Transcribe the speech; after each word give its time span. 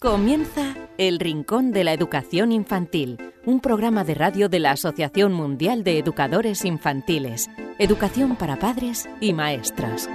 Comienza 0.00 0.76
El 0.96 1.18
Rincón 1.18 1.72
de 1.72 1.82
la 1.82 1.92
Educación 1.92 2.52
Infantil, 2.52 3.18
un 3.44 3.58
programa 3.58 4.04
de 4.04 4.14
radio 4.14 4.48
de 4.48 4.60
la 4.60 4.70
Asociación 4.70 5.32
Mundial 5.32 5.82
de 5.82 5.98
Educadores 5.98 6.64
Infantiles, 6.64 7.50
Educación 7.80 8.36
para 8.36 8.60
Padres 8.60 9.08
y 9.20 9.32
Maestras. 9.32 10.08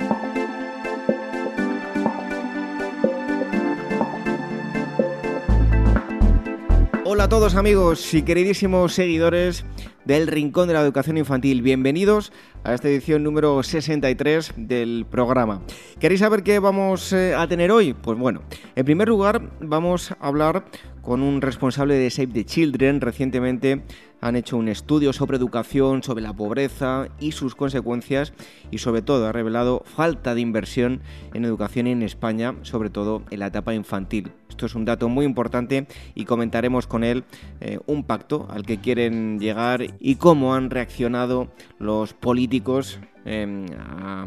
Hola 7.03 7.25
a 7.25 7.29
todos 7.29 7.55
amigos 7.55 8.13
y 8.13 8.23
queridísimos 8.23 8.93
seguidores 8.93 9.65
del 10.05 10.27
Rincón 10.27 10.67
de 10.67 10.73
la 10.73 10.81
Educación 10.81 11.17
Infantil. 11.17 11.61
Bienvenidos 11.61 12.31
a 12.63 12.73
esta 12.73 12.89
edición 12.89 13.23
número 13.23 13.61
63 13.63 14.53
del 14.57 15.05
programa. 15.09 15.61
¿Queréis 15.99 16.19
saber 16.19 16.43
qué 16.43 16.59
vamos 16.59 17.13
eh, 17.13 17.33
a 17.35 17.47
tener 17.47 17.71
hoy? 17.71 17.93
Pues 17.93 18.17
bueno, 18.17 18.41
en 18.75 18.85
primer 18.85 19.07
lugar 19.07 19.41
vamos 19.59 20.11
a 20.11 20.27
hablar 20.27 20.65
con 21.03 21.21
un 21.21 21.41
responsable 21.41 21.95
de 21.95 22.09
Save 22.09 22.27
the 22.27 22.45
Children. 22.45 23.01
Recientemente 23.01 23.83
han 24.21 24.35
hecho 24.35 24.57
un 24.57 24.69
estudio 24.69 25.11
sobre 25.13 25.37
educación, 25.37 26.01
sobre 26.01 26.23
la 26.23 26.33
pobreza 26.33 27.09
y 27.19 27.33
sus 27.33 27.55
consecuencias 27.55 28.33
y 28.71 28.77
sobre 28.79 29.01
todo 29.01 29.27
ha 29.27 29.31
revelado 29.33 29.83
falta 29.85 30.33
de 30.33 30.41
inversión 30.41 31.01
en 31.33 31.45
educación 31.45 31.87
en 31.87 32.01
España, 32.01 32.55
sobre 32.61 32.89
todo 32.89 33.21
en 33.29 33.39
la 33.39 33.47
etapa 33.47 33.73
infantil. 33.75 34.31
Esto 34.49 34.65
es 34.65 34.75
un 34.75 34.85
dato 34.85 35.09
muy 35.09 35.25
importante 35.25 35.87
y 36.15 36.23
comentaremos 36.25 36.87
con 36.87 37.03
él 37.03 37.25
eh, 37.59 37.79
un 37.85 38.05
pacto 38.05 38.47
al 38.49 38.65
que 38.65 38.77
quieren 38.77 39.39
llegar 39.39 39.85
y 39.99 40.15
cómo 40.15 40.55
han 40.55 40.69
reaccionado 40.69 41.51
los 41.79 42.13
políticos 42.13 42.99
em, 43.25 43.65
a 43.77 44.25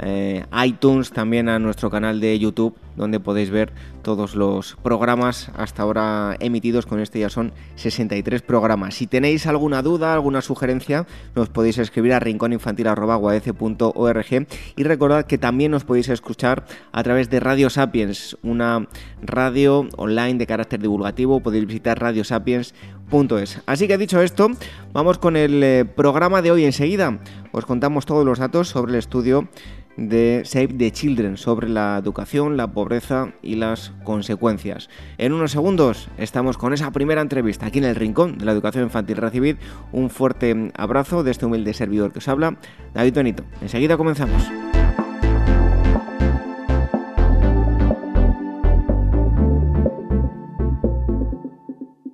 eh, 0.00 0.44
iTunes, 0.64 1.12
también 1.12 1.48
a 1.48 1.60
nuestro 1.60 1.88
canal 1.88 2.18
de 2.18 2.36
YouTube, 2.40 2.76
donde 2.96 3.20
podéis 3.20 3.50
ver 3.50 3.72
todos 4.02 4.34
los 4.34 4.76
programas 4.82 5.50
hasta 5.56 5.82
ahora 5.82 6.36
emitidos. 6.40 6.86
Con 6.86 7.00
este 7.00 7.20
ya 7.20 7.30
son 7.30 7.52
63 7.76 8.42
programas. 8.42 8.94
Si 8.94 9.06
tenéis 9.06 9.46
alguna 9.46 9.82
duda, 9.82 10.14
alguna 10.14 10.42
sugerencia, 10.42 11.06
nos 11.34 11.48
podéis 11.48 11.78
escribir 11.78 12.12
a 12.12 12.20
rincóninfantil.org 12.20 14.46
y 14.76 14.82
recordad 14.82 15.26
que 15.26 15.38
también 15.38 15.70
nos 15.70 15.84
podéis 15.84 16.08
escuchar 16.08 16.64
a 16.92 17.02
través 17.02 17.30
de 17.30 17.40
Radio 17.40 17.70
Sapiens, 17.70 18.36
una 18.42 18.86
radio 19.22 19.88
online 19.96 20.38
de 20.38 20.46
carácter 20.46 20.80
divulgativo. 20.80 21.40
Podéis 21.40 21.66
visitar 21.66 21.98
radiosapiens.es. 21.98 23.62
Así 23.66 23.88
que 23.88 23.98
dicho 23.98 24.20
esto, 24.20 24.50
vamos 24.92 25.18
con 25.18 25.36
el 25.36 25.62
eh, 25.62 25.84
programa 25.84 26.42
de 26.42 26.50
hoy 26.50 26.64
enseguida. 26.64 27.20
Os 27.52 27.66
contamos 27.66 28.06
todos 28.06 28.24
los 28.24 28.38
datos 28.38 28.68
sobre 28.68 28.92
el 28.92 28.98
estudio 28.98 29.48
de 29.96 30.42
Save 30.44 30.68
the 30.68 30.90
Children 30.90 31.36
sobre 31.36 31.68
la 31.68 31.98
educación, 31.98 32.56
la 32.56 32.72
pobreza 32.72 33.32
y 33.42 33.56
las 33.56 33.92
consecuencias. 34.04 34.88
En 35.18 35.32
unos 35.32 35.52
segundos 35.52 36.08
estamos 36.18 36.58
con 36.58 36.72
esa 36.72 36.90
primera 36.90 37.20
entrevista 37.20 37.66
aquí 37.66 37.78
en 37.78 37.84
el 37.84 37.96
Rincón 37.96 38.38
de 38.38 38.44
la 38.44 38.52
Educación 38.52 38.84
Infantil. 38.84 39.16
Recibid 39.16 39.56
un 39.92 40.10
fuerte 40.10 40.72
abrazo 40.74 41.22
de 41.22 41.30
este 41.30 41.46
humilde 41.46 41.74
servidor 41.74 42.12
que 42.12 42.18
os 42.18 42.28
habla, 42.28 42.56
David 42.94 43.14
Benito. 43.14 43.44
Enseguida 43.60 43.96
comenzamos. 43.96 44.71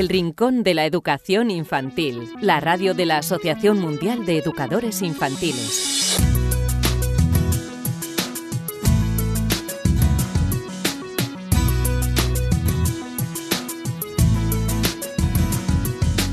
El 0.00 0.08
Rincón 0.08 0.62
de 0.62 0.72
la 0.72 0.86
Educación 0.86 1.50
Infantil, 1.50 2.26
la 2.40 2.58
radio 2.58 2.94
de 2.94 3.04
la 3.04 3.18
Asociación 3.18 3.78
Mundial 3.78 4.24
de 4.24 4.38
Educadores 4.38 5.02
Infantiles. 5.02 6.16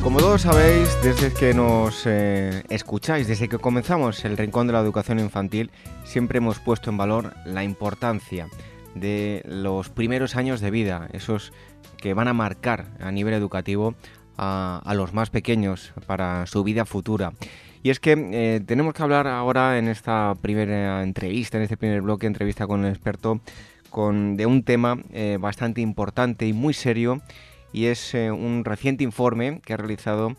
Como 0.01 0.19
todos 0.19 0.43
sabéis, 0.43 0.87
desde 1.03 1.33
que 1.33 1.53
nos 1.53 2.03
eh, 2.05 2.63
escucháis, 2.69 3.27
desde 3.27 3.49
que 3.49 3.57
comenzamos 3.57 4.23
el 4.23 4.37
Rincón 4.37 4.67
de 4.67 4.73
la 4.73 4.79
Educación 4.79 5.19
Infantil, 5.19 5.71
siempre 6.05 6.37
hemos 6.37 6.59
puesto 6.59 6.89
en 6.89 6.95
valor 6.95 7.33
la 7.43 7.65
importancia 7.65 8.47
de 8.95 9.43
los 9.45 9.89
primeros 9.89 10.37
años 10.37 10.61
de 10.61 10.71
vida, 10.71 11.09
esos 11.11 11.51
que 11.97 12.13
van 12.13 12.27
a 12.27 12.33
marcar 12.33 12.85
a 12.99 13.11
nivel 13.11 13.33
educativo 13.33 13.95
a, 14.37 14.93
los 14.95 15.13
más 15.13 15.29
pequeños 15.29 15.93
para 16.05 16.45
su 16.45 16.63
vida 16.63 16.85
futura. 16.85 17.33
Y 17.83 17.89
es 17.89 17.99
que 17.99 18.11
eh, 18.31 18.61
tenemos 18.65 18.93
que 18.93 19.03
hablar 19.03 19.27
ahora 19.27 19.77
en 19.77 19.87
esta 19.87 20.33
primera 20.41 21.03
entrevista, 21.03 21.57
en 21.57 21.63
este 21.63 21.77
primer 21.77 22.01
bloque, 22.01 22.27
entrevista 22.27 22.67
con 22.67 22.85
el 22.85 22.91
experto, 22.91 23.39
con, 23.89 24.35
de 24.35 24.45
un 24.45 24.63
tema 24.63 24.99
eh, 25.11 25.37
bastante 25.39 25.81
importante 25.81 26.45
y 26.47 26.53
muy 26.53 26.73
serio 26.73 27.21
y 27.71 27.85
es 27.85 28.13
eh, 28.13 28.31
un 28.31 28.65
reciente 28.65 29.03
informe 29.03 29.61
que 29.65 29.73
ha 29.73 29.77
realizado 29.77 30.35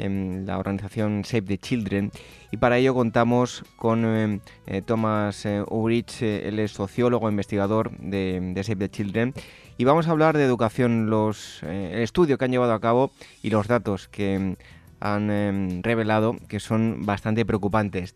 en 0.00 0.44
la 0.46 0.58
organización 0.58 1.24
Save 1.24 1.42
the 1.42 1.58
Children 1.58 2.10
y 2.50 2.56
para 2.56 2.78
ello 2.78 2.94
contamos 2.94 3.64
con 3.76 4.04
eh, 4.04 4.40
eh, 4.66 4.82
Thomas 4.82 5.46
Ulrich, 5.68 6.22
él 6.22 6.58
es 6.58 6.72
sociólogo, 6.72 7.28
investigador 7.28 7.90
de, 7.98 8.52
Save 8.64 8.76
the 8.76 8.88
Children 8.88 9.34
y 9.78 9.84
vamos 9.84 10.08
a 10.08 10.10
hablar 10.10 10.36
de 10.36 10.44
educación, 10.44 11.10
los, 11.10 11.62
el 11.62 12.00
estudio 12.00 12.38
que 12.38 12.44
han 12.44 12.50
llevado 12.50 12.72
a 12.72 12.80
cabo 12.80 13.10
y 13.42 13.50
los 13.50 13.68
datos 13.68 14.08
que 14.08 14.56
han 15.00 15.82
revelado 15.82 16.36
que 16.48 16.60
son 16.60 17.06
bastante 17.06 17.46
preocupantes. 17.46 18.14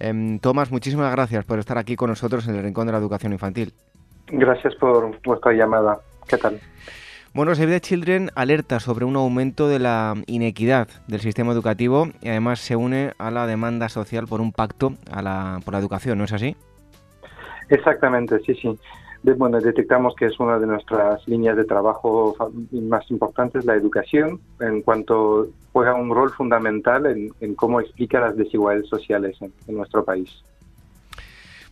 Em, 0.00 0.38
Thomas, 0.38 0.70
muchísimas 0.70 1.12
gracias 1.12 1.44
por 1.44 1.58
estar 1.58 1.78
aquí 1.78 1.96
con 1.96 2.10
nosotros 2.10 2.46
en 2.48 2.56
el 2.56 2.62
Rincón 2.62 2.86
de 2.86 2.92
la 2.92 2.98
Educación 2.98 3.32
Infantil. 3.32 3.72
Gracias 4.28 4.74
por 4.76 5.20
vuestra 5.22 5.52
llamada. 5.52 5.98
¿Qué 6.26 6.36
tal? 6.38 6.60
Bueno, 7.34 7.52
Save 7.56 7.72
the 7.72 7.80
Children 7.80 8.30
alerta 8.36 8.78
sobre 8.78 9.04
un 9.04 9.16
aumento 9.16 9.68
de 9.68 9.80
la 9.80 10.14
inequidad 10.28 10.86
del 11.08 11.18
sistema 11.18 11.50
educativo 11.50 12.06
y 12.22 12.28
además 12.28 12.60
se 12.60 12.76
une 12.76 13.12
a 13.18 13.32
la 13.32 13.48
demanda 13.48 13.88
social 13.88 14.28
por 14.28 14.40
un 14.40 14.52
pacto 14.52 14.92
a 15.10 15.20
la, 15.20 15.60
por 15.64 15.74
la 15.74 15.80
educación, 15.80 16.16
¿no 16.18 16.24
es 16.24 16.32
así? 16.32 16.54
Exactamente, 17.70 18.38
sí, 18.46 18.54
sí. 18.54 18.78
bueno, 19.36 19.58
detectamos 19.60 20.14
que 20.14 20.26
es 20.26 20.38
una 20.38 20.60
de 20.60 20.68
nuestras 20.68 21.26
líneas 21.26 21.56
de 21.56 21.64
trabajo 21.64 22.36
más 22.70 23.10
importantes, 23.10 23.64
la 23.64 23.74
educación, 23.74 24.38
en 24.60 24.82
cuanto 24.82 25.48
juega 25.72 25.92
un 25.96 26.14
rol 26.14 26.30
fundamental 26.30 27.04
en, 27.40 27.54
cómo 27.56 27.80
explica 27.80 28.20
las 28.20 28.36
desigualdades 28.36 28.88
sociales 28.88 29.36
en, 29.40 29.76
nuestro 29.76 30.04
país. 30.04 30.30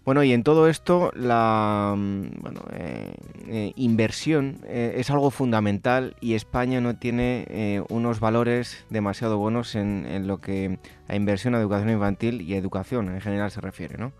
Bueno, 0.04 0.24
y 0.24 0.32
en 0.32 0.42
todo 0.42 0.68
esto 0.68 1.12
la 1.14 1.94
mm, 1.96 2.24
eh, 2.72 3.14
eh, 3.46 3.72
inversión 3.76 4.58
eh, 4.64 4.94
es 4.96 5.10
algo 5.10 5.30
fundamental 5.30 6.16
y 6.20 6.34
España 6.34 6.80
no 6.80 6.96
tiene 6.96 7.84
unos 7.88 8.18
valores 8.18 8.84
demasiado 8.90 9.38
buenos 9.38 9.74
en, 9.74 10.26
lo 10.26 10.38
que 10.38 10.78
a 11.08 11.16
inversión 11.16 11.54
a 11.54 11.60
educación 11.60 11.90
infantil 11.90 12.40
y 12.42 12.54
educación 12.54 13.08
en 13.08 13.20
general 13.20 13.50
se 13.50 13.60
refiere, 13.60 13.96
¿no? 13.98 14.12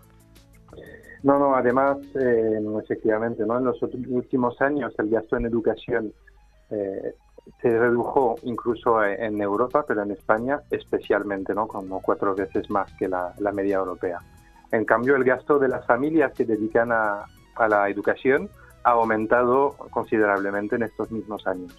No, 1.23 1.39
no, 1.39 1.55
además, 1.55 1.99
eh, 2.15 2.59
efectivamente, 2.83 3.45
¿no? 3.45 3.57
en 3.57 3.63
los 3.63 3.81
últimos 3.81 4.61
años 4.61 4.93
el 4.99 5.09
gasto 5.09 5.37
en 5.37 5.45
educación 5.45 6.13
eh, 6.69 7.15
se 7.61 7.79
redujo 7.79 8.35
incluso 8.43 9.01
en 9.03 9.41
Europa, 9.41 9.85
pero 9.87 10.03
en 10.03 10.11
España 10.11 10.61
especialmente, 10.69 11.53
¿no? 11.53 11.67
como 11.67 12.01
cuatro 12.01 12.35
veces 12.35 12.69
más 12.69 12.91
que 12.99 13.07
la, 13.07 13.33
media 13.53 13.77
europea. 13.77 14.19
En 14.73 14.85
cambio, 14.85 15.15
el 15.15 15.23
gasto 15.23 15.59
de 15.59 15.67
las 15.67 15.85
familias 15.85 16.33
que 16.33 16.45
dedican 16.45 16.91
a, 16.91 17.25
la 17.69 17.87
educación 17.89 18.49
ha 18.83 18.89
aumentado 18.89 19.77
considerablemente 19.91 20.77
en 20.77 20.81
estos 20.81 21.11
mismos 21.11 21.45
años. 21.45 21.77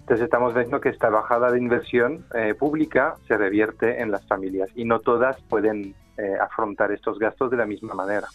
Entonces 0.00 0.24
estamos 0.24 0.52
viendo 0.52 0.80
que 0.80 0.88
esta 0.88 1.10
bajada 1.10 1.52
de 1.52 1.58
inversión 1.58 2.26
eh, 2.34 2.54
pública 2.54 3.14
se 3.28 3.36
revierte 3.36 4.02
en 4.02 4.10
las 4.10 4.26
familias 4.26 4.68
y 4.74 4.84
no 4.84 4.98
todas 4.98 5.40
pueden 5.42 5.94
eh, 6.18 6.34
afrontar 6.40 6.90
estos 6.90 7.20
gastos 7.20 7.52
de 7.52 7.56
la 7.56 7.66
misma 7.66 7.94
manera. 7.94 8.26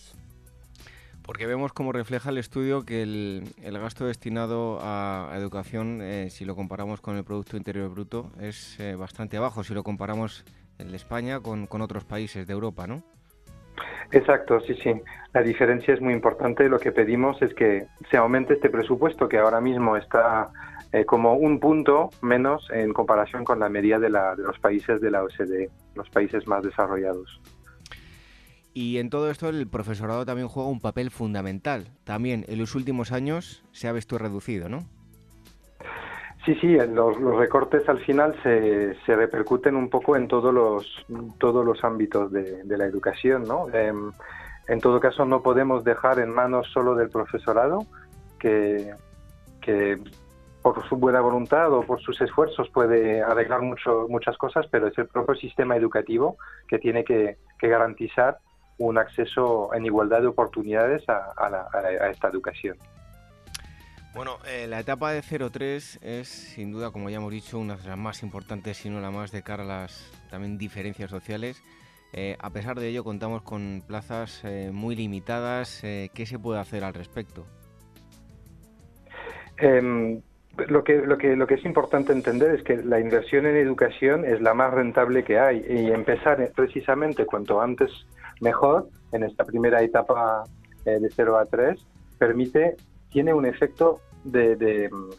Porque 1.22 1.46
vemos 1.46 1.74
como 1.74 1.92
refleja 1.92 2.30
el 2.30 2.38
estudio 2.38 2.86
que 2.86 3.04
el, 3.04 3.78
gasto 3.80 4.06
destinado 4.06 4.80
a, 4.82 5.30
educación, 5.36 6.00
eh, 6.02 6.30
si 6.30 6.46
lo 6.46 6.56
comparamos 6.56 7.02
con 7.02 7.18
el 7.18 7.26
Producto 7.26 7.58
Interior 7.58 7.90
Bruto, 7.90 8.32
es 8.40 8.80
bastante 8.98 9.40
bajo, 9.40 9.66
si 9.66 9.74
lo 9.74 9.84
comparamos 9.84 10.46
de 10.78 10.96
España 10.96 11.42
con, 11.42 11.68
con, 11.68 11.82
otros 11.82 12.06
países 12.06 12.48
de 12.48 12.54
Europa, 12.54 12.88
¿no? 12.88 13.04
Exacto, 14.12 14.60
sí, 14.62 14.76
sí. 14.76 14.94
La 15.34 15.42
diferencia 15.42 15.94
es 15.94 16.02
muy 16.02 16.14
importante. 16.14 16.68
Lo 16.68 16.80
que 16.80 16.92
pedimos 16.92 17.42
es 17.42 17.54
que 17.54 17.88
se 18.10 18.18
aumente 18.18 18.56
este 18.56 18.70
presupuesto, 18.70 19.30
que 19.30 19.38
ahora 19.38 19.62
mismo 19.62 19.96
está 19.96 20.52
como 21.06 21.36
un 21.36 21.60
punto 21.60 22.10
menos 22.22 22.68
en 22.72 22.92
comparación 22.92 23.46
con 23.46 23.60
la 23.60 23.70
media 23.70 23.98
de, 23.98 24.10
la, 24.10 24.36
de 24.36 24.44
los 24.44 24.60
países 24.60 25.00
de 25.00 25.10
la 25.10 25.24
OCDE, 25.24 25.70
los 25.96 26.10
países 26.10 26.46
más 26.48 26.64
desarrollados. 26.64 27.40
Y 28.74 28.98
en 28.98 29.10
todo 29.10 29.30
esto 29.30 29.50
el 29.50 29.68
profesorado 29.68 30.26
también 30.26 30.48
juega 30.48 30.70
un 30.70 30.80
papel 30.80 31.12
fundamental. 31.12 31.88
También 32.04 32.46
en 32.48 32.58
los 32.58 32.76
últimos 32.76 33.12
años 33.12 33.64
se 33.72 33.88
ha 33.88 33.92
visto 33.92 34.18
reducido, 34.18 34.70
¿no? 34.70 34.86
Sí, 36.46 36.56
sí, 36.56 36.76
los, 36.76 37.18
recortes 37.38 37.88
al 37.88 38.00
final 38.00 38.36
se, 38.42 38.96
se, 39.06 39.16
repercuten 39.16 39.76
un 39.76 39.90
poco 39.90 40.16
en 40.16 40.28
todos 40.28 40.52
los, 40.52 41.06
todos 41.38 41.64
los 41.64 41.84
ámbitos 41.84 42.32
de, 42.32 42.64
la 42.66 42.86
educación, 42.86 43.44
¿no? 43.44 43.68
Em, 43.72 44.12
en 44.68 44.80
todo 44.80 45.00
caso, 45.00 45.24
no 45.26 45.44
podemos 45.44 45.84
dejar 45.84 46.18
en 46.20 46.32
manos 46.32 46.68
solo 46.74 46.96
del 46.96 47.10
profesorado, 47.10 47.86
que, 48.40 48.92
que 49.62 50.00
por 50.62 50.88
su 50.88 50.96
buena 50.96 51.22
voluntad 51.22 51.72
o 51.74 51.82
por 51.82 52.02
sus 52.02 52.20
esfuerzos 52.22 52.70
puede 52.70 53.22
arreglar 53.22 53.62
mucho, 53.62 54.08
muchas 54.10 54.38
cosas, 54.38 54.68
pero 54.70 54.88
es 54.88 54.98
el 54.98 55.08
propio 55.08 55.36
sistema 55.36 55.76
educativo 55.76 56.38
que 56.68 56.80
tiene 56.80 57.04
que, 57.04 57.38
garantizar 57.62 58.40
un 58.80 58.98
acceso 58.98 59.72
en 59.76 59.86
igualdad 59.86 60.22
de 60.22 60.28
oportunidades 60.28 61.04
a, 61.08 62.10
esta 62.10 62.28
educación. 62.28 62.76
Bueno, 64.14 64.38
eh, 64.46 64.68
la 64.68 64.80
etapa 64.80 65.14
de 65.14 65.22
03 65.22 66.00
es 66.02 66.28
sin 66.28 66.72
duda, 66.72 66.92
como 66.92 67.10
ya 67.10 67.18
hemos 67.18 67.32
dicho, 67.32 67.58
una 67.58 67.76
de 67.76 67.88
las 67.88 67.98
más 67.98 68.24
importantes, 68.24 68.78
si 68.78 68.90
no 68.90 69.00
la 69.00 69.12
más, 69.12 69.32
de 69.32 69.42
cara 69.42 69.64
a 69.64 69.66
las 69.66 70.12
también 70.30 70.58
diferencias 70.58 71.10
sociales. 71.10 71.64
Eh, 72.14 72.36
a 72.40 72.50
pesar 72.50 72.78
de 72.78 72.90
ello, 72.90 73.06
contamos 73.06 73.42
con 73.42 73.84
plazas 73.88 74.42
eh, 74.44 74.70
muy 74.74 74.96
limitadas. 74.96 75.80
¿Qué 75.82 76.26
se 76.26 76.38
puede 76.38 76.60
hacer 76.60 76.84
al 76.84 76.94
respecto? 76.94 77.46
Em, 79.58 80.22
lo 80.58 80.84
que, 80.84 80.98
lo, 80.98 81.18
que, 81.18 81.36
lo 81.36 81.48
que 81.48 81.54
es 81.56 81.66
importante 81.66 82.12
entender 82.12 82.56
es 82.56 82.64
que 82.64 82.78
la 82.78 83.00
inversión 83.00 83.46
en 83.46 83.56
educación 83.56 84.26
es 84.26 84.42
la 84.42 84.54
más 84.54 84.74
rentable 84.74 85.24
que 85.24 85.40
hay 85.40 85.66
y 85.68 85.92
empezar 85.92 86.52
precisamente 86.56 87.26
cuanto 87.26 87.62
antes 87.62 87.90
mejor 88.42 88.90
en 89.12 89.24
esta 89.24 89.46
primera 89.46 89.82
etapa 89.82 90.44
eh, 90.86 91.00
de 91.00 91.10
0 91.10 91.38
a 91.38 91.46
3 91.46 91.80
permite, 92.18 92.76
tiene 93.12 93.34
un 93.34 93.46
efecto 93.46 94.00
de, 94.24 94.90
mm, 94.92 95.10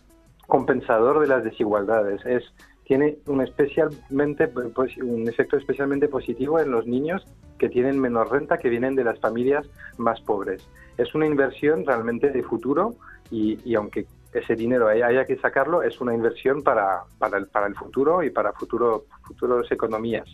compensador 0.46 1.20
de 1.20 1.28
las 1.28 1.44
desigualdades. 1.44 2.24
Es, 2.26 2.44
tiene 2.84 3.18
un, 3.26 3.40
especialmente, 3.40 4.48
pues, 4.48 4.96
un 4.98 5.28
efecto 5.28 5.56
especialmente 5.56 6.08
positivo 6.08 6.58
en 6.58 6.70
los 6.70 6.86
niños 6.86 7.24
que 7.58 7.68
tienen 7.68 8.00
menor 8.00 8.30
renta, 8.32 8.58
que 8.58 8.68
vienen 8.68 8.96
de 8.96 9.04
las 9.04 9.18
familias 9.20 9.66
más 9.98 10.20
pobres. 10.20 10.68
Es 10.98 11.14
una 11.14 11.26
inversión 11.26 11.86
realmente 11.86 12.30
de 12.30 12.42
futuro 12.42 12.96
y, 13.30 13.58
y 13.64 13.76
aunque 13.76 14.06
ese 14.32 14.56
dinero 14.56 14.88
haya 14.88 15.26
que 15.26 15.36
sacarlo, 15.36 15.82
es 15.82 16.00
una 16.00 16.14
inversión 16.14 16.62
para, 16.62 17.04
para, 17.18 17.38
el, 17.38 17.46
para 17.48 17.66
el 17.66 17.74
futuro 17.74 18.22
y 18.22 18.30
para 18.30 18.52
futuro, 18.52 19.04
futuras 19.22 19.70
economías. 19.70 20.28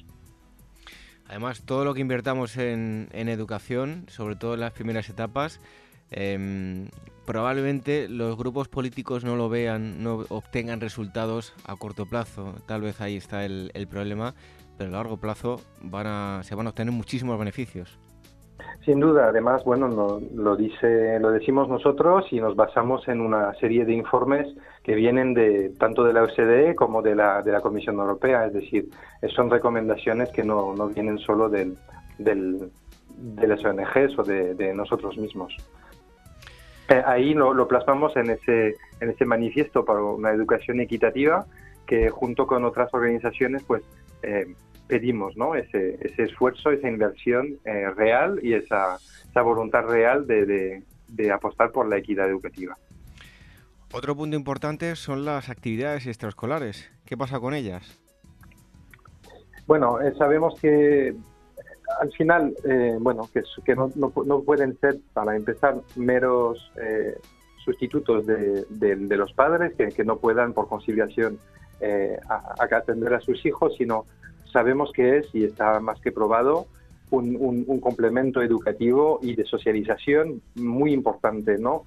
Además, 1.28 1.62
todo 1.64 1.84
lo 1.84 1.94
que 1.94 2.00
invertamos 2.00 2.56
en, 2.56 3.08
educación, 3.12 4.06
sobre 4.08 4.36
todo 4.36 4.54
en 4.54 4.60
las 4.60 4.72
primeras 4.72 5.08
etapas, 5.10 5.60
em, 6.10 6.88
probablemente 7.28 8.08
los 8.08 8.38
grupos 8.38 8.68
políticos 8.68 9.22
no 9.22 9.36
lo 9.36 9.50
vean, 9.50 10.02
no 10.02 10.24
obtengan 10.30 10.80
resultados 10.80 11.52
a 11.66 11.76
corto 11.76 12.06
plazo. 12.06 12.54
Tal 12.66 12.80
vez 12.80 13.02
ahí 13.02 13.18
está 13.18 13.44
el, 13.44 13.70
problema, 13.90 14.32
pero 14.78 14.88
a 14.88 14.92
largo 14.94 15.18
plazo 15.18 15.60
van 15.82 16.06
a, 16.06 16.40
se 16.42 16.54
van 16.54 16.66
a 16.66 16.70
obtener 16.70 16.92
muchísimos 16.94 17.38
beneficios. 17.38 17.98
Sin 18.86 18.98
duda, 18.98 19.28
además, 19.28 19.62
bueno, 19.64 19.88
lo 20.34 20.56
dice, 20.56 21.20
lo 21.20 21.30
decimos 21.30 21.68
nosotros 21.68 22.24
y 22.30 22.40
nos 22.40 22.56
basamos 22.56 23.06
en 23.08 23.20
una 23.20 23.52
serie 23.60 23.84
de 23.84 23.92
informes 23.92 24.48
que 24.82 24.94
vienen 24.94 25.34
de 25.34 25.74
tanto 25.78 26.04
de 26.04 26.14
la 26.14 26.22
OCDE 26.22 26.74
como 26.74 27.02
de 27.02 27.14
la, 27.14 27.42
de 27.42 27.52
la 27.52 27.60
Comisión 27.60 27.96
Europea, 27.96 28.46
es 28.46 28.54
decir, 28.54 28.88
son 29.36 29.50
recomendaciones 29.50 30.30
que 30.30 30.44
no, 30.44 30.74
no 30.74 30.88
vienen 30.88 31.18
solo 31.18 31.50
del, 31.50 31.76
del, 32.18 32.70
de 33.18 33.46
las 33.46 33.64
ONGs 33.64 34.18
o 34.18 34.22
de, 34.22 34.74
nosotros 34.74 35.16
mismos. 35.18 35.54
Eh, 36.88 37.02
ahí 37.04 37.34
lo, 37.34 37.52
lo, 37.52 37.68
plasmamos 37.68 38.16
en 38.16 38.30
ese, 38.30 38.76
en 39.00 39.10
ese 39.10 39.24
manifiesto 39.26 39.84
para 39.84 40.02
una 40.02 40.30
educación 40.30 40.80
equitativa 40.80 41.46
que 41.86 42.10
junto 42.10 42.46
con 42.46 42.64
otras 42.64 42.92
organizaciones 42.92 43.62
pues 43.64 43.82
eh, 44.22 44.54
pedimos 44.86 45.36
¿no? 45.36 45.54
ese, 45.54 45.98
ese 46.00 46.24
esfuerzo, 46.24 46.70
esa 46.70 46.88
inversión 46.88 47.58
eh, 47.64 47.90
real 47.90 48.40
y 48.42 48.54
esa, 48.54 48.96
esa 49.28 49.42
voluntad 49.42 49.84
real 49.84 50.26
de, 50.26 50.82
de, 51.08 51.30
apostar 51.30 51.70
por 51.72 51.88
la 51.88 51.98
equidad 51.98 52.28
educativa. 52.28 52.76
Otro 53.92 54.16
punto 54.16 54.36
importante 54.36 54.96
son 54.96 55.24
las 55.24 55.48
actividades 55.48 56.06
extraescolares. 56.06 56.90
¿Qué 57.04 57.16
pasa 57.16 57.40
con 57.40 57.54
ellas? 57.54 57.98
Bueno, 59.66 60.00
eh, 60.00 60.14
sabemos 60.18 60.58
que 60.60 61.14
al 62.00 62.12
final, 62.12 62.54
eh, 62.64 62.96
bueno, 63.00 63.28
que, 63.32 63.74
no, 63.74 63.90
no, 63.96 64.40
pueden 64.42 64.78
ser, 64.78 64.98
para 65.12 65.36
empezar, 65.36 65.76
meros 65.96 66.70
sustitutos 67.64 68.26
de, 68.26 68.64
de, 68.68 69.16
los 69.16 69.32
padres 69.32 69.74
que, 69.74 70.04
no 70.04 70.16
puedan 70.16 70.52
por 70.52 70.68
conciliación 70.68 71.38
atender 72.70 73.14
a 73.14 73.20
sus 73.20 73.44
hijos, 73.44 73.74
sino 73.76 74.06
sabemos 74.52 74.90
que 74.92 75.18
es, 75.18 75.34
y 75.34 75.44
está 75.44 75.80
más 75.80 76.00
que 76.00 76.12
probado, 76.12 76.66
un, 77.10 77.80
complemento 77.80 78.42
educativo 78.42 79.18
y 79.22 79.34
de 79.34 79.44
socialización 79.44 80.42
muy 80.54 80.92
importante, 80.92 81.58
¿no? 81.58 81.84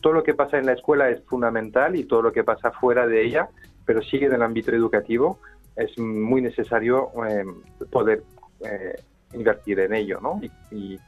Todo 0.00 0.12
lo 0.12 0.22
que 0.22 0.34
pasa 0.34 0.58
en 0.58 0.66
la 0.66 0.72
escuela 0.72 1.10
es 1.10 1.22
fundamental 1.24 1.96
y 1.96 2.04
todo 2.04 2.22
lo 2.22 2.32
que 2.32 2.44
pasa 2.44 2.70
fuera 2.70 3.06
de 3.06 3.24
ella, 3.24 3.48
pero 3.84 4.02
sigue 4.02 4.26
en 4.26 4.34
el 4.34 4.42
ámbito 4.42 4.70
educativo, 4.70 5.40
es 5.76 5.98
muy 5.98 6.40
necesario 6.40 7.10
eh, 7.28 7.44
poder 7.90 8.22
eh, 8.60 9.00
invertir 9.32 9.80
en 9.80 9.94
ello, 9.94 10.20
¿no? 10.20 10.40
Y, 10.70 10.98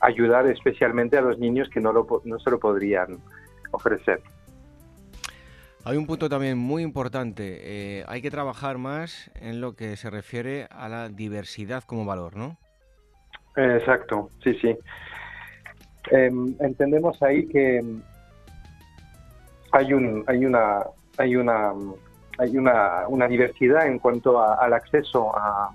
ayudar 0.00 0.46
especialmente 0.46 1.18
a 1.18 1.20
los 1.20 1.40
niños 1.40 1.68
que 1.70 1.80
no, 1.80 1.92
lo, 1.92 2.06
no 2.24 2.38
se 2.38 2.50
lo 2.50 2.60
podrían 2.60 3.18
ofrecer. 3.72 4.22
Hay 5.84 5.96
un 5.96 6.06
punto 6.06 6.28
también 6.28 6.56
muy 6.56 6.84
importante. 6.84 7.58
Eh, 7.62 8.04
hay 8.06 8.22
que 8.22 8.30
trabajar 8.30 8.78
más 8.78 9.28
en 9.34 9.60
lo 9.60 9.74
que 9.74 9.96
se 9.96 10.08
refiere 10.08 10.68
a 10.70 10.88
la 10.88 11.08
diversidad 11.08 11.82
como 11.82 12.04
valor, 12.04 12.36
¿no? 12.36 12.58
Exacto, 13.56 14.30
sí, 14.44 14.54
sí. 14.60 14.76
Em, 16.10 16.54
entendemos 16.60 17.20
ahí 17.22 17.46
que 17.48 17.82
hay 19.72 19.92
un, 19.92 20.24
hay 20.26 20.44
una, 20.44 20.84
hay 21.16 21.36
una, 21.36 21.72
hay 22.38 22.56
una, 22.56 23.08
una 23.08 23.28
diversidad 23.28 23.86
en 23.86 23.98
cuanto 23.98 24.40
al 24.40 24.72
acceso 24.72 25.36
a, 25.36 25.74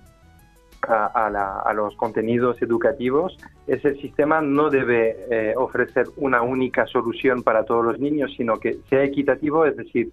a, 0.87 1.73
los 1.73 1.95
contenidos 1.95 2.61
educativos, 2.61 3.37
ese 3.67 3.95
sistema 3.95 4.41
no 4.41 4.69
debe 4.69 5.17
eh, 5.29 5.53
ofrecer 5.55 6.07
una 6.17 6.41
única 6.41 6.85
solución 6.87 7.43
para 7.43 7.65
todos 7.65 7.85
los 7.85 7.99
niños, 7.99 8.33
sino 8.35 8.59
que 8.59 8.77
sea 8.89 9.03
equitativo, 9.03 9.65
es 9.65 9.77
decir, 9.77 10.11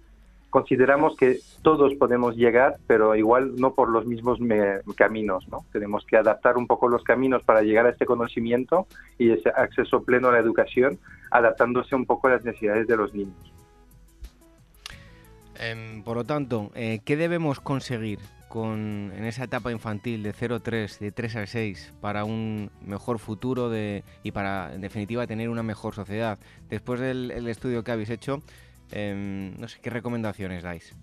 consideramos 0.51 1.17
que 1.17 1.39
todos 1.63 1.95
podemos 1.95 2.37
llegar, 2.37 2.77
pero 2.87 3.15
igual 3.15 3.57
no 3.57 3.75
por 3.75 3.89
los 3.89 4.05
mismos 4.07 4.39
caminos, 4.97 5.49
¿no? 5.49 5.65
Tenemos 5.73 6.05
que 6.05 6.17
adaptar 6.17 6.57
un 6.57 6.67
poco 6.67 6.89
los 6.89 7.05
caminos 7.05 7.43
para 7.45 7.63
llegar 7.63 7.87
a 7.87 7.91
este 7.91 8.05
conocimiento 8.05 8.87
y 9.19 9.31
ese 9.31 9.51
acceso 9.51 10.03
pleno 10.03 10.29
a 10.29 10.33
la 10.33 10.39
educación, 10.39 10.99
adaptándose 11.31 11.95
un 11.95 12.05
poco 12.05 12.27
a 12.27 12.33
las 12.33 12.45
necesidades 12.45 12.89
de 12.89 12.97
los 12.97 13.15
niños. 13.15 13.53
Em, 15.61 16.03
por 16.03 16.17
lo 16.17 16.25
tanto, 16.25 16.71
eh, 16.75 17.01
¿qué 17.05 17.19
debemos 17.19 17.61
conseguir 17.61 18.19
con, 18.49 19.13
en 19.15 19.25
esa 19.25 19.45
etapa 19.45 19.71
infantil 19.71 20.23
de 20.23 20.33
0 20.33 20.55
a 20.55 20.61
3, 20.61 20.99
de 20.99 21.13
3 21.13 21.37
a 21.37 21.47
6, 21.47 21.95
para 22.01 22.25
un 22.25 22.71
mejor 22.81 23.19
futuro 23.19 23.69
de, 23.69 24.03
y 24.23 24.33
para, 24.33 24.73
en 24.75 24.81
definitiva, 24.81 25.27
tener 25.27 25.51
una 25.51 25.63
mejor 25.63 25.95
sociedad? 25.95 26.39
Después 26.71 26.99
del 26.99 27.47
estudio 27.47 27.85
que 27.85 27.93
habéis 27.93 28.09
hecho, 28.09 28.39
em, 28.91 29.55
no 29.59 29.69
sé, 29.69 29.81
¿qué 29.83 29.91
recomendaciones 29.91 30.63
dais? 30.63 30.97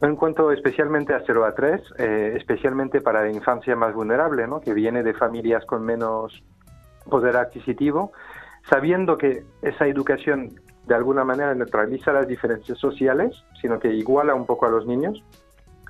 En 0.00 0.16
cuanto 0.16 0.50
especialmente 0.50 1.12
a 1.12 1.22
0 1.26 1.44
a 1.44 1.54
3, 1.54 1.80
eh, 1.98 2.34
especialmente 2.36 3.02
para 3.02 3.22
la 3.22 3.30
infancia 3.30 3.76
más 3.76 3.94
vulnerable, 3.94 4.46
¿no? 4.46 4.60
que 4.60 4.72
viene 4.72 5.02
de 5.02 5.12
familias 5.12 5.64
con 5.66 5.84
menos 5.84 6.42
poder 7.08 7.36
adquisitivo, 7.36 8.12
sabiendo 8.68 9.16
que 9.16 9.44
esa 9.62 9.86
educación 9.86 10.60
de 10.86 10.94
alguna 10.94 11.24
manera 11.24 11.54
neutraliza 11.54 12.12
las 12.12 12.28
diferencias 12.28 12.78
sociales, 12.78 13.34
sino 13.60 13.78
que 13.78 13.92
iguala 13.92 14.34
un 14.34 14.46
poco 14.46 14.66
a 14.66 14.70
los 14.70 14.86
niños, 14.86 15.22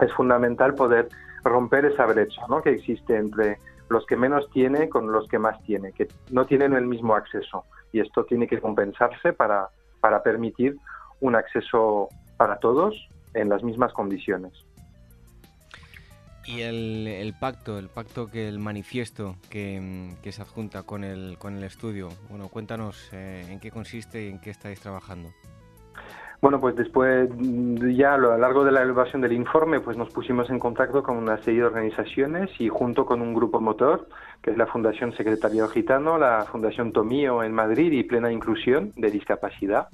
es 0.00 0.12
fundamental 0.14 0.74
poder 0.74 1.08
romper 1.44 1.84
esa 1.86 2.06
brecha 2.06 2.42
¿no? 2.48 2.62
que 2.62 2.70
existe 2.70 3.16
entre 3.16 3.58
los 3.88 4.04
que 4.06 4.16
menos 4.16 4.50
tiene 4.50 4.88
con 4.88 5.12
los 5.12 5.28
que 5.28 5.38
más 5.38 5.62
tiene, 5.62 5.92
que 5.92 6.08
no 6.30 6.44
tienen 6.44 6.72
el 6.72 6.86
mismo 6.86 7.14
acceso. 7.14 7.64
Y 7.92 8.00
esto 8.00 8.24
tiene 8.24 8.48
que 8.48 8.60
compensarse 8.60 9.32
para, 9.32 9.68
para 10.00 10.22
permitir 10.22 10.76
un 11.20 11.36
acceso 11.36 12.08
para 12.36 12.58
todos 12.58 12.94
en 13.34 13.48
las 13.48 13.62
mismas 13.62 13.92
condiciones. 13.92 14.65
Y 16.46 16.60
el, 16.60 17.34
pacto, 17.40 17.78
el 17.78 17.88
pacto 17.88 18.30
que 18.30 18.48
el 18.48 18.60
manifiesto 18.60 19.36
que, 19.50 20.12
se 20.30 20.42
adjunta 20.42 20.84
con 20.84 21.02
el, 21.02 21.36
con 21.38 21.56
el 21.56 21.64
estudio, 21.64 22.08
bueno, 22.30 22.48
cuéntanos 22.48 23.10
eh, 23.12 23.44
en 23.50 23.58
qué 23.58 23.70
consiste 23.70 24.26
y 24.26 24.30
en 24.30 24.40
qué 24.40 24.50
estáis 24.50 24.80
trabajando. 24.80 25.30
Bueno, 26.40 26.60
pues 26.60 26.76
después, 26.76 27.28
ya 27.96 28.14
a 28.14 28.18
lo 28.18 28.36
largo 28.36 28.64
de 28.64 28.70
la 28.70 28.82
elevación 28.82 29.22
del 29.22 29.32
informe, 29.32 29.80
pues 29.80 29.96
nos 29.96 30.10
pusimos 30.10 30.48
en 30.50 30.58
contacto 30.58 31.02
con 31.02 31.16
una 31.16 31.38
serie 31.38 31.60
de 31.60 31.66
organizaciones 31.66 32.50
y 32.60 32.68
junto 32.68 33.06
con 33.06 33.22
un 33.22 33.34
grupo 33.34 33.60
motor, 33.60 34.06
que 34.42 34.50
es 34.50 34.56
la 34.56 34.66
Fundación 34.66 35.12
Secretariado 35.16 35.68
Gitano, 35.68 36.18
la 36.18 36.44
Fundación 36.44 36.92
Tomío 36.92 37.42
en 37.42 37.52
Madrid 37.52 37.90
y 37.90 38.04
Plena 38.04 38.30
Inclusión 38.30 38.92
de 38.96 39.10
Discapacidad, 39.10 39.88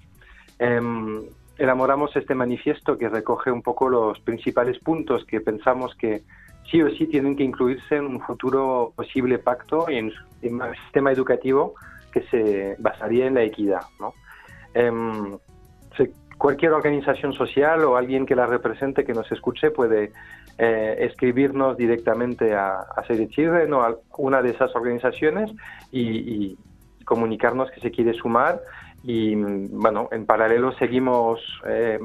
em, 0.58 1.22
elaboramos 1.58 2.14
este 2.16 2.34
manifiesto 2.34 2.98
que 2.98 3.08
recoge 3.08 3.50
un 3.50 3.62
poco 3.62 3.88
los 3.88 4.18
principales 4.20 4.78
puntos 4.80 5.24
que 5.24 5.40
pensamos 5.40 5.94
que 5.94 6.22
sí 6.70 6.82
o 6.82 6.90
sí 6.90 7.06
tienen 7.06 7.36
que 7.36 7.44
incluirse 7.44 7.96
en 7.96 8.06
un 8.06 8.20
futuro 8.20 8.92
posible 8.96 9.38
pacto 9.38 9.86
y 9.88 9.96
en, 9.96 10.12
un 10.42 10.74
sistema 10.84 11.12
educativo 11.12 11.74
que 12.12 12.22
se 12.24 12.76
basaría 12.78 13.26
en 13.26 13.34
la 13.34 13.42
equidad. 13.42 13.82
Em, 14.74 15.38
cualquier 16.38 16.72
organización 16.72 17.32
social 17.34 17.84
o 17.84 17.96
alguien 17.96 18.26
que 18.26 18.34
la 18.34 18.46
represente, 18.46 19.04
que 19.04 19.12
nos 19.12 19.30
escuche, 19.30 19.70
puede 19.70 20.10
eh, 20.58 20.96
escribirnos 20.98 21.76
directamente 21.76 22.52
a, 22.52 22.80
a 22.80 23.04
Save 23.06 23.28
Children 23.28 23.72
o 23.74 23.82
a 23.82 23.96
una 24.18 24.42
de 24.42 24.50
esas 24.50 24.74
organizaciones 24.74 25.52
y, 25.92 26.58
comunicarnos 27.04 27.68
que 27.72 27.80
se 27.80 27.90
quiere 27.90 28.14
sumar 28.14 28.60
y 29.02 29.34
bueno, 29.34 30.08
en 30.12 30.24
paralelo 30.24 30.72
seguimos 30.78 31.40
eh, 31.66 31.98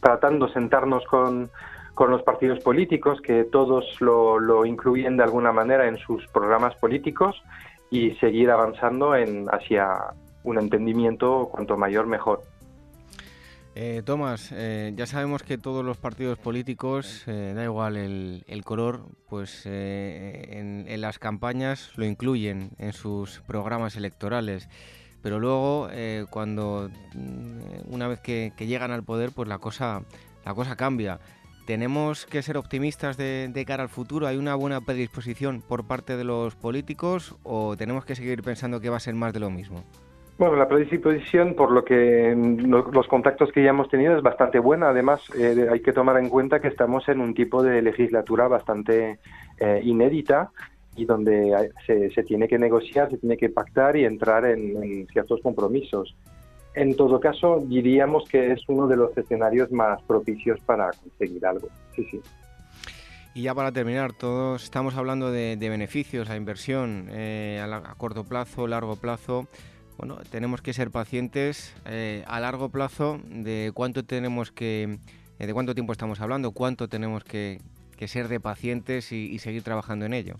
tratando 0.00 0.48
sentarnos 0.48 1.04
con, 1.04 1.50
con 1.98 2.12
los 2.12 2.22
partidos 2.22 2.60
políticos, 2.60 3.20
que 3.20 3.42
todos 3.42 4.00
lo, 4.00 4.38
lo, 4.38 4.64
incluyen 4.64 5.16
de 5.16 5.24
alguna 5.24 5.50
manera 5.50 5.88
en 5.88 5.96
sus 5.96 6.24
programas 6.28 6.76
políticos 6.76 7.42
y 7.90 8.12
seguir 8.20 8.52
avanzando 8.52 9.16
en, 9.16 9.48
hacia 9.50 10.14
un 10.44 10.60
entendimiento 10.60 11.48
cuanto 11.50 11.76
mayor 11.76 12.06
mejor. 12.06 12.42
Eh, 13.74 14.02
Tomás, 14.04 14.52
eh, 14.52 14.92
ya 14.94 15.06
sabemos 15.06 15.42
que 15.42 15.58
todos 15.58 15.84
los 15.84 15.96
partidos 15.96 16.38
políticos, 16.38 17.24
eh, 17.26 17.52
da 17.56 17.64
igual 17.64 17.96
el, 17.96 18.62
color, 18.64 19.00
pues 19.28 19.66
en, 19.66 20.86
las 21.00 21.18
campañas 21.18 21.90
lo 21.96 22.04
incluyen 22.04 22.70
en 22.78 22.92
sus 22.92 23.40
programas 23.40 23.96
electorales. 23.96 24.68
Pero 25.20 25.40
luego, 25.40 25.88
cuando 26.30 26.90
mm, 27.16 27.92
una 27.92 28.06
vez 28.06 28.20
que, 28.20 28.52
que, 28.56 28.68
llegan 28.68 28.92
al 28.92 29.02
poder, 29.02 29.32
pues 29.34 29.48
la 29.48 29.58
cosa, 29.58 30.02
la 30.44 30.54
cosa 30.54 30.76
cambia. 30.76 31.18
¿Tenemos 31.68 32.24
que 32.24 32.40
ser 32.40 32.56
optimistas 32.56 33.18
de, 33.18 33.64
cara 33.66 33.82
al 33.82 33.90
futuro? 33.90 34.26
¿Hay 34.26 34.38
una 34.38 34.54
buena 34.54 34.80
predisposición 34.80 35.60
por 35.60 35.86
parte 35.86 36.16
de 36.16 36.24
los 36.24 36.56
políticos 36.56 37.36
o 37.42 37.76
tenemos 37.76 38.06
que 38.06 38.14
seguir 38.14 38.42
pensando 38.42 38.80
que 38.80 38.88
va 38.88 38.96
a 38.96 39.00
ser 39.00 39.14
más 39.14 39.34
de 39.34 39.40
lo 39.40 39.50
mismo? 39.50 39.84
Bueno, 40.38 40.56
la 40.56 40.66
predisposición, 40.66 41.52
por 41.54 41.70
lo 41.70 41.84
que 41.84 42.34
los 42.34 43.06
contactos 43.06 43.52
que 43.52 43.62
ya 43.62 43.68
hemos 43.68 43.90
tenido, 43.90 44.16
es 44.16 44.22
bastante 44.22 44.58
buena. 44.58 44.88
Además, 44.88 45.20
eh, 45.38 45.68
hay 45.70 45.80
que 45.80 45.92
tomar 45.92 46.16
en 46.16 46.30
cuenta 46.30 46.58
que 46.58 46.68
estamos 46.68 47.06
en 47.10 47.20
un 47.20 47.34
tipo 47.34 47.62
de 47.62 47.82
legislatura 47.82 48.48
bastante 48.48 49.18
eh, 49.58 49.80
inédita 49.84 50.50
y 50.96 51.04
donde 51.04 51.70
se, 51.86 52.22
tiene 52.22 52.48
que 52.48 52.58
negociar, 52.58 53.10
se 53.10 53.18
tiene 53.18 53.36
que 53.36 53.50
pactar 53.50 53.94
y 53.94 54.06
entrar 54.06 54.46
en 54.46 55.06
ciertos 55.08 55.42
compromisos. 55.42 56.16
En 56.78 56.94
todo 56.94 57.18
caso, 57.18 57.60
diríamos 57.66 58.28
que 58.28 58.52
es 58.52 58.60
uno 58.68 58.86
de 58.86 58.94
los 58.94 59.16
escenarios 59.18 59.72
más 59.72 60.00
propicios 60.02 60.60
para 60.60 60.90
conseguir 60.92 61.44
algo. 61.44 61.68
Sí, 61.96 62.06
sí. 62.08 62.20
Y 63.34 63.42
ya 63.42 63.52
para 63.52 63.72
terminar, 63.72 64.12
todos 64.12 64.62
estamos 64.62 64.94
hablando 64.94 65.32
de, 65.32 65.56
beneficios, 65.56 66.30
a 66.30 66.36
inversión 66.36 67.08
eh, 67.10 67.60
a, 67.60 67.94
corto 67.96 68.22
plazo, 68.22 68.68
largo 68.68 68.94
plazo. 68.94 69.48
Bueno, 69.96 70.18
tenemos 70.30 70.62
que 70.62 70.72
ser 70.72 70.92
pacientes 70.92 71.74
eh, 71.84 72.22
a 72.28 72.38
largo 72.38 72.68
plazo 72.68 73.20
de 73.28 73.72
cuánto 73.74 74.04
tenemos 74.04 74.52
que, 74.52 75.00
eh, 75.40 75.46
de 75.48 75.52
cuánto 75.52 75.74
tiempo 75.74 75.90
estamos 75.90 76.20
hablando, 76.20 76.52
cuánto 76.52 76.86
tenemos 76.88 77.24
que, 77.24 77.58
ser 78.06 78.28
de 78.28 78.38
pacientes 78.38 79.10
y 79.10 79.36
seguir 79.40 79.64
trabajando 79.64 80.06
en 80.06 80.12
ello. 80.14 80.36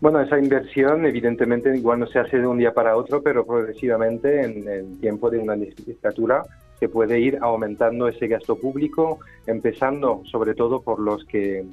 Bueno, 0.00 0.20
esa 0.20 0.38
inversión 0.38 1.06
evidentemente 1.06 1.74
igual 1.74 2.00
no 2.00 2.06
se 2.06 2.18
hace 2.18 2.38
de 2.38 2.46
un 2.46 2.58
día 2.58 2.74
para 2.74 2.96
otro, 2.96 3.22
pero 3.22 3.46
progresivamente 3.46 4.42
en 4.42 4.68
el 4.68 5.00
tiempo 5.00 5.30
de 5.30 5.38
una 5.38 5.56
legislatura 5.56 6.42
se 6.78 6.88
puede 6.90 7.18
ir 7.18 7.38
aumentando 7.40 8.06
ese 8.06 8.28
gasto 8.28 8.56
público, 8.56 9.20
empezando 9.46 10.22
sobre 10.26 10.54
todo 10.54 10.82
por 10.82 11.00
los 11.00 11.24
que 11.24 11.64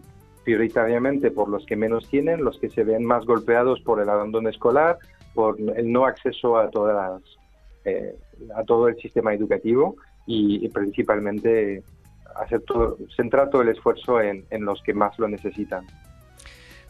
prioritariamente 0.45 1.31
por 1.31 1.49
los 1.49 1.65
que 1.65 1.75
menos 1.75 2.07
tienen, 2.09 2.43
los 2.43 2.59
que 2.59 2.69
se 2.69 2.83
ven 2.83 3.03
más 3.03 3.25
golpeados 3.25 3.81
por 3.81 4.01
el 4.01 4.09
abandono 4.09 4.49
escolar, 4.49 4.97
por 5.33 5.57
el 5.59 5.91
no 5.91 6.05
acceso 6.05 6.57
a 6.57 6.69
todas 6.69 7.21
eh, 7.83 8.15
a 8.55 8.63
todo 8.63 8.87
el 8.87 8.95
sistema 8.97 9.33
educativo 9.33 9.97
y, 10.25 10.69
principalmente 10.69 11.83
hacer 12.35 12.61
todo, 12.61 12.97
centrar 13.15 13.49
todo 13.49 13.61
el 13.61 13.69
esfuerzo 13.69 14.21
en 14.21 14.45
los 14.65 14.81
que 14.83 14.93
más 14.93 15.19
lo 15.19 15.27
necesitan. 15.27 15.85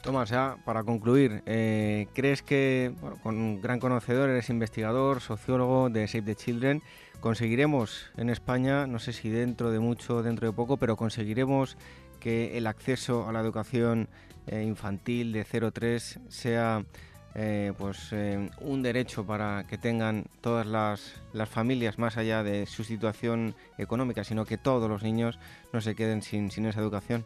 Tomás, 0.03 0.31
ya 0.31 0.57
para 0.65 0.83
concluir, 0.83 1.43
eh, 1.45 2.07
¿crees 2.13 2.41
que, 2.43 2.93
con 3.23 3.37
un 3.37 3.61
gran 3.61 3.79
conocedor, 3.79 4.29
eres 4.29 4.49
investigador, 4.49 5.21
sociólogo 5.21 5.89
de 5.89 6.09
Save 6.09 6.23
the 6.23 6.35
Children, 6.35 6.83
conseguiremos 7.21 8.11
en 8.17 8.29
España, 8.29 8.85
no 8.85 8.99
sé 8.99 9.13
si 9.13 9.29
dentro 9.29 9.71
de 9.71 9.79
mucho, 9.79 10.21
dentro 10.21 10.45
de 10.45 10.51
poco, 10.51 10.75
pero 10.75 10.97
conseguiremos 10.97 11.77
que 12.19 12.57
el 12.57 12.67
acceso 12.67 13.29
a 13.29 13.31
la 13.31 13.39
educación 13.39 14.09
eh, 14.47 14.63
infantil 14.63 15.31
de 15.31 15.45
0-3 15.45 16.19
sea 16.27 16.83
eh, 17.33 17.71
pues 17.77 18.13
un 18.59 18.83
derecho 18.83 19.25
para 19.25 19.63
que 19.69 19.77
tengan 19.77 20.25
todas 20.41 20.67
las, 20.67 21.13
las, 21.31 21.47
familias 21.47 21.97
más 21.97 22.17
allá 22.17 22.43
de 22.43 22.65
su 22.65 22.83
situación 22.83 23.55
económica, 23.77 24.25
sino 24.25 24.43
que 24.43 24.57
todos 24.57 24.89
los 24.89 25.01
niños 25.01 25.39
no 25.71 25.79
se 25.79 25.95
queden 25.95 26.21
sin, 26.21 26.51
sin 26.51 26.65
esa 26.65 26.81
educación? 26.81 27.23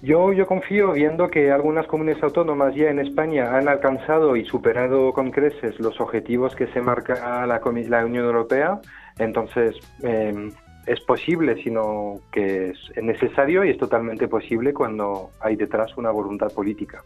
Yo, 0.00 0.32
yo 0.32 0.46
confío 0.46 0.92
viendo 0.92 1.28
que 1.28 1.50
algunas 1.50 1.86
comunidades 1.88 2.22
autónomas 2.22 2.72
ya 2.74 2.88
en 2.88 3.00
España 3.00 3.56
han 3.56 3.68
alcanzado 3.68 4.36
y 4.36 4.44
superado 4.44 5.12
con 5.12 5.32
creces 5.32 5.80
los 5.80 6.00
objetivos 6.00 6.54
que 6.54 6.68
se 6.68 6.80
marca 6.80 7.44
la, 7.46 7.60
la 7.88 8.06
Unión 8.06 8.24
Europea, 8.24 8.80
entonces 9.18 9.74
em, 10.02 10.52
es 10.86 11.00
posible, 11.00 11.60
sino 11.64 12.20
que 12.30 12.70
es 12.70 13.02
necesario 13.02 13.64
y 13.64 13.70
es 13.70 13.78
totalmente 13.78 14.28
posible 14.28 14.72
cuando 14.72 15.30
hay 15.40 15.56
detrás 15.56 15.96
una 15.96 16.12
voluntad 16.12 16.52
política. 16.52 17.02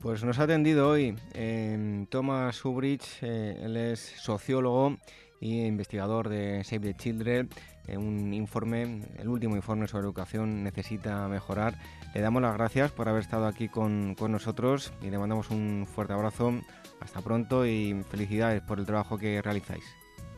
Pues 0.00 0.22
nos 0.22 0.38
ha 0.38 0.44
atendido 0.44 0.88
hoy 0.88 1.16
eh, 1.34 2.06
Thomas 2.10 2.64
Ubrich, 2.64 3.22
eh, 3.22 3.60
él 3.64 3.76
es 3.76 3.98
sociólogo 3.98 4.96
y 5.40 5.66
investigador 5.66 6.28
de 6.28 6.62
Save 6.62 6.92
the 6.92 6.94
Children. 6.94 7.48
Eh, 7.88 7.96
un 7.96 8.34
informe, 8.34 9.02
el 9.18 9.28
último 9.28 9.56
informe 9.56 9.86
sobre 9.86 10.04
educación 10.04 10.62
necesita 10.64 11.28
mejorar. 11.28 11.74
Le 12.14 12.20
damos 12.20 12.42
las 12.42 12.54
gracias 12.54 12.92
por 12.92 13.08
haber 13.08 13.22
estado 13.22 13.46
aquí 13.46 13.68
con, 13.68 14.14
con 14.14 14.32
nosotros 14.32 14.92
y 15.02 15.10
le 15.10 15.18
mandamos 15.18 15.50
un 15.50 15.86
fuerte 15.86 16.12
abrazo. 16.12 16.52
Hasta 17.00 17.20
pronto 17.20 17.66
y 17.66 18.02
felicidades 18.10 18.62
por 18.62 18.78
el 18.78 18.86
trabajo 18.86 19.18
que 19.18 19.42
realizáis. 19.42 19.84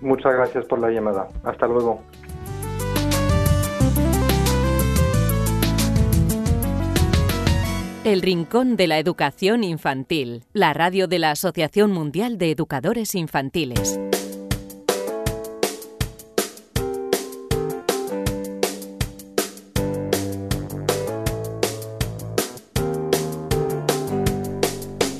Muchas 0.00 0.32
gracias 0.34 0.64
por 0.66 0.78
la 0.78 0.90
llamada. 0.90 1.28
Hasta 1.44 1.66
luego. 1.66 2.02
El 8.04 8.22
Rincón 8.22 8.76
de 8.76 8.86
la 8.86 8.98
Educación 8.98 9.64
Infantil, 9.64 10.44
la 10.54 10.72
radio 10.72 11.08
de 11.08 11.18
la 11.18 11.32
Asociación 11.32 11.92
Mundial 11.92 12.38
de 12.38 12.52
Educadores 12.52 13.14
Infantiles. 13.14 14.00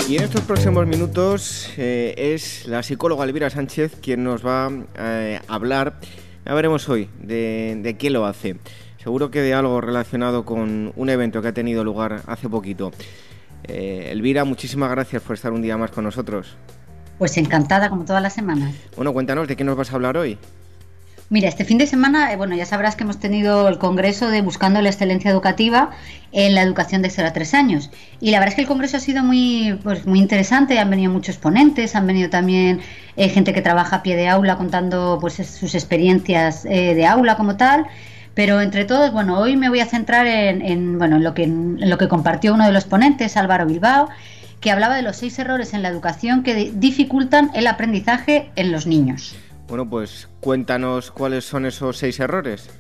Y 0.08 0.16
en 0.16 0.22
estos 0.24 0.40
próximos 0.40 0.86
minutos 0.86 1.70
eh, 1.76 2.14
es 2.16 2.66
la 2.66 2.82
psicóloga 2.82 3.26
Elvira 3.26 3.50
Sánchez 3.50 3.96
quien 4.00 4.24
nos 4.24 4.44
va 4.44 4.70
eh, 4.98 5.38
a 5.46 5.54
hablar, 5.54 6.00
ya 6.46 6.54
veremos 6.54 6.88
hoy, 6.88 7.10
de, 7.20 7.78
de 7.82 7.96
quién 7.98 8.14
lo 8.14 8.24
hace. 8.24 8.56
Seguro 8.96 9.30
que 9.30 9.42
de 9.42 9.52
algo 9.52 9.82
relacionado 9.82 10.46
con 10.46 10.94
un 10.96 11.10
evento 11.10 11.42
que 11.42 11.48
ha 11.48 11.52
tenido 11.52 11.84
lugar 11.84 12.22
hace 12.26 12.48
poquito. 12.48 12.90
Eh, 13.64 14.08
Elvira, 14.10 14.44
muchísimas 14.44 14.90
gracias 14.90 15.20
por 15.20 15.34
estar 15.34 15.52
un 15.52 15.60
día 15.60 15.76
más 15.76 15.90
con 15.90 16.04
nosotros. 16.04 16.56
Pues 17.18 17.36
encantada, 17.36 17.90
como 17.90 18.06
todas 18.06 18.22
las 18.22 18.32
semanas. 18.32 18.74
Bueno, 18.96 19.12
cuéntanos, 19.12 19.46
¿de 19.46 19.56
qué 19.56 19.64
nos 19.64 19.76
vas 19.76 19.92
a 19.92 19.96
hablar 19.96 20.16
hoy? 20.16 20.38
Mira, 21.30 21.49
este 21.49 21.66
fin 21.66 21.76
de 21.76 21.87
semana, 21.87 22.32
eh, 22.32 22.37
bueno, 22.37 22.56
ya 22.56 22.64
sabrás 22.64 22.97
que 22.97 23.04
hemos 23.04 23.20
tenido 23.20 23.68
el 23.68 23.76
congreso 23.76 24.30
de 24.30 24.40
Buscando 24.40 24.80
la 24.80 24.88
Excelencia 24.88 25.30
Educativa 25.30 25.90
en 26.32 26.54
la 26.54 26.62
educación 26.62 27.02
de 27.02 27.11
0 27.11 27.28
a 27.28 27.32
3 27.35 27.52
años. 27.52 27.90
Y 28.18 28.30
la 28.30 28.38
verdad 28.38 28.52
es 28.52 28.54
que 28.54 28.61
el 28.62 28.66
congreso 28.66 28.97
ha 28.97 29.00
sido 29.00 29.23
muy, 29.23 29.78
pues, 29.82 30.06
muy 30.06 30.20
interesante, 30.20 30.78
han 30.78 30.88
venido 30.88 31.12
muchos 31.12 31.37
ponentes, 31.37 31.94
han 31.97 32.06
venido 32.06 32.30
también 32.30 32.80
eh, 33.16 33.28
gente 33.28 33.52
que 33.52 33.61
trabaja 33.61 33.97
a 33.97 34.02
pie 34.02 34.16
de 34.16 34.26
aula 34.26 34.56
contando 34.56 35.18
pues, 35.20 35.35
sus 35.35 35.75
experiencias 35.75 36.64
eh, 36.64 36.94
de 36.94 37.06
aula 37.06 37.37
como 37.37 37.58
tal. 37.58 37.87
Pero 38.32 38.62
entre 38.62 38.87
todos, 38.87 39.12
bueno, 39.12 39.38
hoy 39.38 39.54
me 39.56 39.68
voy 39.68 39.80
a 39.80 39.87
centrar 39.87 40.26
en, 40.26 40.97
bueno, 40.97 41.16
en, 41.16 41.25
lo 41.25 41.35
que, 41.35 41.42
en 41.42 41.90
lo 41.90 41.99
que 41.99 42.08
compartió 42.08 42.54
uno 42.54 42.64
de 42.64 42.73
los 42.73 42.85
ponentes, 42.85 43.37
Álvaro 43.37 43.66
Bilbao, 43.66 44.08
que 44.61 44.70
hablaba 44.70 44.97
de 44.97 45.02
los 45.02 45.16
seis 45.16 45.38
errores 45.38 45.75
en 45.75 45.82
la 45.82 45.88
educación 45.88 46.42
que 46.42 46.73
dificultan 46.75 47.50
el 47.54 47.66
aprendizaje 47.66 48.50
en 48.56 48.73
los 48.73 48.87
niños. 48.87 49.37
Bueno, 49.68 49.88
pues 49.88 50.28
cuéntanos 50.40 51.10
cuáles 51.10 51.44
son 51.44 51.66
esos 51.66 51.98
seis 51.98 52.18
errores. 52.20 52.70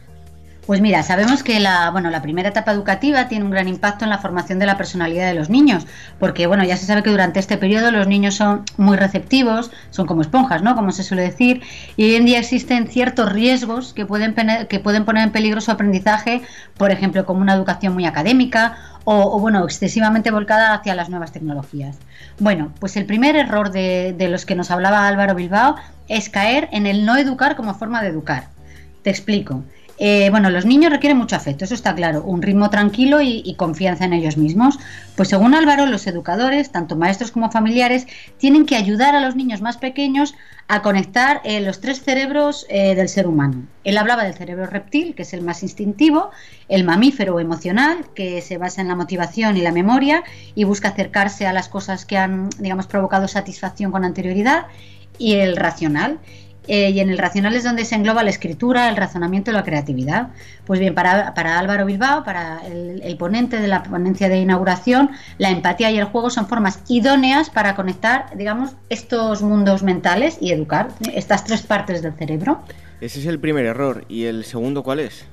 Pues 0.68 0.82
mira, 0.82 1.02
sabemos 1.02 1.42
que 1.42 1.60
la, 1.60 1.88
bueno, 1.88 2.10
la 2.10 2.20
primera 2.20 2.50
etapa 2.50 2.72
educativa 2.72 3.26
tiene 3.26 3.42
un 3.42 3.50
gran 3.50 3.68
impacto 3.68 4.04
en 4.04 4.10
la 4.10 4.18
formación 4.18 4.58
de 4.58 4.66
la 4.66 4.76
personalidad 4.76 5.26
de 5.26 5.32
los 5.32 5.48
niños, 5.48 5.86
porque 6.18 6.46
bueno, 6.46 6.62
ya 6.62 6.76
se 6.76 6.84
sabe 6.84 7.02
que 7.02 7.08
durante 7.08 7.40
este 7.40 7.56
periodo 7.56 7.90
los 7.90 8.06
niños 8.06 8.34
son 8.34 8.64
muy 8.76 8.98
receptivos, 8.98 9.70
son 9.88 10.06
como 10.06 10.20
esponjas, 10.20 10.62
¿no? 10.62 10.74
Como 10.74 10.92
se 10.92 11.04
suele 11.04 11.22
decir, 11.22 11.62
y 11.96 12.04
hoy 12.04 12.16
en 12.16 12.26
día 12.26 12.38
existen 12.38 12.86
ciertos 12.86 13.32
riesgos 13.32 13.94
que 13.94 14.04
pueden, 14.04 14.34
que 14.68 14.78
pueden 14.78 15.06
poner 15.06 15.24
en 15.24 15.32
peligro 15.32 15.62
su 15.62 15.70
aprendizaje, 15.70 16.42
por 16.76 16.90
ejemplo, 16.90 17.24
como 17.24 17.40
una 17.40 17.54
educación 17.54 17.94
muy 17.94 18.04
académica 18.04 18.76
o, 19.04 19.40
bueno, 19.40 19.64
excesivamente 19.64 20.30
volcada 20.30 20.74
hacia 20.74 20.94
las 20.94 21.08
nuevas 21.08 21.32
tecnologías. 21.32 21.96
Bueno, 22.40 22.72
pues 22.78 22.98
el 22.98 23.06
primer 23.06 23.36
error 23.36 23.70
de, 23.70 24.14
de 24.18 24.28
los 24.28 24.44
que 24.44 24.54
nos 24.54 24.70
hablaba 24.70 25.08
Álvaro 25.08 25.34
Bilbao 25.34 25.76
es 26.08 26.28
caer 26.28 26.68
en 26.72 26.86
el 26.86 27.06
no 27.06 27.16
educar 27.16 27.56
como 27.56 27.72
forma 27.72 28.02
de 28.02 28.08
educar. 28.08 28.48
Te 29.02 29.08
explico. 29.08 29.64
Eh, 29.98 30.28
bueno, 30.30 30.50
los 30.50 30.64
niños 30.64 30.92
requieren 30.92 31.18
mucho 31.18 31.34
afecto, 31.34 31.64
eso 31.64 31.74
está 31.74 31.94
claro, 31.94 32.22
un 32.22 32.40
ritmo 32.40 32.70
tranquilo 32.70 33.20
y, 33.20 33.54
confianza 33.56 34.04
en 34.04 34.12
ellos 34.12 34.36
mismos. 34.36 34.78
Pues 35.16 35.28
según 35.28 35.54
Álvaro, 35.54 35.86
los 35.86 36.06
educadores, 36.06 36.70
tanto 36.70 36.96
maestros 36.96 37.32
como 37.32 37.50
familiares, 37.50 38.06
tienen 38.38 38.66
que 38.66 38.76
ayudar 38.76 39.16
a 39.16 39.20
los 39.20 39.34
niños 39.34 39.60
más 39.60 39.76
pequeños 39.76 40.34
a 40.68 40.82
conectar 40.82 41.40
eh, 41.44 41.60
los 41.60 41.80
tres 41.80 42.02
cerebros 42.02 42.66
eh, 42.68 42.94
del 42.94 43.08
ser 43.08 43.26
humano. 43.26 43.66
Él 43.84 43.96
hablaba 43.96 44.22
del 44.22 44.34
cerebro 44.34 44.66
reptil, 44.66 45.14
que 45.14 45.22
es 45.22 45.32
el 45.32 45.42
más 45.42 45.62
instintivo, 45.62 46.30
el 46.68 46.84
mamífero 46.84 47.40
emocional, 47.40 48.06
que 48.14 48.42
se 48.42 48.58
basa 48.58 48.82
en 48.82 48.88
la 48.88 48.94
motivación 48.94 49.56
y 49.56 49.62
la 49.62 49.72
memoria 49.72 50.22
y 50.54 50.64
busca 50.64 50.88
acercarse 50.88 51.46
a 51.46 51.52
las 51.52 51.68
cosas 51.68 52.04
que 52.04 52.18
han, 52.18 52.50
digamos, 52.58 52.86
provocado 52.86 53.26
satisfacción 53.26 53.90
con 53.90 54.04
anterioridad, 54.04 54.66
y 55.18 55.34
el 55.34 55.56
racional, 55.56 56.18
eh, 56.68 56.90
y 56.90 57.00
en 57.00 57.08
el 57.08 57.18
racional 57.18 57.56
es 57.56 57.64
donde 57.64 57.84
se 57.86 57.94
engloba 57.94 58.22
la 58.22 58.30
escritura, 58.30 58.90
el 58.90 58.96
razonamiento 58.96 59.50
y 59.50 59.54
la 59.54 59.64
creatividad. 59.64 60.28
Pues 60.66 60.78
bien, 60.78 60.94
para, 60.94 61.32
Álvaro 61.58 61.86
Bilbao, 61.86 62.24
para 62.24 62.60
el, 62.66 63.16
ponente 63.16 63.58
de 63.58 63.68
la 63.68 63.82
ponencia 63.82 64.28
de 64.28 64.38
inauguración, 64.38 65.10
la 65.38 65.50
empatía 65.50 65.90
y 65.90 65.98
el 65.98 66.04
juego 66.04 66.28
son 66.28 66.46
formas 66.46 66.80
idóneas 66.88 67.48
para 67.48 67.74
conectar, 67.74 68.26
digamos, 68.36 68.72
estos 68.90 69.42
mundos 69.42 69.82
mentales 69.82 70.36
y 70.40 70.52
educar 70.52 70.88
estas 71.14 71.44
tres 71.44 71.62
partes 71.62 72.02
del 72.02 72.12
cerebro. 72.12 72.62
Ese 73.00 73.20
es 73.20 73.26
el 73.26 73.40
primer 73.40 73.64
error. 73.64 74.04
¿Y 74.08 74.24
el 74.24 74.44
segundo 74.44 74.82
cuál 74.82 75.00
es? 75.00 75.24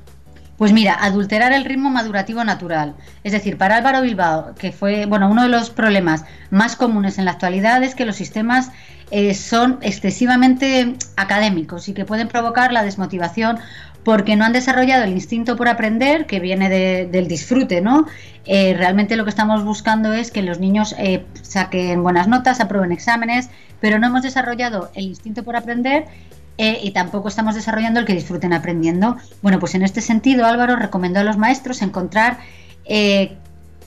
Pues 0.58 0.71
mira, 0.71 0.93
adulterar 0.93 1.52
el 1.52 1.65
ritmo 1.65 1.89
madurativo 1.89 2.43
natural. 2.45 2.95
Es 3.26 3.34
decir, 3.34 3.58
para 3.58 3.76
Álvaro 3.76 4.02
Bilbao, 4.02 4.56
que 4.56 4.71
fue, 4.71 5.06
bueno, 5.06 5.30
uno 5.30 5.43
de 5.43 5.50
los 5.50 5.69
problemas 5.69 6.24
más 6.50 6.78
comunes 6.78 7.17
en 7.17 7.26
la 7.26 7.32
actualidad 7.32 7.84
es 7.84 7.93
que 7.93 8.06
los 8.06 8.15
sistemas 8.15 8.71
eh, 9.12 9.34
son 9.36 9.78
excesivamente 9.82 10.96
académicos 11.15 11.88
y 11.88 11.94
que 11.94 12.06
pueden 12.06 12.28
provocar 12.28 12.74
la 12.74 12.84
desmotivación 12.84 13.60
porque 14.04 14.36
no 14.36 14.46
han 14.46 14.54
desarrollado 14.54 15.04
el 15.04 15.12
instinto 15.12 15.56
por 15.56 15.68
aprender 15.68 16.26
que 16.26 16.39
viene 16.39 16.70
del 16.70 17.28
disfrute, 17.28 17.82
¿no? 17.82 18.06
Eh, 18.46 18.76
realmente 18.78 19.15
lo 19.15 19.24
que 19.24 19.32
estamos 19.32 19.63
buscando 19.63 20.13
es 20.13 20.30
que 20.30 20.44
los 20.44 20.60
niños 20.60 20.96
eh, 21.00 21.26
saquen 21.41 22.04
buenas 22.04 22.28
notas, 22.28 22.60
aprueben 22.60 22.91
exámenes, 22.91 23.50
pero 23.80 23.98
no 23.98 24.08
hemos 24.08 24.22
desarrollado 24.22 24.91
el 24.94 25.06
instinto 25.06 25.44
por 25.44 25.56
aprender 25.56 26.06
y 26.58 26.91
tampoco 26.91 27.28
estamos 27.28 27.54
desarrollando 27.54 28.00
el 28.00 28.06
que 28.06 28.13
disfruten 28.13 28.54
aprendiendo. 28.54 29.18
Bueno, 29.41 29.60
pues 29.60 29.76
en 29.76 29.82
este 29.82 30.00
sentido 30.00 30.46
Álvaro 30.46 30.78
recomendó 30.78 31.20
a 31.20 31.24
los 31.26 31.38
maestros 31.38 31.82
encontrar 31.82 32.38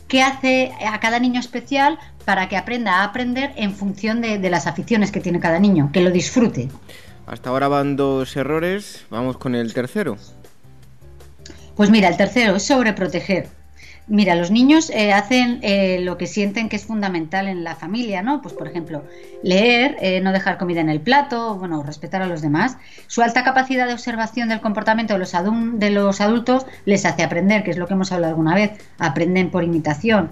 qué 0.08 0.22
hace 0.22 0.72
a 0.84 0.98
cada 1.00 1.18
niño 1.18 1.38
especial 1.38 1.98
para 2.24 2.48
que 2.48 2.56
aprenda 2.56 2.96
a 2.96 3.04
aprender 3.04 3.52
en 3.56 3.72
función 3.72 4.20
de, 4.20 4.38
las 4.50 4.66
aficiones 4.66 5.12
que 5.12 5.20
tiene 5.20 5.40
cada 5.40 5.58
niño, 5.58 5.90
que 5.92 6.00
lo 6.00 6.10
disfrute. 6.10 6.68
Hasta 7.26 7.50
ahora 7.50 7.68
van 7.68 7.96
dos 7.96 8.36
errores, 8.36 9.06
vamos 9.10 9.36
con 9.36 9.54
el 9.54 9.72
tercero. 9.74 10.16
Pues 11.76 11.90
mira, 11.90 12.08
el 12.08 12.16
tercero 12.16 12.56
es 12.56 12.64
sobreproteger. 12.64 13.48
Mira, 14.10 14.34
los 14.34 14.50
niños 14.50 14.88
eh, 14.88 15.12
hacen 15.12 15.58
eh, 15.62 15.98
lo 16.00 16.16
que 16.16 16.26
sienten 16.26 16.70
que 16.70 16.76
es 16.76 16.86
fundamental 16.86 17.46
en 17.46 17.62
la 17.62 17.76
familia, 17.76 18.22
¿no? 18.22 18.40
Pues 18.40 18.54
por 18.54 18.66
ejemplo, 18.66 19.04
leer, 19.42 19.96
eh, 20.00 20.22
no 20.22 20.32
dejar 20.32 20.56
comida 20.56 20.80
en 20.80 20.88
el 20.88 21.02
plato, 21.02 21.56
bueno, 21.56 21.82
respetar 21.82 22.22
a 22.22 22.26
los 22.26 22.40
demás. 22.40 22.78
Su 23.06 23.20
alta 23.20 23.44
capacidad 23.44 23.86
de 23.86 23.92
observación 23.92 24.48
del 24.48 24.62
comportamiento 24.62 25.12
de 25.12 25.18
los, 25.18 25.32
de 25.32 25.90
los 25.90 26.22
adultos 26.22 26.64
les 26.86 27.04
hace 27.04 27.22
aprender, 27.22 27.62
que 27.64 27.70
es 27.70 27.76
lo 27.76 27.86
que 27.86 27.92
hemos 27.92 28.10
hablado 28.10 28.32
alguna 28.32 28.54
vez, 28.54 28.72
aprenden 28.98 29.50
por 29.50 29.62
imitación. 29.62 30.30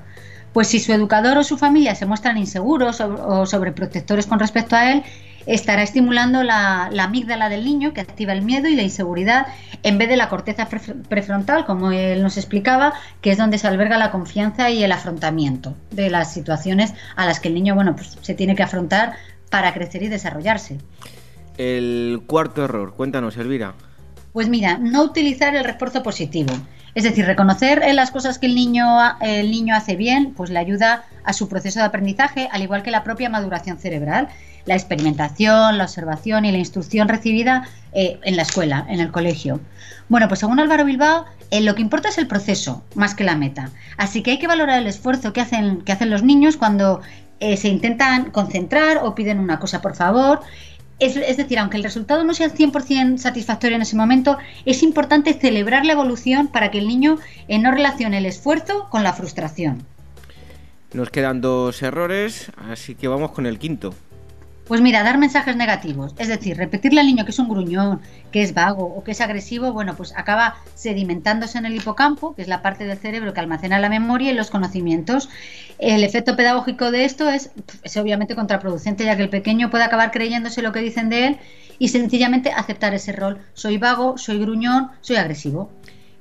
Pues 0.54 0.68
si 0.68 0.80
su 0.80 0.94
educador 0.94 1.36
o 1.36 1.44
su 1.44 1.58
familia 1.58 1.94
se 1.94 2.06
muestran 2.06 2.38
inseguros 2.38 3.02
o 3.02 3.44
sobreprotectores 3.44 4.26
con 4.26 4.38
respecto 4.38 4.74
a 4.74 4.90
él, 4.90 5.02
estará 5.46 5.82
estimulando 5.82 6.42
la, 6.42 6.90
amígdala 6.98 7.48
del 7.48 7.64
niño 7.64 7.92
que 7.92 8.00
activa 8.00 8.32
el 8.32 8.42
miedo 8.42 8.68
y 8.68 8.76
la 8.76 8.82
inseguridad 8.82 9.46
en 9.82 9.98
vez 9.98 10.08
de 10.08 10.16
la 10.16 10.28
corteza 10.28 10.68
prefrontal, 11.08 11.64
como 11.64 11.92
él 11.92 12.22
nos 12.22 12.36
explicaba, 12.36 12.92
que 13.20 13.30
es 13.30 13.38
donde 13.38 13.58
se 13.58 13.68
alberga 13.68 13.96
la 13.98 14.10
confianza 14.10 14.70
y 14.70 14.82
el 14.82 14.92
afrontamiento 14.92 15.74
de 15.90 16.10
las 16.10 16.32
situaciones 16.32 16.94
a 17.14 17.26
las 17.26 17.40
que 17.40 17.48
el 17.48 17.54
niño 17.54 17.74
bueno, 17.74 17.94
pues, 17.94 18.18
se 18.20 18.34
tiene 18.34 18.54
que 18.54 18.62
afrontar 18.62 19.14
para 19.50 19.72
crecer 19.72 20.02
y 20.02 20.08
desarrollarse. 20.08 20.78
El 21.56 22.22
cuarto 22.26 22.64
error, 22.64 22.94
cuéntanos, 22.94 23.36
Elvira. 23.36 23.74
Pues 24.32 24.48
mira, 24.48 24.76
no 24.78 25.02
utilizar 25.02 25.56
el 25.56 25.64
refuerzo 25.64 26.02
positivo. 26.02 26.52
Es 26.94 27.04
decir, 27.04 27.26
reconocer 27.26 27.82
las 27.94 28.10
cosas 28.10 28.38
que 28.38 28.46
el 28.46 28.54
niño, 28.54 28.86
el 29.20 29.50
niño 29.50 29.74
hace 29.74 29.96
bien, 29.96 30.32
pues 30.34 30.50
le 30.50 30.58
ayuda 30.58 31.04
a 31.26 31.32
su 31.32 31.48
proceso 31.48 31.80
de 31.80 31.84
aprendizaje, 31.84 32.48
al 32.50 32.62
igual 32.62 32.82
que 32.82 32.90
la 32.90 33.04
propia 33.04 33.28
maduración 33.28 33.78
cerebral 33.78 34.28
la 34.66 34.74
experimentación, 34.74 35.78
la 35.78 35.84
observación 35.84 36.44
y 36.44 36.52
la 36.52 36.58
instrucción 36.58 37.08
recibida 37.08 37.66
eh, 37.92 38.18
en 38.22 38.36
la 38.36 38.42
escuela, 38.42 38.84
en 38.88 39.00
el 39.00 39.10
colegio. 39.10 39.60
Bueno, 40.08 40.28
pues 40.28 40.40
según 40.40 40.60
Álvaro 40.60 40.84
Bilbao, 40.84 41.24
eh, 41.50 41.60
lo 41.60 41.74
que 41.74 41.82
importa 41.82 42.08
es 42.08 42.18
el 42.18 42.26
proceso 42.26 42.82
más 42.94 43.14
que 43.14 43.24
la 43.24 43.36
meta. 43.36 43.70
Así 43.96 44.22
que 44.22 44.32
hay 44.32 44.38
que 44.38 44.48
valorar 44.48 44.80
el 44.80 44.86
esfuerzo 44.86 45.32
que 45.32 45.40
hacen, 45.40 45.82
que 45.82 45.92
hacen 45.92 46.10
los 46.10 46.22
niños 46.22 46.56
cuando 46.56 47.00
eh, 47.40 47.56
se 47.56 47.68
intentan 47.68 48.30
concentrar 48.30 48.98
o 49.02 49.14
piden 49.14 49.38
una 49.38 49.58
cosa 49.58 49.80
por 49.80 49.94
favor. 49.94 50.40
Es, 50.98 51.14
decir, 51.36 51.58
aunque 51.58 51.76
el 51.76 51.82
resultado 51.82 52.24
no 52.24 52.32
sea 52.32 52.48
100% 52.48 53.18
satisfactorio 53.18 53.76
en 53.76 53.82
ese 53.82 53.96
momento, 53.96 54.38
es 54.64 54.82
importante 54.82 55.34
celebrar 55.34 55.84
la 55.84 55.92
evolución 55.92 56.48
para 56.48 56.70
que 56.70 56.78
el 56.78 56.88
niño 56.88 57.18
no 57.50 57.70
relacione 57.70 58.16
el 58.16 58.24
esfuerzo 58.24 58.88
con 58.88 59.02
la 59.02 59.12
frustración. 59.12 59.84
Nos 60.96 61.10
quedan 61.10 61.42
dos 61.42 61.82
errores, 61.82 62.50
así 62.70 62.94
que 62.94 63.06
vamos 63.06 63.32
con 63.32 63.44
el 63.44 63.58
quinto. 63.58 63.92
Pues 64.66 64.80
mira, 64.80 65.02
dar 65.02 65.18
mensajes 65.18 65.54
negativos, 65.54 66.14
es 66.16 66.28
decir, 66.28 66.56
repetirle 66.56 67.00
al 67.00 67.06
niño 67.06 67.26
que 67.26 67.32
es 67.32 67.38
un 67.38 67.50
gruñón, 67.50 68.00
que 68.32 68.42
es 68.42 68.54
vago 68.54 68.86
o 68.86 69.04
que 69.04 69.10
es 69.10 69.20
agresivo, 69.20 69.74
bueno, 69.74 69.94
pues 69.94 70.14
acaba 70.16 70.56
sedimentándose 70.74 71.58
en 71.58 71.66
el 71.66 71.76
hipocampo, 71.76 72.34
que 72.34 72.40
es 72.40 72.48
la 72.48 72.62
parte 72.62 72.86
del 72.86 72.96
cerebro 72.96 73.34
que 73.34 73.40
almacena 73.40 73.78
la 73.78 73.90
memoria 73.90 74.30
y 74.30 74.34
los 74.34 74.48
conocimientos. 74.48 75.28
El 75.78 76.02
efecto 76.02 76.34
pedagógico 76.34 76.90
de 76.90 77.04
esto 77.04 77.28
es, 77.28 77.50
es 77.82 77.96
obviamente 77.98 78.34
contraproducente, 78.34 79.04
ya 79.04 79.18
que 79.18 79.24
el 79.24 79.28
pequeño 79.28 79.68
puede 79.68 79.84
acabar 79.84 80.10
creyéndose 80.10 80.62
lo 80.62 80.72
que 80.72 80.80
dicen 80.80 81.10
de 81.10 81.26
él 81.26 81.38
y 81.78 81.88
sencillamente 81.88 82.52
aceptar 82.52 82.94
ese 82.94 83.12
rol. 83.12 83.36
Soy 83.52 83.76
vago, 83.76 84.16
soy 84.16 84.38
gruñón, 84.38 84.92
soy 85.02 85.16
agresivo. 85.16 85.70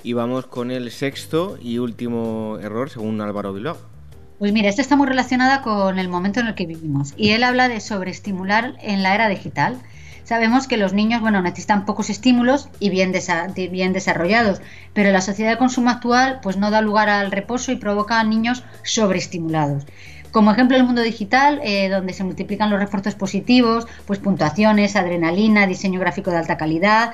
Y 0.03 0.11
vamos 0.11 0.47
con 0.47 0.69
el 0.69 0.91
sexto 0.91 1.57
y 1.61 1.77
último 1.77 2.57
error, 2.61 2.89
según 2.89 3.21
Álvaro 3.21 3.53
Bilbao. 3.53 3.94
Pues 4.37 4.51
mira, 4.51 4.67
esta 4.67 4.81
está 4.81 4.97
muy 4.97 5.07
relacionada 5.07 5.61
con 5.61 5.97
el 5.97 6.09
momento 6.09 6.41
en 6.41 6.47
el 6.47 6.55
que 6.55 6.65
vivimos 6.65 7.13
y 7.15 7.29
él 7.29 7.43
habla 7.43 7.69
de 7.69 7.79
sobreestimular 7.79 8.73
en 8.81 9.01
la 9.01 9.15
era 9.15 9.29
digital. 9.29 9.77
Sabemos 10.25 10.67
que 10.67 10.75
los 10.75 10.91
niños, 10.91 11.21
bueno, 11.21 11.41
necesitan 11.41 11.85
pocos 11.85 12.09
estímulos 12.09 12.67
y 12.79 12.89
bien, 12.89 13.13
desarrollados, 13.13 14.61
pero 14.93 15.11
la 15.11 15.21
sociedad 15.21 15.51
de 15.51 15.57
consumo 15.57 15.89
actual 15.89 16.39
pues 16.43 16.57
no 16.57 16.69
da 16.69 16.81
lugar 16.81 17.09
al 17.09 17.31
reposo 17.31 17.71
y 17.71 17.77
provoca 17.77 18.19
a 18.19 18.23
niños 18.25 18.63
sobreestimulados. 18.83 19.85
Como 20.31 20.51
ejemplo, 20.51 20.75
el 20.75 20.83
mundo 20.83 21.01
digital, 21.01 21.61
eh, 21.63 21.87
donde 21.87 22.11
se 22.11 22.25
multiplican 22.25 22.69
los 22.69 22.79
refuerzos 22.79 23.15
positivos, 23.15 23.87
pues 24.05 24.19
puntuaciones, 24.19 24.97
adrenalina, 24.97 25.65
diseño 25.65 26.01
gráfico 26.01 26.31
de 26.31 26.37
alta 26.37 26.57
calidad, 26.57 27.13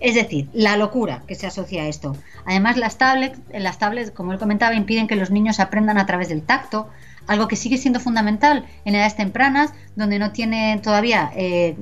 es 0.00 0.14
decir, 0.14 0.48
la 0.52 0.76
locura 0.76 1.22
que 1.26 1.34
se 1.34 1.46
asocia 1.46 1.82
a 1.82 1.86
esto. 1.86 2.16
Además, 2.46 2.76
las 2.78 2.98
tablets, 2.98 3.38
las 3.52 3.78
tablets, 3.78 4.10
como 4.10 4.32
él 4.32 4.38
comentaba, 4.38 4.74
impiden 4.74 5.06
que 5.06 5.16
los 5.16 5.30
niños 5.30 5.60
aprendan 5.60 5.98
a 5.98 6.06
través 6.06 6.28
del 6.30 6.42
tacto, 6.42 6.88
algo 7.26 7.48
que 7.48 7.56
sigue 7.56 7.76
siendo 7.76 8.00
fundamental 8.00 8.66
en 8.84 8.94
edades 8.94 9.14
tempranas, 9.14 9.72
donde 9.94 10.18
no 10.18 10.32
tienen 10.32 10.80
todavía 10.82 11.30
eh, 11.36 11.76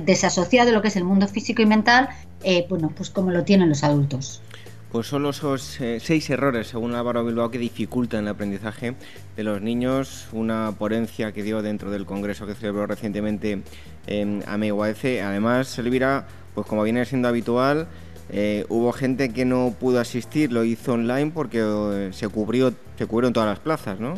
desasociado 0.00 0.72
lo 0.72 0.82
que 0.82 0.88
es 0.88 0.96
el 0.96 1.04
mundo 1.04 1.28
físico 1.28 1.62
y 1.62 1.66
mental, 1.66 2.08
eh, 2.42 2.66
bueno, 2.68 2.90
pues 2.96 3.10
como 3.10 3.30
lo 3.30 3.44
tienen 3.44 3.68
los 3.68 3.84
adultos. 3.84 4.40
Pues 4.90 5.06
son 5.06 5.24
esos 5.24 5.80
eh, 5.80 6.00
seis 6.00 6.28
errores, 6.28 6.66
según 6.68 6.94
Álvaro 6.94 7.24
Bilbao, 7.24 7.50
que 7.50 7.58
dificultan 7.58 8.24
el 8.24 8.28
aprendizaje 8.28 8.94
de 9.36 9.42
los 9.42 9.62
niños. 9.62 10.28
Una 10.32 10.72
ponencia 10.78 11.32
que 11.32 11.42
dio 11.42 11.62
dentro 11.62 11.90
del 11.90 12.04
congreso 12.04 12.46
que 12.46 12.54
celebró 12.54 12.86
recientemente 12.86 13.62
en 14.06 14.44
AMEUAEC. 14.46 15.22
Además, 15.22 15.78
Elvira, 15.78 16.26
pues 16.54 16.66
como 16.66 16.82
viene 16.82 17.04
siendo 17.04 17.28
habitual, 17.28 17.88
eh, 18.30 18.64
hubo 18.68 18.92
gente 18.92 19.32
que 19.32 19.44
no 19.44 19.74
pudo 19.78 20.00
asistir, 20.00 20.52
lo 20.52 20.64
hizo 20.64 20.94
online 20.94 21.30
porque 21.32 21.60
eh, 21.60 22.10
se 22.12 22.28
cubrió, 22.28 22.72
se 22.96 23.06
cubrieron 23.06 23.32
todas 23.32 23.48
las 23.48 23.58
plazas, 23.58 24.00
¿no? 24.00 24.14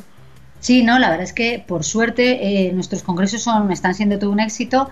Sí, 0.61 0.83
no, 0.83 0.99
la 0.99 1.11
verdad 1.11 1.25
es 1.25 1.35
que 1.35 1.63
por 1.67 1.85
suerte 1.85 2.71
nuestros 2.73 3.03
congresos 3.03 3.43
son, 3.43 3.71
están 3.71 3.95
siendo 3.95 4.19
todo 4.19 4.31
un 4.31 4.41
éxito 4.41 4.89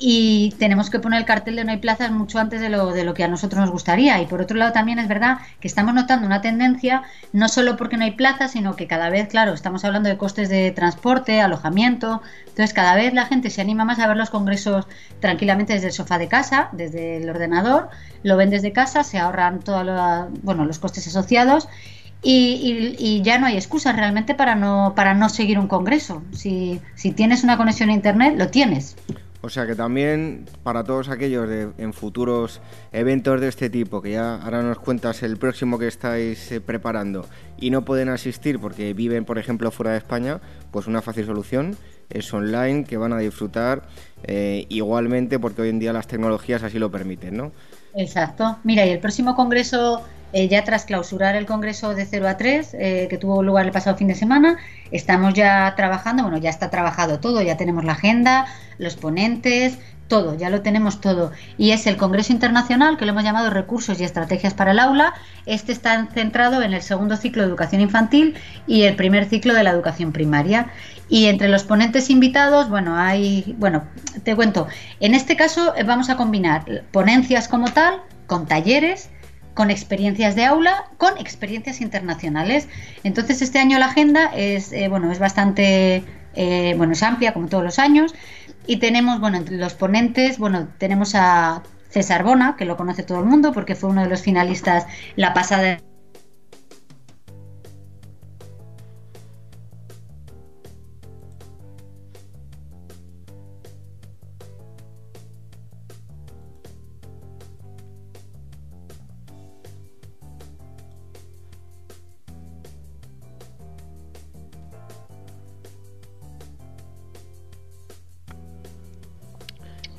y 0.00 0.54
tenemos 0.58 0.90
que 0.90 1.00
poner 1.00 1.18
el 1.18 1.26
cartel 1.26 1.56
de 1.56 1.64
no 1.64 1.72
hay 1.72 1.78
plazas 1.78 2.12
mucho 2.12 2.38
antes 2.38 2.60
de 2.60 2.68
lo, 2.68 2.92
de 2.92 3.02
lo 3.02 3.14
que 3.14 3.24
a 3.24 3.28
nosotros 3.28 3.60
nos 3.60 3.70
gustaría. 3.70 4.22
Y 4.22 4.26
por 4.26 4.40
otro 4.40 4.56
lado 4.56 4.72
también 4.72 5.00
es 5.00 5.08
verdad 5.08 5.38
que 5.60 5.66
estamos 5.66 5.92
notando 5.92 6.24
una 6.24 6.40
tendencia, 6.40 7.02
no 7.32 7.48
solo 7.48 7.76
porque 7.76 7.96
no 7.96 8.04
hay 8.04 8.12
plazas, 8.12 8.52
sino 8.52 8.76
que 8.76 8.86
cada 8.86 9.10
vez, 9.10 9.28
claro, 9.28 9.52
estamos 9.52 9.84
hablando 9.84 10.08
de 10.08 10.16
costes 10.16 10.48
de 10.48 10.70
transporte, 10.70 11.40
alojamiento, 11.40 12.22
entonces 12.46 12.72
cada 12.72 12.94
vez 12.94 13.12
la 13.12 13.26
gente 13.26 13.50
se 13.50 13.60
anima 13.60 13.84
más 13.84 13.98
a 13.98 14.06
ver 14.06 14.16
los 14.16 14.30
congresos 14.30 14.86
tranquilamente 15.20 15.72
desde 15.72 15.88
el 15.88 15.92
sofá 15.92 16.18
de 16.18 16.28
casa, 16.28 16.68
desde 16.72 17.16
el 17.16 17.28
ordenador, 17.28 17.88
lo 18.22 18.36
ven 18.36 18.50
desde 18.50 18.72
casa, 18.72 19.02
se 19.02 19.18
ahorran 19.18 19.58
todos 19.60 19.84
bueno, 20.42 20.64
los 20.64 20.78
costes 20.78 21.06
asociados. 21.08 21.68
Y, 22.20 22.96
y, 22.98 23.22
ya 23.22 23.38
no 23.38 23.46
hay 23.46 23.54
excusas 23.54 23.94
realmente 23.94 24.34
para 24.34 24.56
no, 24.56 24.92
para 24.96 25.14
no 25.14 25.28
seguir 25.28 25.56
un 25.56 25.68
congreso. 25.68 26.24
Si, 26.32 26.80
si 26.96 27.12
tienes 27.12 27.44
una 27.44 27.56
conexión 27.56 27.90
a 27.90 27.92
Internet, 27.92 28.34
lo 28.36 28.48
tienes. 28.48 28.96
O 29.40 29.48
sea 29.48 29.66
que 29.66 29.76
también 29.76 30.46
para 30.64 30.82
todos 30.82 31.08
aquellos 31.08 31.48
de, 31.48 31.68
en 31.78 31.92
futuros 31.92 32.60
eventos 32.90 33.40
de 33.40 33.48
este 33.48 33.70
tipo, 33.70 34.02
que 34.02 34.12
ya 34.12 34.36
ahora 34.36 34.62
nos 34.62 34.80
cuentas 34.80 35.22
el 35.22 35.36
próximo 35.36 35.78
que 35.78 35.86
estáis 35.86 36.50
eh, 36.50 36.60
preparando 36.60 37.24
y 37.56 37.70
no 37.70 37.84
pueden 37.84 38.08
asistir 38.08 38.58
porque 38.58 38.94
viven, 38.94 39.24
por 39.24 39.38
ejemplo, 39.38 39.70
fuera 39.70 39.92
de 39.92 39.98
España, 39.98 40.40
pues 40.72 40.86
una 40.86 41.02
fácil 41.02 41.26
solución 41.26 41.76
es 42.10 42.32
online, 42.32 42.84
que 42.84 42.96
van 42.96 43.12
a 43.12 43.18
disfrutar 43.18 43.82
eh, 44.24 44.66
igualmente 44.70 45.38
porque 45.38 45.62
hoy 45.62 45.68
en 45.68 45.78
día 45.78 45.92
las 45.92 46.06
tecnologías 46.06 46.62
así 46.62 46.78
lo 46.78 46.90
permiten, 46.90 47.36
¿no? 47.36 47.52
Exacto. 47.94 48.58
Mira, 48.64 48.86
y 48.86 48.90
el 48.90 48.98
próximo 48.98 49.34
congreso 49.34 50.02
eh, 50.32 50.48
ya 50.48 50.64
tras 50.64 50.84
clausurar 50.84 51.36
el 51.36 51.46
Congreso 51.46 51.94
de 51.94 52.04
0 52.04 52.28
a 52.28 52.36
3, 52.36 52.74
eh, 52.74 53.06
que 53.08 53.18
tuvo 53.18 53.42
lugar 53.42 53.66
el 53.66 53.72
pasado 53.72 53.96
fin 53.96 54.08
de 54.08 54.14
semana, 54.14 54.58
estamos 54.90 55.34
ya 55.34 55.74
trabajando, 55.76 56.22
bueno, 56.22 56.38
ya 56.38 56.50
está 56.50 56.70
trabajado 56.70 57.20
todo, 57.20 57.42
ya 57.42 57.56
tenemos 57.56 57.84
la 57.84 57.92
agenda, 57.92 58.46
los 58.78 58.96
ponentes, 58.96 59.78
todo, 60.08 60.34
ya 60.34 60.50
lo 60.50 60.62
tenemos 60.62 61.00
todo. 61.00 61.30
Y 61.56 61.70
es 61.70 61.86
el 61.86 61.96
Congreso 61.96 62.32
Internacional, 62.32 62.96
que 62.96 63.04
lo 63.04 63.12
hemos 63.12 63.24
llamado 63.24 63.50
Recursos 63.50 64.00
y 64.00 64.04
Estrategias 64.04 64.54
para 64.54 64.72
el 64.72 64.78
Aula. 64.78 65.14
Este 65.46 65.70
está 65.70 66.08
centrado 66.12 66.62
en 66.62 66.72
el 66.72 66.82
segundo 66.82 67.16
ciclo 67.16 67.42
de 67.42 67.48
educación 67.48 67.80
infantil 67.80 68.34
y 68.66 68.82
el 68.82 68.96
primer 68.96 69.26
ciclo 69.26 69.54
de 69.54 69.62
la 69.62 69.70
educación 69.70 70.12
primaria. 70.12 70.68
Y 71.08 71.26
entre 71.26 71.48
los 71.48 71.64
ponentes 71.64 72.10
invitados, 72.10 72.68
bueno, 72.68 72.96
hay, 72.96 73.54
bueno, 73.58 73.84
te 74.24 74.34
cuento, 74.34 74.66
en 75.00 75.14
este 75.14 75.36
caso 75.36 75.74
eh, 75.76 75.84
vamos 75.84 76.10
a 76.10 76.16
combinar 76.16 76.64
ponencias 76.90 77.48
como 77.48 77.70
tal, 77.72 78.02
con 78.26 78.46
talleres, 78.46 79.10
con 79.58 79.72
experiencias 79.72 80.36
de 80.36 80.44
aula, 80.44 80.84
con 80.98 81.18
experiencias 81.18 81.80
internacionales. 81.80 82.68
Entonces 83.02 83.42
este 83.42 83.58
año 83.58 83.76
la 83.80 83.86
agenda 83.86 84.30
es 84.32 84.72
eh, 84.72 84.86
bueno 84.86 85.10
es 85.10 85.18
bastante 85.18 86.04
eh, 86.36 86.74
bueno 86.76 86.92
es 86.92 87.02
amplia 87.02 87.32
como 87.32 87.48
todos 87.48 87.64
los 87.64 87.80
años 87.80 88.14
y 88.68 88.76
tenemos 88.76 89.18
bueno 89.18 89.36
entre 89.36 89.56
los 89.56 89.74
ponentes 89.74 90.38
bueno 90.38 90.68
tenemos 90.78 91.16
a 91.16 91.64
César 91.88 92.22
Bona 92.22 92.54
que 92.56 92.66
lo 92.66 92.76
conoce 92.76 93.02
todo 93.02 93.18
el 93.18 93.24
mundo 93.24 93.50
porque 93.52 93.74
fue 93.74 93.90
uno 93.90 94.04
de 94.04 94.08
los 94.08 94.22
finalistas 94.22 94.86
la 95.16 95.34
pasada 95.34 95.80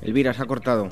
Elvira, 0.10 0.34
se 0.34 0.42
ha 0.42 0.46
cortado. 0.48 0.90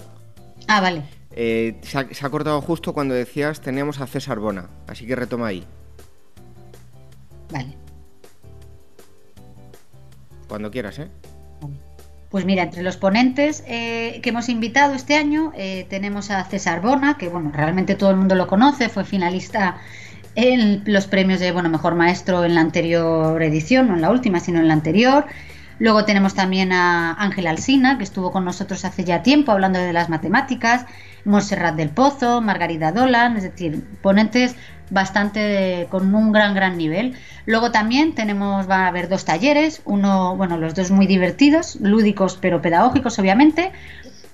Ah, 0.68 0.80
vale. 0.80 1.02
Eh, 1.32 1.80
se, 1.82 1.98
ha, 1.98 2.30
cortado 2.30 2.62
justo 2.62 2.94
cuando 2.94 3.14
decías 3.14 3.62
teníamos 3.62 4.00
a 4.00 4.08
César 4.08 4.40
Bona, 4.40 4.70
así 4.88 5.08
que 5.08 5.16
retoma 5.16 5.48
ahí. 5.48 5.66
Vale. 7.52 7.76
Cuando 10.48 10.72
quieras, 10.72 11.00
¿eh? 11.00 11.10
Pues 12.30 12.46
mira, 12.46 12.64
entre 12.64 12.84
los 12.84 12.98
ponentes 12.98 13.64
eh, 13.68 14.20
que 14.22 14.30
hemos 14.30 14.50
invitado 14.50 14.94
este 14.94 15.16
año 15.16 15.52
eh, 15.56 15.88
tenemos 15.90 16.30
a 16.30 16.44
César 16.44 16.82
Bona, 16.82 17.18
que 17.18 17.30
bueno, 17.30 17.52
realmente 17.54 17.96
todo 17.96 18.12
el 18.12 18.18
mundo 18.18 18.36
lo 18.36 18.48
conoce, 18.48 18.90
fue 18.90 19.04
finalista 19.04 19.78
en 20.36 20.84
los 20.86 21.08
premios 21.08 21.40
de 21.40 21.52
bueno 21.52 21.70
mejor 21.70 21.96
maestro 21.96 22.46
en 22.46 22.54
la 22.54 22.62
anterior 22.62 23.42
edición, 23.42 23.88
no 23.88 23.96
en 23.96 24.02
la 24.02 24.12
última, 24.12 24.40
sino 24.40 24.60
en 24.60 24.68
la 24.68 24.74
anterior. 24.74 25.26
Luego 25.80 26.06
tenemos 26.06 26.34
también 26.34 26.72
a 26.74 27.14
Ángel 27.14 27.48
Alsina, 27.48 27.98
que 27.98 28.04
estuvo 28.04 28.32
con 28.32 28.46
nosotros 28.46 28.84
hace 28.86 29.04
ya 29.04 29.22
tiempo 29.22 29.52
hablando 29.52 29.80
de 29.80 29.94
las 29.94 30.10
matemáticas, 30.10 30.86
Monserrat 31.26 31.76
del 31.76 31.90
Pozo, 31.90 32.42
Margarida 32.42 32.92
Dolan, 32.92 33.38
es 33.38 33.44
decir, 33.44 33.84
ponentes 34.02 34.56
bastante 34.90 35.88
con 35.90 36.16
un 36.16 36.32
gran 36.32 36.56
gran 36.56 36.78
nivel. 36.78 37.16
Luego 37.46 37.72
también 37.72 38.16
tenemos 38.16 38.70
va 38.70 38.86
a 38.86 38.88
haber 38.88 39.10
dos 39.10 39.26
talleres, 39.26 39.82
uno, 39.86 40.36
bueno, 40.36 40.58
los 40.58 40.74
dos 40.74 40.92
muy 40.92 41.06
divertidos, 41.08 41.78
lúdicos 41.82 42.38
pero 42.42 42.62
pedagógicos 42.62 43.20
obviamente. 43.20 43.72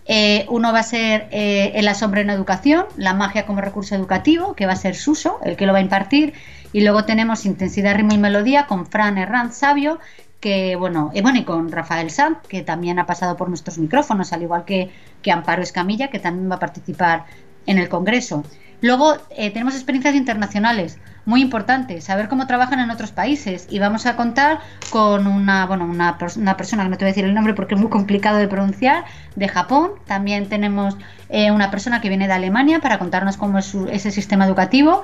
Eh, 0.05 0.45
uno 0.49 0.73
va 0.73 0.79
a 0.79 0.83
ser 0.83 1.27
eh, 1.31 1.71
El 1.75 1.87
asombro 1.87 2.19
en 2.19 2.29
educación, 2.29 2.85
la 2.97 3.13
magia 3.13 3.45
como 3.45 3.61
recurso 3.61 3.95
educativo, 3.95 4.53
que 4.53 4.65
va 4.65 4.73
a 4.73 4.77
ser 4.77 4.95
Suso, 4.95 5.39
el 5.43 5.55
que 5.55 5.65
lo 5.65 5.73
va 5.73 5.79
a 5.79 5.81
impartir. 5.81 6.33
Y 6.73 6.81
luego 6.81 7.05
tenemos 7.05 7.45
Intensidad, 7.45 7.95
ritmo 7.95 8.13
y 8.13 8.17
melodía 8.17 8.65
con 8.67 8.85
Fran 8.85 9.17
Herranz 9.17 9.55
Sabio, 9.55 9.99
que 10.43 10.75
bueno, 10.75 11.09
y 11.13 11.21
bueno, 11.21 11.39
y 11.39 11.45
con 11.45 11.71
Rafael 11.71 12.11
Sanz, 12.11 12.39
que 12.49 12.63
también 12.63 12.99
ha 12.99 13.05
pasado 13.05 13.37
por 13.37 13.47
nuestros 13.47 13.77
micrófonos, 13.77 14.33
al 14.33 14.41
igual 14.41 14.65
que, 14.65 14.91
que 15.21 15.31
Amparo 15.31 15.61
Escamilla, 15.63 16.09
que 16.09 16.19
también 16.19 16.51
va 16.51 16.55
a 16.55 16.59
participar 16.59 17.23
en 17.65 17.77
el 17.77 17.87
Congreso. 17.87 18.43
Luego 18.81 19.15
eh, 19.29 19.51
tenemos 19.51 19.73
experiencias 19.73 20.15
internacionales, 20.15 20.99
muy 21.23 21.41
importantes, 21.41 22.03
saber 22.03 22.27
cómo 22.27 22.45
trabajan 22.45 22.81
en 22.81 22.91
otros 22.91 23.13
países 23.13 23.67
y 23.69 23.79
vamos 23.79 24.05
a 24.05 24.17
contar 24.17 24.59
con 24.89 25.27
una, 25.27 25.65
bueno, 25.65 25.85
una, 25.85 26.17
una, 26.35 26.57
persona 26.57 26.83
que 26.83 26.89
no 26.89 26.97
te 26.97 27.05
voy 27.05 27.11
a 27.11 27.13
decir 27.13 27.23
el 27.23 27.33
nombre 27.33 27.53
porque 27.53 27.75
es 27.75 27.79
muy 27.79 27.89
complicado 27.89 28.37
de 28.37 28.49
pronunciar, 28.49 29.05
de 29.37 29.47
Japón. 29.47 29.91
También 30.05 30.49
tenemos 30.49 30.97
eh, 31.29 31.51
una 31.51 31.71
persona 31.71 32.01
que 32.01 32.09
viene 32.09 32.27
de 32.27 32.33
Alemania 32.33 32.81
para 32.81 32.99
contarnos 32.99 33.37
cómo 33.37 33.59
es 33.59 33.73
ese 33.73 34.11
sistema 34.11 34.45
educativo. 34.45 35.03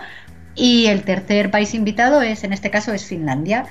Y 0.56 0.88
el 0.88 1.04
tercer 1.04 1.49
país 1.49 1.73
invitado 1.73 2.21
es, 2.21 2.43
en 2.43 2.52
este 2.52 2.69
caso, 2.69 2.91
es 2.91 3.06
Finlandia. 3.06 3.67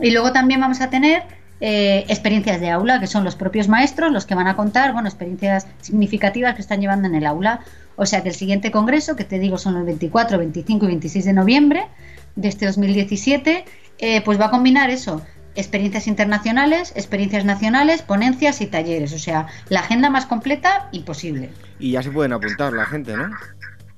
Y 0.00 0.10
luego 0.10 0.32
también 0.32 0.60
vamos 0.60 0.80
a 0.80 0.90
tener 0.90 1.22
eh, 1.60 2.04
experiencias 2.08 2.60
de 2.60 2.70
aula, 2.70 3.00
que 3.00 3.06
son 3.06 3.24
los 3.24 3.34
propios 3.34 3.66
maestros 3.68 4.12
los 4.12 4.26
que 4.26 4.34
van 4.34 4.46
a 4.46 4.56
contar, 4.56 4.92
bueno, 4.92 5.08
experiencias 5.08 5.66
significativas 5.80 6.54
que 6.54 6.60
están 6.60 6.80
llevando 6.80 7.08
en 7.08 7.14
el 7.14 7.26
aula. 7.26 7.60
O 7.96 8.04
sea 8.04 8.22
que 8.22 8.28
el 8.28 8.34
siguiente 8.34 8.70
congreso, 8.70 9.16
que 9.16 9.24
te 9.24 9.38
digo 9.38 9.56
son 9.56 9.74
los 9.74 9.86
24, 9.86 10.38
25 10.38 10.84
y 10.84 10.88
26 10.88 11.24
de 11.24 11.32
noviembre 11.32 11.86
de 12.34 12.48
este 12.48 12.66
2017, 12.66 13.64
eh, 13.98 14.20
pues 14.22 14.38
va 14.38 14.46
a 14.46 14.50
combinar 14.50 14.90
eso, 14.90 15.22
experiencias 15.54 16.06
internacionales, 16.06 16.92
experiencias 16.94 17.46
nacionales, 17.46 18.02
ponencias 18.02 18.60
y 18.60 18.66
talleres. 18.66 19.14
O 19.14 19.18
sea, 19.18 19.46
la 19.70 19.80
agenda 19.80 20.10
más 20.10 20.26
completa 20.26 20.90
imposible. 20.92 21.48
Y 21.78 21.92
ya 21.92 22.02
se 22.02 22.10
pueden 22.10 22.34
apuntar 22.34 22.74
la 22.74 22.84
gente, 22.84 23.16
¿no? 23.16 23.30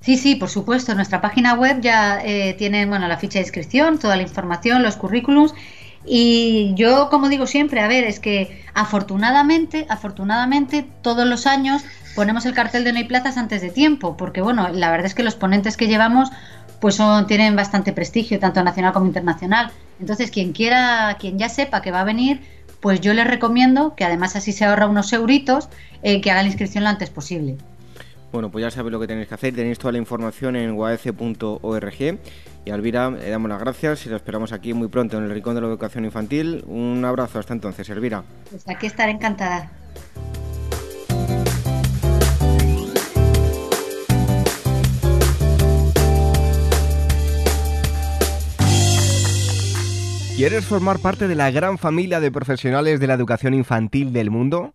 Sí, 0.01 0.17
sí, 0.17 0.37
por 0.37 0.49
supuesto. 0.49 0.95
Nuestra 0.95 1.21
página 1.21 1.55
web 1.55 1.81
ya 1.81 2.21
eh, 2.25 2.55
tiene 2.57 2.87
bueno, 2.87 3.09
la 3.09 3.17
ficha 3.17 3.41
de 3.41 3.45
inscripción, 3.47 3.99
toda 3.99 4.17
la 4.17 4.23
información, 4.23 4.85
los 4.85 4.97
currículums 4.97 5.55
y 6.05 6.73
yo, 6.75 7.11
como 7.11 7.29
digo 7.29 7.47
siempre, 7.47 7.81
a 7.81 7.89
ver, 7.89 8.05
es 8.05 8.21
que 8.21 8.63
afortunadamente, 8.75 9.87
afortunadamente, 9.89 10.87
todos 11.03 11.27
los 11.27 11.47
años 11.47 11.83
ponemos 12.15 12.47
el 12.47 12.55
cartel 12.55 12.85
de 12.85 12.93
no 12.93 12.99
hay 12.99 13.05
plazas 13.05 13.37
antes 13.37 13.61
de 13.61 13.71
tiempo, 13.71 14.17
porque 14.17 14.41
bueno, 14.41 14.69
la 14.69 14.91
verdad 14.91 15.07
es 15.07 15.15
que 15.15 15.23
los 15.23 15.35
ponentes 15.35 15.77
que 15.77 15.87
llevamos 15.87 16.31
pues 16.81 16.95
son, 16.95 17.27
tienen 17.27 17.57
bastante 17.57 17.93
prestigio, 17.93 18.39
tanto 18.39 18.63
nacional 18.63 18.93
como 18.93 19.07
internacional. 19.07 19.71
Entonces, 20.01 20.31
quien 20.31 20.53
quiera, 20.53 21.17
quien 21.19 21.39
ya 21.39 21.49
sepa 21.49 21.83
que 21.83 21.91
va 21.91 22.01
a 22.01 22.05
venir, 22.05 22.41
pues 22.81 23.01
yo 23.01 23.13
les 23.15 23.27
recomiendo 23.27 23.95
que 23.97 24.05
además 24.05 24.37
así 24.37 24.53
se 24.53 24.65
ahorra 24.65 24.87
unos 24.87 25.13
euritos, 25.13 25.69
eh, 26.03 26.21
que 26.21 26.31
haga 26.31 26.43
la 26.43 26.49
inscripción 26.49 26.85
lo 26.85 26.91
antes 26.91 27.11
posible. 27.11 27.57
Bueno, 28.33 28.51
pues 28.51 28.63
ya 28.63 28.71
sabéis 28.71 28.93
lo 28.93 29.01
que 29.01 29.07
tenéis 29.07 29.29
que 29.29 29.35
hacer. 29.35 29.55
Tenéis 29.55 29.79
toda 29.79 29.93
la 29.93 29.99
información 29.99 30.55
en 30.55 30.73
uac.org. 30.73 32.19
Y 32.69 32.71
Elvira, 32.71 33.09
le 33.09 33.31
damos 33.31 33.49
las 33.49 33.61
gracias 33.61 34.05
y 34.05 34.11
lo 34.11 34.17
esperamos 34.17 34.53
aquí 34.53 34.75
muy 34.75 34.89
pronto 34.89 35.17
en 35.17 35.25
el 35.25 35.31
Rincón 35.31 35.55
de 35.55 35.63
la 35.63 35.69
Educación 35.69 36.05
Infantil. 36.05 36.63
Un 36.67 37.03
abrazo 37.03 37.39
hasta 37.39 37.55
entonces, 37.55 37.89
Elvira. 37.89 38.23
Pues 38.51 38.69
aquí 38.69 38.87
estaré 38.87 39.13
encantada. 39.13 39.71
¿Quieres 50.37 50.67
formar 50.67 50.99
parte 50.99 51.27
de 51.27 51.35
la 51.35 51.51
gran 51.51 51.79
familia 51.79 52.21
de 52.21 52.31
profesionales 52.31 53.01
de 53.01 53.07
la 53.07 53.15
educación 53.15 53.55
infantil 53.55 54.13
del 54.13 54.31
mundo? 54.31 54.75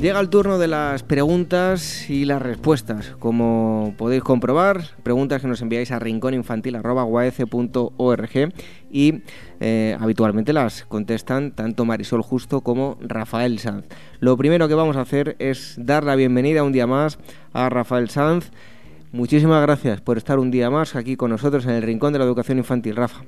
Llega 0.00 0.18
el 0.18 0.30
turno 0.30 0.58
de 0.58 0.66
las 0.66 1.02
preguntas 1.02 2.08
y 2.08 2.24
las 2.24 2.40
respuestas. 2.40 3.14
Como 3.18 3.92
podéis 3.98 4.22
comprobar, 4.22 4.80
preguntas 5.02 5.42
que 5.42 5.48
nos 5.48 5.60
enviáis 5.60 5.92
a 5.92 5.98
rincóninfantil.org 5.98 8.52
y 8.90 9.14
eh, 9.60 9.94
habitualmente 10.00 10.54
las 10.54 10.86
contestan 10.86 11.54
tanto 11.54 11.84
Marisol 11.84 12.22
Justo 12.22 12.62
como 12.62 12.96
Rafael 13.02 13.58
Sanz. 13.58 13.84
Lo 14.20 14.38
primero 14.38 14.68
que 14.68 14.74
vamos 14.74 14.96
a 14.96 15.02
hacer 15.02 15.36
es 15.38 15.76
dar 15.78 16.04
la 16.04 16.16
bienvenida 16.16 16.64
un 16.64 16.72
día 16.72 16.86
más 16.86 17.18
a 17.52 17.68
Rafael 17.68 18.08
Sanz. 18.08 18.52
Muchísimas 19.12 19.60
gracias 19.60 20.00
por 20.00 20.16
estar 20.16 20.38
un 20.38 20.50
día 20.50 20.70
más 20.70 20.96
aquí 20.96 21.16
con 21.16 21.28
nosotros 21.28 21.66
en 21.66 21.72
el 21.72 21.82
Rincón 21.82 22.14
de 22.14 22.20
la 22.20 22.24
Educación 22.24 22.56
Infantil, 22.56 22.96
Rafa. 22.96 23.26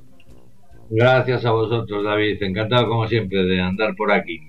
Gracias 0.89 1.45
a 1.45 1.51
vosotros, 1.51 2.03
David. 2.03 2.43
Encantado, 2.43 2.89
como 2.89 3.07
siempre, 3.09 3.45
de 3.45 3.61
andar 3.61 3.95
por 3.95 4.11
aquí. 4.11 4.41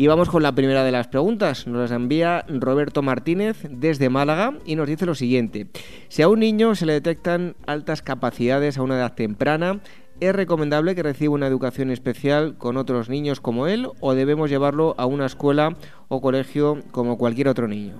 Y 0.00 0.06
vamos 0.06 0.30
con 0.30 0.42
la 0.42 0.54
primera 0.54 0.82
de 0.82 0.92
las 0.92 1.08
preguntas. 1.08 1.66
Nos 1.66 1.78
las 1.78 1.90
envía 1.90 2.46
Roberto 2.48 3.02
Martínez 3.02 3.66
desde 3.68 4.08
Málaga 4.08 4.54
y 4.64 4.74
nos 4.74 4.88
dice 4.88 5.04
lo 5.04 5.14
siguiente. 5.14 5.66
Si 6.08 6.22
a 6.22 6.28
un 6.28 6.40
niño 6.40 6.74
se 6.74 6.86
le 6.86 6.94
detectan 6.94 7.54
altas 7.66 8.00
capacidades 8.00 8.78
a 8.78 8.82
una 8.82 8.96
edad 8.96 9.14
temprana, 9.14 9.80
¿es 10.18 10.34
recomendable 10.34 10.94
que 10.94 11.02
reciba 11.02 11.34
una 11.34 11.46
educación 11.46 11.90
especial 11.90 12.56
con 12.56 12.78
otros 12.78 13.10
niños 13.10 13.42
como 13.42 13.66
él 13.66 13.88
o 14.00 14.14
debemos 14.14 14.48
llevarlo 14.48 14.94
a 14.96 15.04
una 15.04 15.26
escuela 15.26 15.76
o 16.08 16.22
colegio 16.22 16.78
como 16.92 17.18
cualquier 17.18 17.48
otro 17.48 17.68
niño? 17.68 17.96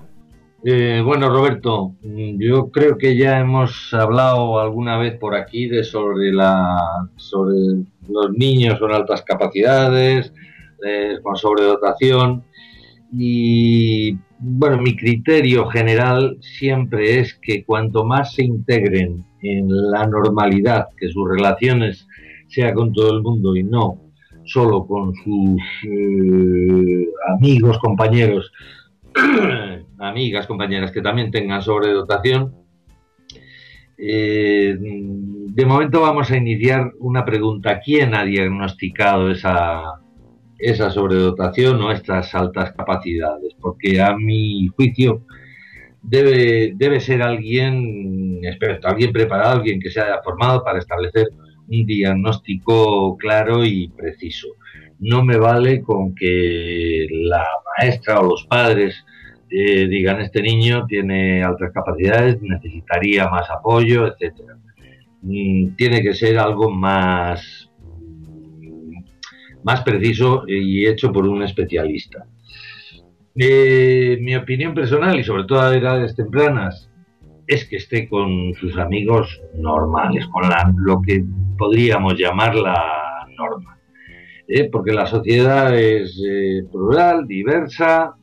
Eh, 0.63 1.03
bueno, 1.05 1.29
Roberto, 1.29 1.93
yo 2.01 2.71
creo 2.71 2.97
que 2.97 3.15
ya 3.15 3.39
hemos 3.41 3.93
hablado 3.93 4.59
alguna 4.59 4.97
vez 4.97 5.19
por 5.19 5.35
aquí 5.35 5.67
de 5.67 5.83
sobre 5.83 6.31
la 6.31 6.79
sobre 7.17 7.57
los 8.09 8.31
niños 8.31 8.79
con 8.79 8.91
altas 8.91 9.21
capacidades, 9.21 10.33
con 11.21 11.35
sobredotación 11.35 12.43
y 13.13 14.17
bueno, 14.39 14.81
mi 14.81 14.95
criterio 14.95 15.67
general 15.67 16.37
siempre 16.41 17.19
es 17.19 17.35
que 17.35 17.63
cuanto 17.63 18.03
más 18.03 18.33
se 18.33 18.43
integren 18.43 19.23
en 19.41 19.67
la 19.91 20.07
normalidad, 20.07 20.87
que 20.97 21.09
sus 21.09 21.29
relaciones 21.29 22.07
sea 22.47 22.73
con 22.73 22.93
todo 22.93 23.15
el 23.15 23.21
mundo 23.21 23.55
y 23.55 23.63
no 23.63 23.99
solo 24.43 24.85
con 24.85 25.13
sus 25.13 25.61
eh, 25.87 27.07
amigos, 27.37 27.77
compañeros, 27.79 28.51
amigas, 29.99 30.47
compañeras 30.47 30.91
que 30.91 31.01
también 31.01 31.31
tengan 31.31 31.61
sobredotación, 31.61 32.55
eh, 33.97 34.75
de 34.79 35.65
momento 35.65 36.01
vamos 36.01 36.31
a 36.31 36.37
iniciar 36.37 36.91
una 36.99 37.23
pregunta. 37.23 37.79
¿Quién 37.79 38.15
ha 38.15 38.23
diagnosticado 38.23 39.29
esa, 39.29 40.01
esa 40.61 40.91
sobredotación 40.91 41.81
o 41.81 41.91
estas 41.91 42.33
altas 42.35 42.73
capacidades, 42.73 43.55
porque 43.59 44.01
a 44.01 44.15
mi 44.15 44.67
juicio 44.75 45.23
debe, 46.01 46.73
debe 46.75 46.99
ser 46.99 47.21
alguien 47.21 48.39
experto, 48.43 48.87
alguien 48.87 49.11
preparado, 49.11 49.57
alguien 49.57 49.79
que 49.79 49.89
se 49.89 50.01
haya 50.01 50.21
formado 50.23 50.63
para 50.63 50.79
establecer 50.79 51.27
un 51.67 51.85
diagnóstico 51.85 53.17
claro 53.17 53.63
y 53.63 53.87
preciso. 53.89 54.47
No 54.99 55.23
me 55.23 55.37
vale 55.37 55.81
con 55.81 56.13
que 56.13 57.07
la 57.09 57.45
maestra 57.77 58.19
o 58.19 58.29
los 58.29 58.45
padres 58.45 59.03
eh, 59.49 59.87
digan 59.87 60.21
este 60.21 60.41
niño 60.41 60.85
tiene 60.87 61.43
altas 61.43 61.71
capacidades, 61.73 62.41
necesitaría 62.41 63.27
más 63.29 63.49
apoyo, 63.49 64.07
etcétera. 64.07 64.57
Mm, 65.21 65.75
tiene 65.75 66.01
que 66.01 66.13
ser 66.13 66.37
algo 66.39 66.69
más, 66.69 67.69
más 69.63 69.81
preciso 69.81 70.43
y 70.47 70.85
hecho 70.87 71.11
por 71.11 71.27
un 71.27 71.43
especialista. 71.43 72.25
Eh, 73.35 74.17
mi 74.21 74.35
opinión 74.35 74.73
personal, 74.73 75.19
y 75.19 75.23
sobre 75.23 75.45
todo 75.45 75.61
a 75.61 75.75
edades 75.75 76.15
tempranas, 76.15 76.89
es 77.47 77.65
que 77.65 77.77
esté 77.77 78.07
con 78.07 78.53
sus 78.55 78.77
amigos 78.77 79.41
normales, 79.55 80.27
con 80.27 80.43
lo 80.77 81.01
que 81.01 81.23
podríamos 81.57 82.17
llamar 82.17 82.55
la 82.55 83.25
norma. 83.37 83.77
Eh, 84.47 84.69
porque 84.69 84.91
la 84.91 85.05
sociedad 85.05 85.77
es 85.77 86.21
eh, 86.27 86.63
plural, 86.71 87.27
diversa, 87.27 88.15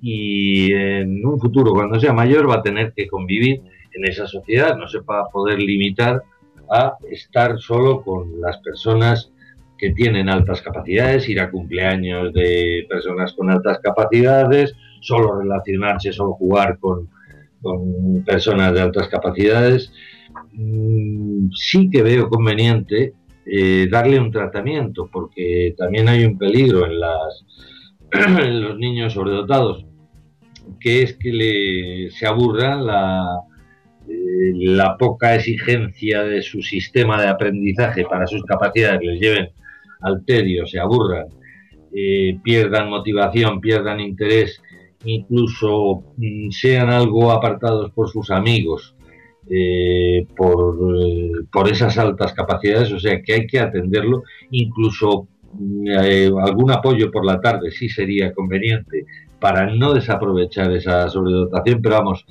y 0.00 0.72
en 0.72 1.24
un 1.24 1.38
futuro, 1.38 1.72
cuando 1.72 1.98
sea 2.00 2.12
mayor, 2.12 2.50
va 2.50 2.56
a 2.56 2.62
tener 2.62 2.92
que 2.94 3.06
convivir 3.06 3.62
en 3.92 4.04
esa 4.04 4.26
sociedad, 4.26 4.76
no 4.76 4.88
se 4.88 5.00
va 5.00 5.20
a 5.20 5.30
poder 5.30 5.60
limitar 5.60 6.22
a 6.70 6.94
estar 7.10 7.58
solo 7.58 8.02
con 8.02 8.40
las 8.40 8.58
personas 8.58 9.32
que 9.78 9.90
tienen 9.90 10.28
altas 10.28 10.62
capacidades, 10.62 11.28
ir 11.28 11.40
a 11.40 11.50
cumpleaños 11.50 12.32
de 12.32 12.86
personas 12.88 13.32
con 13.34 13.50
altas 13.50 13.78
capacidades, 13.82 14.74
solo 15.00 15.38
relacionarse, 15.38 16.12
solo 16.12 16.32
jugar 16.32 16.78
con, 16.78 17.08
personas 18.24 18.72
de 18.74 18.80
altas 18.80 19.08
capacidades. 19.08 19.92
Mm, 20.52 21.48
sí 21.52 21.90
que 21.90 22.02
veo 22.02 22.28
conveniente 22.28 23.14
eh, 23.44 23.88
darle 23.90 24.20
un 24.20 24.30
tratamiento, 24.30 25.08
porque 25.12 25.74
también 25.76 26.08
hay 26.08 26.24
un 26.24 26.38
peligro 26.38 26.86
en, 26.86 27.00
las, 27.00 27.44
los 28.50 28.78
niños 28.78 29.14
sobredotados, 29.14 29.84
que 30.78 31.02
es 31.02 31.16
que 31.16 31.32
le, 31.32 32.10
se 32.10 32.26
aburra 32.26 32.76
la, 32.76 33.40
eh, 34.08 34.52
la 34.54 34.96
poca 34.96 35.34
exigencia 35.34 36.22
de 36.22 36.42
su 36.42 36.62
sistema 36.62 37.20
de 37.20 37.28
aprendizaje 37.28 38.04
para 38.04 38.26
sus 38.26 38.44
capacidades 38.44 39.00
les 39.02 39.20
lleven 39.20 39.48
alterio, 40.00 40.66
se 40.66 40.78
aburran, 40.78 41.26
eh, 41.92 42.38
pierdan 42.42 42.90
motivación, 42.90 43.60
pierdan 43.60 44.00
interés, 44.00 44.62
incluso 45.04 46.04
mm, 46.16 46.50
sean 46.50 46.90
algo 46.90 47.30
apartados 47.30 47.90
por 47.92 48.08
sus 48.10 48.30
amigos 48.30 48.96
eh, 49.48 50.26
por, 50.36 50.76
eh, 51.06 51.30
por, 51.52 51.68
esas 51.70 51.96
altas 51.98 52.32
capacidades, 52.32 52.90
o 52.90 52.98
sea 52.98 53.22
que 53.22 53.32
hay 53.32 53.46
que 53.46 53.60
atenderlo, 53.60 54.24
incluso 54.50 55.28
eh, 55.86 56.28
algún 56.42 56.72
apoyo 56.72 57.12
por 57.12 57.24
la 57.24 57.40
tarde 57.40 57.70
sí 57.70 57.88
sería 57.88 58.34
conveniente 58.34 59.06
para 59.38 59.72
no 59.72 59.94
desaprovechar 59.94 60.72
esa 60.72 61.08
sobredotación, 61.08 61.80
pero 61.80 61.94
vamos, 61.94 62.26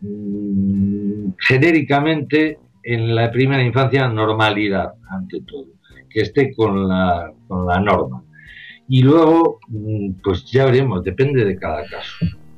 mm, 0.00 1.32
genéricamente 1.38 2.58
en 2.82 3.14
la 3.14 3.30
primera 3.30 3.62
infancia 3.62 4.08
normalidad 4.08 4.94
ante 5.10 5.42
todo, 5.42 5.66
que 6.14 6.20
esté 6.20 6.54
con 6.54 6.88
la, 6.88 7.32
con 7.48 7.66
la 7.66 7.80
norma. 7.80 8.22
Y 8.88 9.02
luego, 9.02 9.58
mm, 9.68 10.22
pues 10.22 10.44
ya 10.50 10.64
veremos, 10.66 11.02
depende 11.02 11.44
de 11.44 11.56
cada 11.56 11.84
caso. 11.84 12.14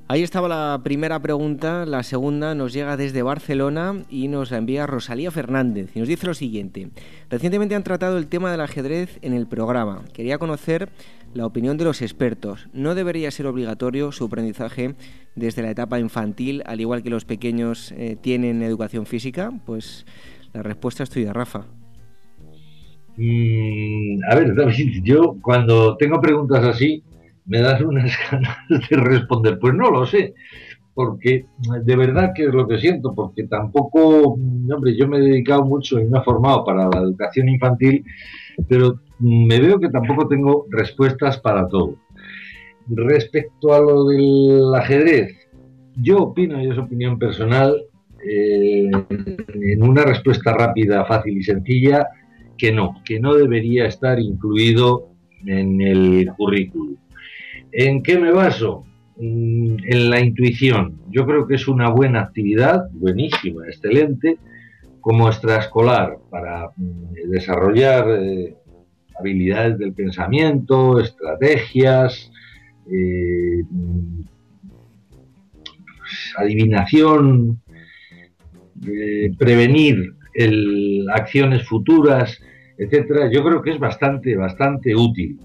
Ahí 0.08 0.22
estaba 0.22 0.46
la 0.46 0.82
primera 0.84 1.20
pregunta, 1.20 1.84
la 1.84 2.04
segunda 2.04 2.54
nos 2.54 2.72
llega 2.72 2.96
desde 2.96 3.22
Barcelona 3.22 4.04
y 4.08 4.28
nos 4.28 4.52
la 4.52 4.58
envía 4.58 4.86
Rosalía 4.86 5.32
Fernández 5.32 5.90
y 5.96 5.98
nos 5.98 6.06
dice 6.06 6.28
lo 6.28 6.34
siguiente. 6.34 6.90
Recientemente 7.28 7.74
han 7.74 7.82
tratado 7.82 8.16
el 8.16 8.28
tema 8.28 8.52
del 8.52 8.60
ajedrez 8.60 9.18
en 9.22 9.32
el 9.32 9.48
programa. 9.48 10.04
Quería 10.12 10.38
conocer 10.38 10.90
la 11.34 11.44
opinión 11.44 11.76
de 11.76 11.86
los 11.86 12.02
expertos. 12.02 12.68
¿No 12.72 12.94
debería 12.94 13.32
ser 13.32 13.46
obligatorio 13.46 14.12
su 14.12 14.26
aprendizaje 14.26 14.94
desde 15.34 15.62
la 15.62 15.70
etapa 15.70 15.98
infantil, 15.98 16.62
al 16.66 16.80
igual 16.80 17.02
que 17.02 17.10
los 17.10 17.24
pequeños 17.24 17.92
eh, 17.96 18.16
tienen 18.20 18.62
educación 18.62 19.06
física? 19.06 19.50
Pues 19.64 20.06
la 20.52 20.62
respuesta 20.62 21.02
es 21.02 21.10
tuya, 21.10 21.32
Rafa. 21.32 21.66
Mm, 23.16 24.18
a 24.30 24.34
ver, 24.34 24.54
David, 24.54 25.02
yo 25.02 25.36
cuando 25.42 25.96
tengo 25.96 26.20
preguntas 26.20 26.64
así, 26.64 27.02
me 27.46 27.60
das 27.60 27.80
unas 27.80 28.12
ganas 28.30 28.58
de 28.90 28.96
responder. 28.96 29.58
Pues 29.58 29.74
no 29.74 29.90
lo 29.90 30.06
sé, 30.06 30.34
porque 30.94 31.46
de 31.84 31.96
verdad 31.96 32.32
que 32.34 32.44
es 32.44 32.54
lo 32.54 32.66
que 32.66 32.78
siento, 32.78 33.14
porque 33.14 33.44
tampoco, 33.44 34.34
hombre, 34.34 34.96
yo 34.96 35.08
me 35.08 35.18
he 35.18 35.20
dedicado 35.20 35.64
mucho 35.64 36.00
y 36.00 36.06
me 36.06 36.18
he 36.18 36.22
formado 36.22 36.64
para 36.64 36.88
la 36.88 37.00
educación 37.00 37.48
infantil, 37.48 38.04
pero 38.68 39.00
me 39.18 39.60
veo 39.60 39.78
que 39.78 39.88
tampoco 39.88 40.28
tengo 40.28 40.66
respuestas 40.70 41.38
para 41.38 41.68
todo. 41.68 41.96
Respecto 42.88 43.74
a 43.74 43.80
lo 43.80 44.04
del 44.06 44.74
ajedrez, 44.74 45.36
yo 45.96 46.18
opino, 46.18 46.62
y 46.62 46.70
es 46.70 46.78
opinión 46.78 47.18
personal, 47.18 47.74
eh, 48.28 48.90
en 49.54 49.82
una 49.82 50.02
respuesta 50.02 50.52
rápida, 50.52 51.04
fácil 51.04 51.38
y 51.38 51.42
sencilla, 51.42 52.06
que 52.56 52.72
no, 52.72 53.02
que 53.04 53.20
no 53.20 53.34
debería 53.34 53.86
estar 53.86 54.18
incluido 54.18 55.10
en 55.44 55.80
el 55.80 56.30
currículum. 56.36 56.96
¿En 57.72 58.02
qué 58.02 58.18
me 58.18 58.32
baso? 58.32 58.86
Mm, 59.18 59.76
en 59.86 60.10
la 60.10 60.20
intuición. 60.20 61.00
Yo 61.10 61.24
creo 61.26 61.46
que 61.46 61.54
es 61.54 61.68
una 61.68 61.88
buena 61.88 62.20
actividad, 62.20 62.90
buenísima, 62.92 63.66
excelente, 63.66 64.38
como 65.00 65.28
extraescolar 65.28 66.18
para 66.30 66.68
mm, 66.76 67.30
desarrollar 67.30 68.06
eh, 68.10 68.54
habilidades 69.18 69.78
del 69.78 69.94
pensamiento, 69.94 71.00
estrategias, 71.00 72.30
eh, 72.90 73.62
mm, 73.70 74.20
adivinación, 76.36 77.62
eh, 78.86 79.32
prevenir 79.38 80.14
acciones 81.14 81.66
futuras, 81.66 82.38
etcétera. 82.78 83.30
Yo 83.30 83.44
creo 83.44 83.62
que 83.62 83.70
es 83.70 83.78
bastante, 83.78 84.36
bastante 84.36 84.94
útil 84.94 85.38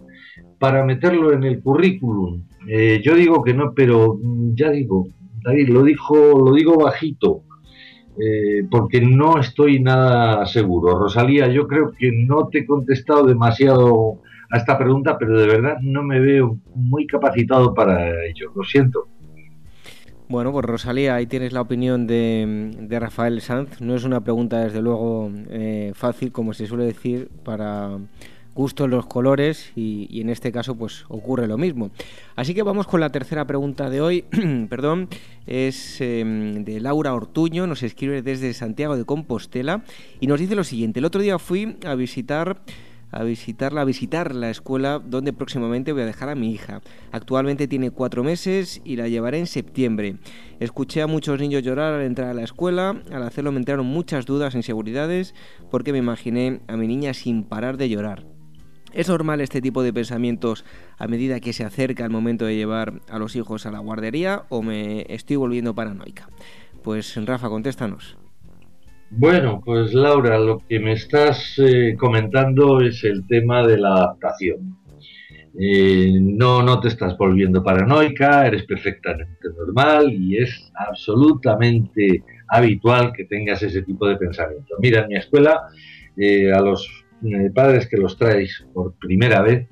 para 0.59 0.83
meterlo 0.85 1.33
en 1.33 1.43
el 1.43 1.61
currículum. 1.61 2.43
Eh, 2.67 3.01
yo 3.03 3.15
digo 3.15 3.43
que 3.43 3.53
no, 3.53 3.73
pero 3.73 4.19
mm, 4.21 4.53
ya 4.53 4.69
digo, 4.69 5.07
David, 5.43 5.69
lo, 5.69 5.83
dijo, 5.83 6.15
lo 6.15 6.53
digo 6.53 6.77
bajito, 6.77 7.43
eh, 8.19 8.65
porque 8.69 9.01
no 9.01 9.39
estoy 9.39 9.79
nada 9.79 10.45
seguro. 10.45 10.99
Rosalía, 10.99 11.47
yo 11.47 11.67
creo 11.67 11.91
que 11.97 12.11
no 12.11 12.47
te 12.49 12.59
he 12.59 12.65
contestado 12.65 13.25
demasiado 13.25 14.21
a 14.51 14.57
esta 14.57 14.77
pregunta, 14.77 15.17
pero 15.17 15.39
de 15.39 15.47
verdad 15.47 15.77
no 15.81 16.03
me 16.03 16.19
veo 16.19 16.59
muy 16.75 17.07
capacitado 17.07 17.73
para 17.73 18.25
ello, 18.25 18.51
lo 18.55 18.63
siento. 18.63 19.07
Bueno, 20.31 20.53
pues 20.53 20.63
Rosalía, 20.63 21.15
ahí 21.15 21.25
tienes 21.25 21.51
la 21.51 21.59
opinión 21.59 22.07
de, 22.07 22.87
Rafael 22.89 23.41
Sanz. 23.41 23.81
No 23.81 23.97
es 23.97 24.05
una 24.05 24.21
pregunta, 24.21 24.63
desde 24.63 24.81
luego, 24.81 25.29
eh, 25.49 25.91
fácil, 25.93 26.31
como 26.31 26.53
se 26.53 26.67
suele 26.67 26.85
decir, 26.85 27.27
para 27.43 27.97
gustos 28.55 28.89
los 28.89 29.07
colores 29.07 29.73
y, 29.75 30.21
en 30.21 30.29
este 30.29 30.53
caso 30.53 30.75
pues 30.75 31.03
ocurre 31.09 31.47
lo 31.47 31.57
mismo. 31.57 31.91
Así 32.37 32.53
que 32.53 32.63
vamos 32.63 32.87
con 32.87 33.01
la 33.01 33.09
tercera 33.09 33.45
pregunta 33.45 33.89
de 33.89 33.99
hoy, 33.99 34.23
perdón, 34.69 35.09
es 35.47 35.99
em, 35.99 36.63
de 36.63 36.79
Laura 36.79 37.13
Ortuño, 37.13 37.67
nos 37.67 37.83
escribe 37.83 38.21
desde 38.21 38.53
Santiago 38.53 38.95
de 38.95 39.03
Compostela 39.03 39.83
y 40.21 40.27
nos 40.27 40.39
dice 40.39 40.55
lo 40.55 40.63
siguiente, 40.63 40.99
el 40.99 41.05
otro 41.05 41.21
día 41.21 41.39
fui 41.39 41.75
a 41.85 41.95
visitar 41.95 42.61
a 43.11 43.23
visitarla, 43.23 43.83
visitar 43.83 44.33
la 44.33 44.49
escuela 44.49 44.99
donde 44.99 45.33
próximamente 45.33 45.91
voy 45.91 46.03
a 46.03 46.05
dejar 46.05 46.29
a 46.29 46.35
mi 46.35 46.51
hija. 46.51 46.81
Actualmente 47.11 47.67
tiene 47.67 47.91
cuatro 47.91 48.23
meses 48.23 48.81
y 48.83 48.95
la 48.95 49.07
llevaré 49.07 49.39
en 49.39 49.47
septiembre. 49.47 50.17
Escuché 50.59 51.01
a 51.01 51.07
muchos 51.07 51.39
niños 51.39 51.63
llorar 51.63 51.93
al 51.93 52.01
entrar 52.01 52.29
a 52.29 52.33
la 52.33 52.43
escuela, 52.43 53.01
al 53.11 53.23
hacerlo 53.23 53.51
me 53.51 53.59
entraron 53.59 53.85
muchas 53.85 54.25
dudas 54.25 54.55
e 54.55 54.57
inseguridades 54.57 55.35
porque 55.69 55.91
me 55.91 55.99
imaginé 55.99 56.61
a 56.67 56.77
mi 56.77 56.87
niña 56.87 57.13
sin 57.13 57.43
parar 57.43 57.77
de 57.77 57.89
llorar. 57.89 58.25
¿Es 58.93 59.07
normal 59.07 59.39
este 59.39 59.61
tipo 59.61 59.83
de 59.83 59.93
pensamientos 59.93 60.65
a 60.97 61.07
medida 61.07 61.39
que 61.39 61.53
se 61.53 61.63
acerca 61.63 62.03
el 62.03 62.11
momento 62.11 62.45
de 62.45 62.55
llevar 62.55 63.01
a 63.09 63.19
los 63.19 63.37
hijos 63.37 63.65
a 63.65 63.71
la 63.71 63.79
guardería 63.79 64.43
o 64.49 64.61
me 64.61 65.05
estoy 65.07 65.37
volviendo 65.37 65.73
paranoica? 65.73 66.27
Pues 66.83 67.15
Rafa, 67.25 67.47
contéstanos. 67.47 68.17
Bueno, 69.13 69.61
pues 69.63 69.93
Laura, 69.93 70.39
lo 70.39 70.59
que 70.59 70.79
me 70.79 70.93
estás 70.93 71.59
eh, 71.59 71.95
comentando 71.99 72.79
es 72.79 73.03
el 73.03 73.27
tema 73.27 73.67
de 73.67 73.77
la 73.77 73.89
adaptación. 73.89 74.77
Eh, 75.59 76.17
no, 76.21 76.63
no 76.63 76.79
te 76.79 76.87
estás 76.87 77.17
volviendo 77.17 77.61
paranoica, 77.61 78.47
eres 78.47 78.63
perfectamente 78.63 79.49
normal 79.57 80.13
y 80.13 80.37
es 80.37 80.71
absolutamente 80.75 82.23
habitual 82.47 83.11
que 83.11 83.25
tengas 83.25 83.61
ese 83.61 83.81
tipo 83.81 84.07
de 84.07 84.15
pensamiento. 84.15 84.75
Mira, 84.79 85.01
en 85.01 85.09
mi 85.09 85.17
escuela, 85.17 85.59
eh, 86.15 86.53
a 86.53 86.61
los 86.61 86.87
eh, 87.25 87.51
padres 87.53 87.89
que 87.89 87.97
los 87.97 88.17
traéis 88.17 88.65
por 88.73 88.95
primera 88.97 89.41
vez 89.41 89.67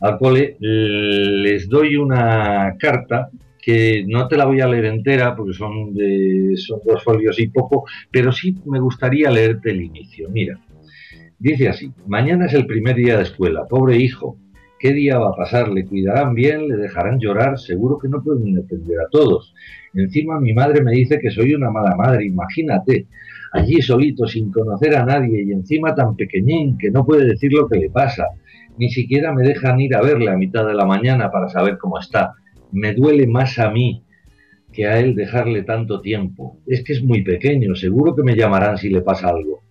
al 0.00 0.18
cole, 0.18 0.56
les 0.60 1.68
doy 1.68 1.96
una 1.96 2.76
carta 2.78 3.28
que 3.68 4.02
no 4.08 4.28
te 4.28 4.38
la 4.38 4.46
voy 4.46 4.62
a 4.62 4.66
leer 4.66 4.86
entera 4.86 5.36
porque 5.36 5.52
son, 5.52 5.92
de, 5.92 6.54
son 6.56 6.80
dos 6.86 7.04
folios 7.04 7.38
y 7.38 7.48
poco, 7.48 7.84
pero 8.10 8.32
sí 8.32 8.56
me 8.64 8.80
gustaría 8.80 9.30
leerte 9.30 9.72
el 9.72 9.82
inicio. 9.82 10.30
Mira, 10.30 10.58
dice 11.38 11.68
así, 11.68 11.92
mañana 12.06 12.46
es 12.46 12.54
el 12.54 12.64
primer 12.64 12.96
día 12.96 13.18
de 13.18 13.24
escuela, 13.24 13.66
pobre 13.68 13.98
hijo, 13.98 14.38
¿qué 14.78 14.94
día 14.94 15.18
va 15.18 15.32
a 15.32 15.36
pasar? 15.36 15.68
¿Le 15.68 15.84
cuidarán 15.84 16.32
bien? 16.32 16.66
¿Le 16.66 16.76
dejarán 16.76 17.18
llorar? 17.18 17.58
Seguro 17.58 17.98
que 17.98 18.08
no 18.08 18.22
pueden 18.22 18.56
entender 18.56 19.00
a 19.00 19.10
todos. 19.10 19.52
Encima 19.92 20.40
mi 20.40 20.54
madre 20.54 20.82
me 20.82 20.92
dice 20.92 21.18
que 21.20 21.30
soy 21.30 21.52
una 21.52 21.70
mala 21.70 21.94
madre, 21.94 22.24
imagínate 22.24 23.06
allí 23.52 23.82
solito, 23.82 24.26
sin 24.26 24.50
conocer 24.50 24.96
a 24.96 25.04
nadie 25.04 25.44
y 25.44 25.52
encima 25.52 25.94
tan 25.94 26.16
pequeñín 26.16 26.78
que 26.78 26.90
no 26.90 27.04
puede 27.04 27.26
decir 27.26 27.52
lo 27.52 27.68
que 27.68 27.78
le 27.78 27.90
pasa. 27.90 28.28
Ni 28.78 28.88
siquiera 28.88 29.34
me 29.34 29.42
dejan 29.42 29.78
ir 29.78 29.94
a 29.94 30.00
verle 30.00 30.30
a 30.30 30.38
mitad 30.38 30.66
de 30.66 30.72
la 30.72 30.86
mañana 30.86 31.30
para 31.30 31.50
saber 31.50 31.76
cómo 31.76 31.98
está. 31.98 32.32
Me 32.72 32.94
duele 32.94 33.26
más 33.26 33.58
a 33.58 33.70
mí 33.70 34.04
que 34.72 34.86
a 34.86 34.98
él 35.00 35.14
dejarle 35.14 35.62
tanto 35.62 36.00
tiempo. 36.00 36.60
Es 36.66 36.84
que 36.84 36.92
es 36.92 37.02
muy 37.02 37.22
pequeño, 37.22 37.74
seguro 37.74 38.14
que 38.14 38.22
me 38.22 38.36
llamarán 38.36 38.78
si 38.78 38.90
le 38.90 39.00
pasa 39.00 39.28
algo. 39.28 39.62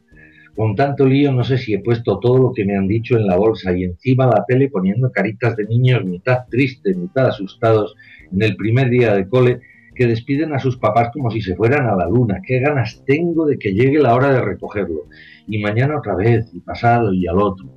Con 0.55 0.75
tanto 0.75 1.05
lío 1.05 1.31
no 1.31 1.43
sé 1.43 1.59
si 1.59 1.73
he 1.75 1.79
puesto 1.79 2.19
todo 2.19 2.39
lo 2.39 2.51
que 2.51 2.65
me 2.65 2.75
han 2.75 2.87
dicho 2.87 3.15
en 3.15 3.27
la 3.27 3.35
bolsa 3.35 3.77
y 3.77 3.83
encima 3.83 4.25
la 4.25 4.43
tele 4.47 4.69
poniendo 4.69 5.11
caritas 5.11 5.55
de 5.55 5.65
niños 5.65 6.03
mitad 6.03 6.45
tristes, 6.49 6.97
mitad 6.97 7.27
asustados 7.27 7.95
en 8.31 8.41
el 8.41 8.55
primer 8.55 8.89
día 8.89 9.13
de 9.13 9.27
cole 9.27 9.59
que 9.93 10.07
despiden 10.07 10.53
a 10.53 10.59
sus 10.59 10.77
papás 10.77 11.09
como 11.13 11.29
si 11.29 11.41
se 11.41 11.55
fueran 11.55 11.87
a 11.87 11.95
la 11.95 12.07
luna. 12.07 12.41
Qué 12.45 12.59
ganas 12.59 13.03
tengo 13.05 13.45
de 13.45 13.57
que 13.59 13.73
llegue 13.73 13.99
la 13.99 14.15
hora 14.15 14.31
de 14.31 14.41
recogerlo. 14.41 15.05
Y 15.47 15.59
mañana 15.59 15.97
otra 15.97 16.15
vez, 16.15 16.49
y 16.53 16.59
pasado, 16.59 17.13
y 17.13 17.27
al 17.27 17.39
otro. 17.39 17.69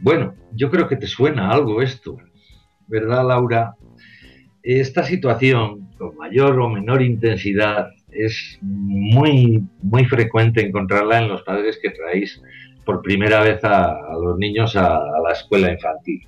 Bueno, 0.00 0.34
yo 0.54 0.70
creo 0.70 0.88
que 0.88 0.96
te 0.96 1.06
suena 1.06 1.50
algo 1.50 1.82
esto, 1.82 2.16
¿verdad, 2.86 3.26
Laura? 3.26 3.74
Esta 4.62 5.04
situación, 5.04 5.88
con 5.96 6.16
mayor 6.16 6.60
o 6.60 6.68
menor 6.68 7.02
intensidad, 7.02 7.90
es 8.10 8.58
muy, 8.60 9.62
muy 9.82 10.04
frecuente 10.04 10.66
encontrarla 10.66 11.18
en 11.22 11.28
los 11.28 11.42
padres 11.42 11.78
que 11.80 11.90
traéis 11.90 12.42
por 12.84 13.02
primera 13.02 13.42
vez 13.42 13.62
a, 13.62 13.96
los 14.20 14.38
niños 14.38 14.76
a 14.76 15.00
la 15.24 15.32
escuela 15.32 15.72
infantil. 15.72 16.20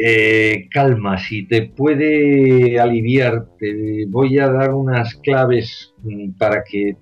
Eh, 0.00 0.68
calma, 0.70 1.18
si 1.18 1.48
te 1.48 1.62
puede 1.62 2.78
aliviar, 2.78 3.46
te 3.58 4.06
voy 4.06 4.38
a 4.38 4.48
dar 4.48 4.72
unas 4.72 5.16
claves 5.16 5.92
mm, 6.04 6.38
para 6.38 6.62
que 6.62 6.96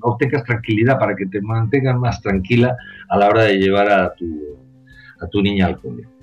obtengas 0.00 0.44
tranquilidad, 0.44 0.98
para 0.98 1.14
que 1.14 1.26
te 1.26 1.42
mantengas 1.42 1.98
más 1.98 2.22
tranquila 2.22 2.74
a 3.10 3.18
la 3.18 3.28
hora 3.28 3.44
de 3.44 3.58
llevar 3.58 3.90
a 3.90 4.14
tu, 4.14 4.56
a 5.20 5.26
tu 5.26 5.42
niña 5.42 5.66
al 5.66 5.78
colegio. 5.78 6.17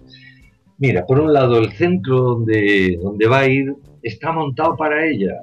Mira, 0.78 1.06
por 1.06 1.20
un 1.20 1.32
lado, 1.32 1.58
el 1.60 1.72
centro 1.74 2.20
donde, 2.20 3.00
donde 3.02 3.28
va 3.28 3.40
a 3.40 3.48
ir 3.48 3.74
está 4.04 4.32
montado 4.32 4.76
para 4.76 5.06
ella. 5.06 5.42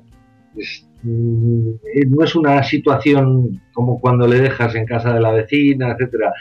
mm, 1.03 1.71
no 2.11 2.25
es 2.25 2.35
una 2.35 2.63
situación 2.63 3.61
como 3.73 4.01
cuando 4.01 4.27
le 4.27 4.41
dejas 4.41 4.75
en 4.75 4.87
casa 4.87 5.15
de 5.15 5.21
la 5.21 5.33
vecina, 5.33 5.93
etcétera. 5.93 6.33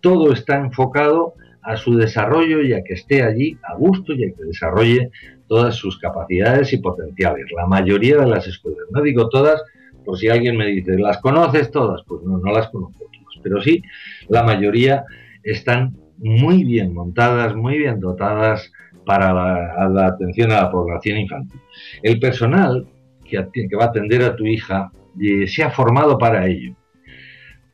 Todo 0.00 0.32
está 0.32 0.56
enfocado 0.56 1.34
a 1.62 1.76
su 1.76 1.96
desarrollo 1.96 2.60
y 2.62 2.72
a 2.72 2.82
que 2.82 2.94
esté 2.94 3.22
allí 3.22 3.56
a 3.62 3.76
gusto 3.76 4.12
y 4.12 4.24
a 4.24 4.32
que 4.34 4.44
desarrolle 4.44 5.10
todas 5.46 5.76
sus 5.76 5.98
capacidades 5.98 6.72
y 6.72 6.78
potenciales. 6.78 7.46
La 7.54 7.66
mayoría 7.66 8.18
de 8.18 8.26
las 8.26 8.46
escuelas, 8.48 8.86
no 8.90 9.00
digo 9.02 9.28
todas, 9.28 9.62
por 10.04 10.18
si 10.18 10.28
alguien 10.28 10.56
me 10.56 10.66
dice, 10.66 10.98
¿las 10.98 11.18
conoces 11.18 11.70
todas? 11.70 12.02
Pues 12.06 12.22
no, 12.22 12.38
no 12.38 12.52
las 12.52 12.68
conozco 12.70 13.04
todas, 13.04 13.40
pero 13.42 13.60
sí, 13.60 13.80
la 14.28 14.42
mayoría 14.42 15.04
están 15.44 15.96
muy 16.22 16.64
bien 16.64 16.94
montadas, 16.94 17.54
muy 17.54 17.78
bien 17.78 18.00
dotadas 18.00 18.72
para 19.04 19.32
la, 19.32 20.06
atención 20.06 20.52
a 20.52 20.62
la 20.62 20.70
población 20.70 21.18
infantil. 21.18 21.60
El 22.02 22.20
personal 22.20 22.86
que, 23.24 23.44
que 23.52 23.76
va 23.76 23.84
a 23.84 23.88
atender 23.88 24.22
a 24.22 24.36
tu 24.36 24.46
hija 24.46 24.90
eh, 25.20 25.46
se 25.46 25.62
ha 25.62 25.70
formado 25.70 26.16
para 26.16 26.46
ello. 26.46 26.74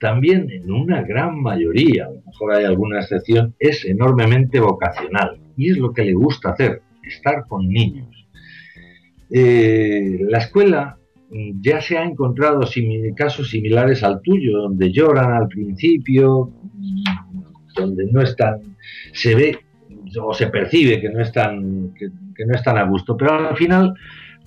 También 0.00 0.48
en 0.50 0.70
una 0.70 1.02
gran 1.02 1.40
mayoría, 1.40 2.06
a 2.06 2.10
lo 2.10 2.22
mejor 2.24 2.54
hay 2.54 2.64
alguna 2.64 3.00
excepción, 3.00 3.54
es 3.58 3.84
enormemente 3.84 4.60
vocacional 4.60 5.40
y 5.56 5.70
es 5.70 5.78
lo 5.78 5.92
que 5.92 6.04
le 6.04 6.14
gusta 6.14 6.50
hacer, 6.50 6.82
estar 7.02 7.46
con 7.48 7.68
niños. 7.68 8.08
Eh, 9.30 10.20
la 10.28 10.38
escuela 10.38 10.96
mm, 11.30 11.60
ya 11.60 11.80
se 11.80 11.98
ha 11.98 12.04
encontrado 12.04 12.60
casos 13.16 13.50
similares 13.50 14.02
al 14.02 14.22
tuyo, 14.22 14.58
donde 14.58 14.92
lloran 14.92 15.32
al 15.32 15.48
principio, 15.48 16.52
donde 17.78 18.06
no 18.10 18.20
están, 18.20 18.76
se 19.12 19.34
ve 19.34 19.58
o 20.20 20.34
se 20.34 20.48
percibe 20.48 21.00
que 21.00 21.10
no 21.10 21.20
están, 21.20 21.94
que, 21.94 22.44
no 22.44 22.54
están 22.54 22.78
a 22.78 22.84
gusto, 22.84 23.16
pero 23.16 23.48
al 23.48 23.56
final 23.56 23.94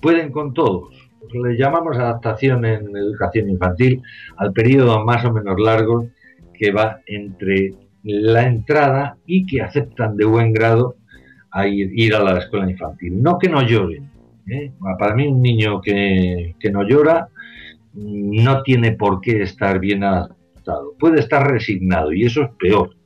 pueden 0.00 0.30
con 0.30 0.54
todos. 0.54 0.94
Le 1.32 1.56
llamamos 1.56 1.96
adaptación 1.96 2.64
en 2.64 2.96
educación 2.96 3.48
infantil 3.48 4.02
al 4.36 4.52
periodo 4.52 5.04
más 5.04 5.24
o 5.24 5.32
menos 5.32 5.58
largo 5.58 6.08
que 6.52 6.72
va 6.72 7.00
entre 7.06 7.74
la 8.02 8.46
entrada 8.46 9.16
y 9.26 9.46
que 9.46 9.62
aceptan 9.62 10.16
de 10.16 10.24
buen 10.24 10.52
grado 10.52 10.96
a 11.50 11.66
ir, 11.66 12.14
a 12.14 12.22
la 12.22 12.38
escuela 12.38 12.70
infantil. 12.70 13.22
No 13.22 13.38
que 13.38 13.48
no 13.48 13.62
lloren. 13.62 14.10
¿eh? 14.48 14.72
Para 14.98 15.14
mí 15.14 15.26
un 15.26 15.40
niño 15.40 15.80
que, 15.80 16.56
que 16.58 16.70
no 16.70 16.82
llora 16.82 17.28
no 17.94 18.62
tiene 18.62 18.92
por 18.92 19.20
qué 19.20 19.42
estar 19.42 19.78
bien 19.78 20.02
adaptado 20.02 20.41
puede 20.98 21.20
estar 21.20 21.50
resignado 21.50 22.12
y 22.12 22.24
eso 22.24 22.42
es 22.42 22.50
peor. 22.58 22.96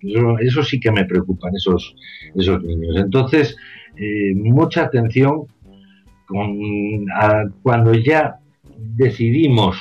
Eso, 0.40 0.62
sí 0.62 0.80
que 0.80 0.90
me 0.90 1.04
preocupan 1.04 1.54
esos, 1.54 1.94
esos 2.34 2.62
niños. 2.62 2.96
Entonces, 2.96 3.56
eh, 3.96 4.34
mucha 4.34 4.84
atención 4.84 5.46
cuando 7.62 7.94
ya 7.94 8.40
decidimos 8.76 9.76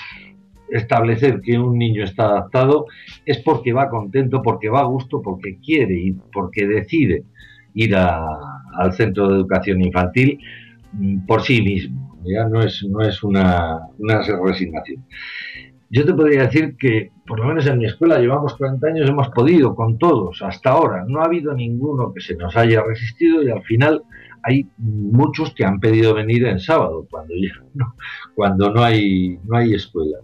establecer 0.70 1.42
que 1.42 1.58
un 1.58 1.78
niño 1.78 2.04
está 2.04 2.26
adaptado 2.26 2.86
es 3.26 3.40
porque 3.40 3.74
va 3.74 3.90
contento, 3.90 4.42
porque 4.42 4.70
va 4.70 4.82
a 4.82 4.86
gusto, 4.86 5.22
porque 5.22 5.58
quiere 5.60 5.96
y 5.96 6.12
porque 6.34 6.68
decide 6.68 7.24
ir 7.74 7.96
al 7.96 8.94
centro 8.94 9.28
de 9.28 9.36
educación 9.36 9.82
infantil 9.82 10.40
mm, 10.94 11.26
por 11.26 11.42
sí 11.42 11.62
mismo. 11.62 12.20
Ya 12.24 12.48
no 12.48 12.62
es, 12.62 12.84
no 12.84 13.02
es 13.02 13.22
una, 13.22 13.82
una 14.00 14.22
resignación. 14.44 15.06
Yo 15.90 16.04
te 16.06 16.14
podría 16.14 16.44
decir 16.44 16.76
que, 16.78 17.12
por 17.28 17.40
lo 17.40 17.46
menos 17.46 17.68
en 17.68 17.78
mi 17.78 17.86
escuela, 17.86 18.20
llevamos 18.20 18.56
40 18.56 18.88
años, 18.88 19.10
hemos 19.10 19.30
podido 19.30 19.76
con 19.76 19.98
todos 19.98 20.42
hasta 20.42 20.72
ahora. 20.72 21.06
No 21.08 21.22
ha 21.22 21.26
habido 21.26 21.54
ninguno 21.54 22.12
que 22.14 22.22
se 22.22 22.36
nos 22.36 22.56
haya 22.58 22.82
resistido 22.82 23.44
y 23.44 23.52
al 23.52 23.64
final 23.64 24.04
hay 24.44 24.68
muchos 24.78 25.54
que 25.54 25.64
han 25.66 25.80
pedido 25.80 26.14
venir 26.14 26.46
en 26.46 26.60
sábado, 26.60 27.08
cuando 27.10 27.34
ya 27.36 27.64
no, 27.74 27.96
cuando 28.34 28.72
no 28.72 28.84
hay, 28.84 29.40
no 29.44 29.58
hay 29.58 29.74
escuela. 29.74 30.18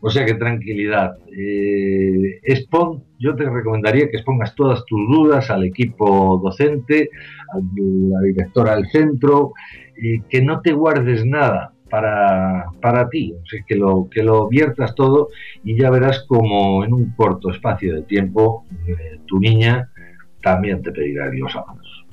O 0.00 0.10
sea 0.10 0.26
que 0.26 0.34
tranquilidad. 0.34 1.16
Eh, 1.36 2.40
yo 3.18 3.34
te 3.34 3.48
recomendaría 3.48 4.10
que 4.10 4.18
expongas 4.18 4.54
todas 4.54 4.84
tus 4.84 5.00
dudas 5.08 5.50
al 5.50 5.64
equipo 5.64 6.38
docente, 6.42 7.08
a 7.52 7.58
la 7.58 8.20
directora 8.20 8.76
del 8.76 8.86
centro, 8.88 9.52
eh, 9.96 10.20
que 10.28 10.42
no 10.42 10.60
te 10.60 10.72
guardes 10.72 11.24
nada 11.24 11.72
para, 11.90 12.66
para 12.80 13.08
ti, 13.08 13.32
o 13.32 13.46
sea, 13.46 13.60
que 13.66 13.76
lo, 13.76 14.08
que 14.10 14.22
lo 14.22 14.48
viertas 14.48 14.94
todo 14.94 15.28
y 15.64 15.76
ya 15.76 15.90
verás 15.90 16.24
como 16.26 16.84
en 16.84 16.92
un 16.92 17.10
corto 17.14 17.50
espacio 17.50 17.94
de 17.94 18.02
tiempo 18.02 18.64
eh, 18.86 19.20
tu 19.26 19.38
niña 19.38 19.90
también 20.42 20.82
te 20.82 20.92
pedirá 20.92 21.30
los 21.32 21.52
sábados. 21.52 22.06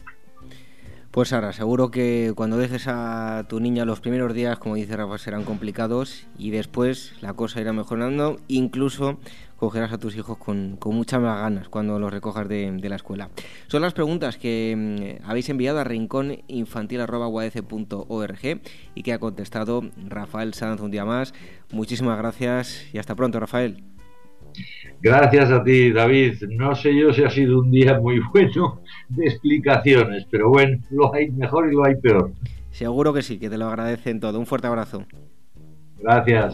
Pues 1.14 1.32
ahora, 1.32 1.54
seguro 1.54 1.92
que 1.92 2.34
cuando 2.36 2.58
dejes 2.58 2.88
a 2.88 3.46
tu 3.48 3.60
niña 3.60 3.86
los 3.86 4.00
primeros 4.00 4.34
días, 4.34 4.58
como 4.58 4.74
dice 4.74 4.98
Rafa, 4.98 5.20
serán 5.20 5.44
complicados 5.44 6.26
y 6.40 6.50
después 6.50 7.14
la 7.22 7.34
cosa 7.34 7.62
irá 7.62 7.72
mejorando, 7.72 8.40
incluso 8.48 9.20
cogerás 9.64 9.94
a 9.94 9.98
tus 9.98 10.18
hijos 10.18 10.38
con, 10.38 10.78
muchas 10.88 11.22
más 11.22 11.40
ganas 11.40 11.70
cuando 11.70 11.98
los 11.98 12.12
recojas 12.12 12.50
de, 12.50 12.78
la 12.84 12.98
escuela. 12.98 13.30
Son 13.68 13.82
las 13.82 13.94
preguntas 13.94 14.38
que 14.38 14.76
mm, 14.76 15.24
habéis 15.26 15.48
enviado 15.48 15.80
a 15.80 15.86
rincóninfantil.org 15.86 18.62
y 18.94 19.04
que 19.04 19.14
ha 19.14 19.20
contestado 19.20 19.84
Rafael 20.10 20.54
Sanz 20.54 20.82
un 20.82 20.92
día 20.92 21.06
más. 21.06 21.34
Muchísimas 21.72 22.18
gracias 22.18 22.94
y 22.94 22.98
hasta 22.98 23.16
pronto, 23.16 23.40
Rafael. 23.40 23.82
Gracias 25.02 25.50
a 25.50 25.64
ti, 25.64 25.94
David. 25.94 26.44
No 26.50 26.76
sé 26.76 26.94
yo 26.94 27.14
si 27.14 27.24
ha 27.24 27.30
sido 27.30 27.62
un 27.62 27.72
día 27.72 27.98
muy 28.02 28.20
bueno 28.34 28.82
de 29.08 29.28
explicaciones, 29.28 30.28
pero 30.30 30.50
bueno, 30.50 30.78
lo 30.90 31.16
hay 31.16 31.32
mejor 31.32 31.72
y 31.72 31.76
lo 31.76 31.86
hay 31.86 31.96
peor. 31.96 32.34
Seguro 32.72 33.14
que 33.14 33.22
sí, 33.22 33.40
que 33.40 33.50
te 33.50 33.58
lo 33.58 33.68
agradecen 33.68 34.20
todo. 34.20 34.38
Un 34.40 34.46
fuerte 34.46 34.68
abrazo. 34.68 35.06
Gracias. 36.00 36.54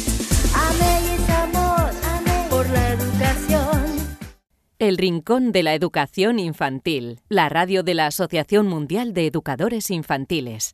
El 4.81 4.97
Rincón 4.97 5.51
de 5.51 5.61
la 5.61 5.75
Educación 5.75 6.39
Infantil, 6.39 7.19
la 7.29 7.49
radio 7.49 7.83
de 7.83 7.93
la 7.93 8.07
Asociación 8.07 8.65
Mundial 8.65 9.13
de 9.13 9.27
Educadores 9.27 9.91
Infantiles. 9.91 10.71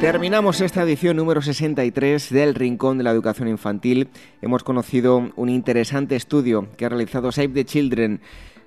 Terminamos 0.00 0.60
esta 0.60 0.84
edición 0.84 1.16
número 1.16 1.42
63 1.42 2.30
del 2.30 2.54
Rincón 2.54 2.98
de 2.98 3.02
la 3.02 3.10
Educación 3.10 3.48
Infantil. 3.48 4.10
Hemos 4.40 4.62
conocido 4.62 5.32
un 5.34 5.48
interesante 5.48 6.14
estudio 6.14 6.68
que 6.76 6.84
ha 6.84 6.88
realizado 6.88 7.32
Save 7.32 7.48
the 7.48 7.64
Children, 7.64 8.20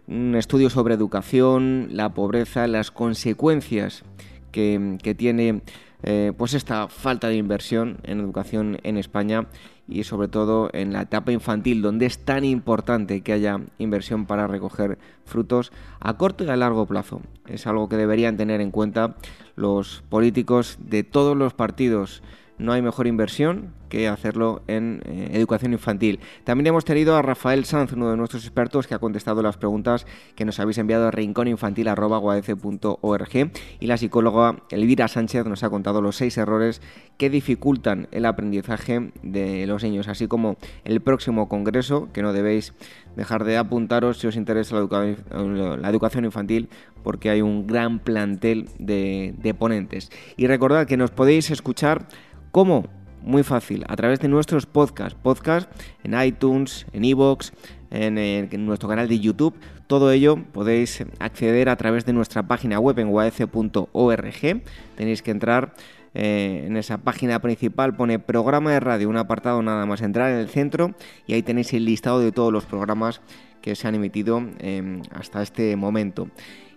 un 0.09 0.35
estudio 0.35 0.69
sobre 0.69 0.95
educación, 0.95 1.87
la 1.91 2.13
pobreza, 2.13 2.67
las 2.67 2.91
consecuencias 2.91 4.03
que, 4.51 5.15
tiene 5.17 5.61
eh, 6.03 6.33
pues 6.37 6.53
esta 6.53 6.87
falta 6.87 7.27
de 7.27 7.35
inversión 7.35 7.97
en 8.03 8.19
educación 8.19 8.79
en 8.83 8.97
España 8.97 9.47
y 9.87 10.03
sobre 10.03 10.27
todo 10.27 10.69
en 10.73 10.93
la 10.93 11.03
etapa 11.03 11.31
infantil 11.31 11.81
donde 11.81 12.05
es 12.05 12.19
tan 12.19 12.45
importante 12.45 13.21
que 13.21 13.33
haya 13.33 13.59
inversión 13.77 14.25
para 14.25 14.47
recoger 14.47 14.97
frutos 15.25 15.71
a 15.99 16.17
corto 16.17 16.43
y 16.43 16.49
a 16.49 16.55
largo 16.55 16.85
plazo. 16.85 17.21
Es 17.47 17.67
algo 17.67 17.89
que 17.89 17.97
deberían 17.97 18.37
tener 18.37 18.61
en 18.61 18.71
cuenta 18.71 19.15
los 19.55 20.03
políticos 20.09 20.77
de 20.79 21.03
todos 21.03 21.35
los 21.35 21.53
partidos 21.53 22.23
no 22.61 22.71
hay 22.73 22.81
mejor 22.81 23.05
inversión 23.07 23.73
que 23.89 24.07
hacerlo 24.07 24.63
en 24.67 25.01
eh, 25.05 25.29
educación 25.33 25.73
infantil. 25.73 26.21
También 26.45 26.67
hemos 26.67 26.85
tenido 26.85 27.17
a 27.17 27.21
Rafael 27.21 27.65
Sanz, 27.65 27.91
uno 27.91 28.09
de 28.09 28.15
nuestros 28.15 28.45
expertos, 28.45 28.87
que 28.87 28.95
ha 28.95 28.99
contestado 28.99 29.41
las 29.41 29.57
preguntas 29.57 30.07
que 30.35 30.45
nos 30.45 30.61
habéis 30.61 30.77
enviado 30.77 31.09
a 31.09 31.11
rincóninfantil.org 31.11 33.51
y 33.79 33.87
la 33.87 33.97
psicóloga 33.97 34.63
Elvira 34.69 35.09
Sánchez 35.09 35.45
nos 35.45 35.63
ha 35.63 35.69
contado 35.69 36.01
los 36.01 36.15
seis 36.15 36.37
errores 36.37 36.81
que 37.17 37.29
dificultan 37.29 38.07
el 38.11 38.25
aprendizaje 38.25 39.11
de 39.23 39.67
los 39.67 39.83
niños, 39.83 40.07
así 40.07 40.27
como 40.27 40.55
el 40.85 41.01
próximo 41.01 41.49
congreso, 41.49 42.07
que 42.13 42.21
no 42.21 42.31
debéis 42.31 42.73
dejar 43.17 43.43
de 43.43 43.57
apuntaros 43.57 44.19
si 44.19 44.27
os 44.27 44.37
interesa 44.37 44.75
la, 44.75 45.89
educación 45.89 46.23
infantil, 46.23 46.69
porque 47.03 47.29
hay 47.29 47.41
un 47.41 47.67
gran 47.67 47.99
plantel 47.99 48.69
de, 48.79 49.35
de 49.37 49.53
ponentes. 49.53 50.09
Y 50.37 50.47
recordad 50.47 50.87
que 50.87 50.95
nos 50.95 51.11
podéis 51.11 51.51
escuchar 51.51 52.07
como 52.51 52.85
muy 53.21 53.43
fácil, 53.43 53.85
a 53.87 53.95
través 53.95 54.19
de 54.19 54.27
nuestros 54.27 54.65
podcasts, 54.65 55.17
podcast 55.21 55.71
en 56.03 56.19
iTunes, 56.19 56.85
en 56.91 57.05
iVoox, 57.05 57.51
en, 57.91 58.65
nuestro 58.65 58.89
canal 58.89 59.07
de 59.07 59.19
YouTube. 59.19 59.55
Todo 59.87 60.11
ello 60.11 60.37
podéis 60.51 61.03
acceder 61.19 61.69
a 61.69 61.75
través 61.75 62.05
de 62.05 62.13
nuestra 62.13 62.47
página 62.47 62.79
web 62.79 62.97
en 62.99 63.09
uaf.org. 63.09 64.63
Tenéis 64.95 65.21
que 65.21 65.31
entrar 65.31 65.73
eh, 66.13 66.63
en 66.65 66.77
esa 66.77 66.97
página 66.97 67.39
principal, 67.41 67.95
pone 67.95 68.19
programa 68.19 68.71
de 68.71 68.79
radio, 68.79 69.09
un 69.09 69.17
apartado 69.17 69.61
nada 69.61 69.85
más 69.85 70.01
entrar 70.01 70.31
en 70.31 70.39
el 70.39 70.49
centro 70.49 70.93
y 71.27 71.33
ahí 71.33 71.43
tenéis 71.43 71.73
el 71.73 71.85
listado 71.85 72.19
de 72.19 72.31
todos 72.31 72.51
los 72.51 72.65
programas 72.65 73.21
que 73.61 73.75
se 73.75 73.87
han 73.87 73.95
emitido 73.95 74.43
em, 74.59 75.03
hasta 75.13 75.43
este 75.43 75.75
momento 75.75 76.27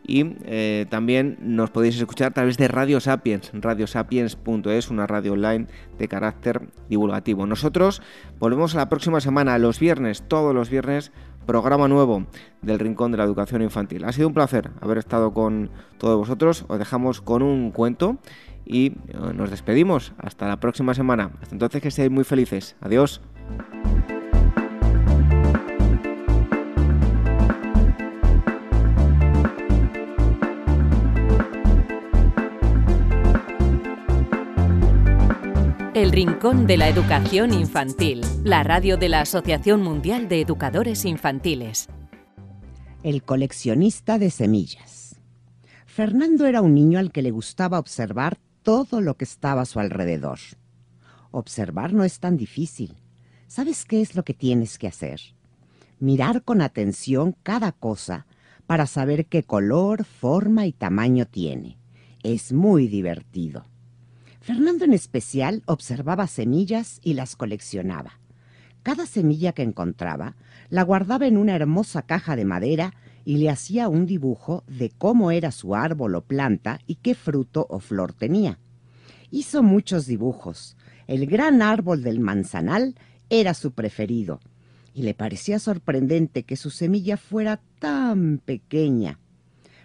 y 0.06 0.36
eh, 0.44 0.86
también 0.90 1.38
nos 1.40 1.70
podéis 1.70 1.96
escuchar 1.96 2.28
a 2.28 2.34
través 2.34 2.58
de 2.58 2.68
Radio 2.68 3.00
Sapiens, 3.00 3.50
radiosapiens.es, 3.54 4.90
una 4.90 5.06
radio 5.06 5.32
online 5.32 5.66
de 5.98 6.08
carácter 6.08 6.68
divulgativo. 6.88 7.46
Nosotros 7.46 8.02
volvemos 8.38 8.74
la 8.74 8.88
próxima 8.88 9.20
semana, 9.20 9.58
los 9.58 9.80
viernes, 9.80 10.24
todos 10.28 10.54
los 10.54 10.68
viernes, 10.68 11.12
programa 11.46 11.88
nuevo 11.88 12.26
del 12.62 12.78
Rincón 12.78 13.12
de 13.12 13.18
la 13.18 13.24
Educación 13.24 13.62
Infantil. 13.62 14.04
Ha 14.04 14.12
sido 14.12 14.28
un 14.28 14.34
placer 14.34 14.70
haber 14.80 14.98
estado 14.98 15.32
con 15.32 15.70
todos 15.98 16.18
vosotros, 16.18 16.64
os 16.68 16.78
dejamos 16.78 17.20
con 17.20 17.42
un 17.42 17.70
cuento 17.70 18.18
y 18.66 18.86
eh, 18.86 18.94
nos 19.34 19.50
despedimos. 19.50 20.12
Hasta 20.18 20.48
la 20.48 20.60
próxima 20.60 20.94
semana. 20.94 21.30
Hasta 21.40 21.54
entonces 21.54 21.82
que 21.82 21.88
estéis 21.88 22.10
muy 22.10 22.24
felices. 22.24 22.76
Adiós. 22.80 23.20
El 35.94 36.10
Rincón 36.10 36.66
de 36.66 36.76
la 36.76 36.88
Educación 36.88 37.52
Infantil, 37.52 38.22
la 38.42 38.64
radio 38.64 38.96
de 38.96 39.08
la 39.08 39.20
Asociación 39.20 39.80
Mundial 39.80 40.28
de 40.28 40.40
Educadores 40.40 41.04
Infantiles. 41.04 41.88
El 43.04 43.22
coleccionista 43.22 44.18
de 44.18 44.30
semillas. 44.30 45.20
Fernando 45.86 46.46
era 46.46 46.62
un 46.62 46.74
niño 46.74 46.98
al 46.98 47.12
que 47.12 47.22
le 47.22 47.30
gustaba 47.30 47.78
observar 47.78 48.38
todo 48.64 49.00
lo 49.00 49.16
que 49.16 49.22
estaba 49.22 49.62
a 49.62 49.66
su 49.66 49.78
alrededor. 49.78 50.40
Observar 51.30 51.92
no 51.92 52.02
es 52.02 52.18
tan 52.18 52.36
difícil. 52.36 52.96
¿Sabes 53.46 53.84
qué 53.84 54.00
es 54.00 54.16
lo 54.16 54.24
que 54.24 54.34
tienes 54.34 54.78
que 54.78 54.88
hacer? 54.88 55.20
Mirar 56.00 56.42
con 56.42 56.60
atención 56.60 57.36
cada 57.44 57.70
cosa 57.70 58.26
para 58.66 58.86
saber 58.86 59.26
qué 59.26 59.44
color, 59.44 60.04
forma 60.04 60.66
y 60.66 60.72
tamaño 60.72 61.26
tiene. 61.26 61.78
Es 62.24 62.52
muy 62.52 62.88
divertido. 62.88 63.64
Fernando 64.44 64.84
en 64.84 64.92
especial 64.92 65.62
observaba 65.64 66.26
semillas 66.26 67.00
y 67.02 67.14
las 67.14 67.34
coleccionaba. 67.34 68.20
Cada 68.82 69.06
semilla 69.06 69.54
que 69.54 69.62
encontraba 69.62 70.36
la 70.68 70.82
guardaba 70.82 71.26
en 71.26 71.38
una 71.38 71.56
hermosa 71.56 72.02
caja 72.02 72.36
de 72.36 72.44
madera 72.44 72.92
y 73.24 73.38
le 73.38 73.48
hacía 73.48 73.88
un 73.88 74.04
dibujo 74.04 74.62
de 74.66 74.90
cómo 74.90 75.30
era 75.30 75.50
su 75.50 75.74
árbol 75.74 76.14
o 76.14 76.20
planta 76.20 76.78
y 76.86 76.96
qué 76.96 77.14
fruto 77.14 77.66
o 77.70 77.80
flor 77.80 78.12
tenía. 78.12 78.58
Hizo 79.30 79.62
muchos 79.62 80.04
dibujos. 80.04 80.76
El 81.06 81.26
gran 81.26 81.62
árbol 81.62 82.02
del 82.02 82.20
manzanal 82.20 82.96
era 83.30 83.54
su 83.54 83.72
preferido, 83.72 84.40
y 84.92 85.04
le 85.04 85.14
parecía 85.14 85.58
sorprendente 85.58 86.42
que 86.42 86.56
su 86.56 86.68
semilla 86.68 87.16
fuera 87.16 87.62
tan 87.78 88.42
pequeña. 88.44 89.18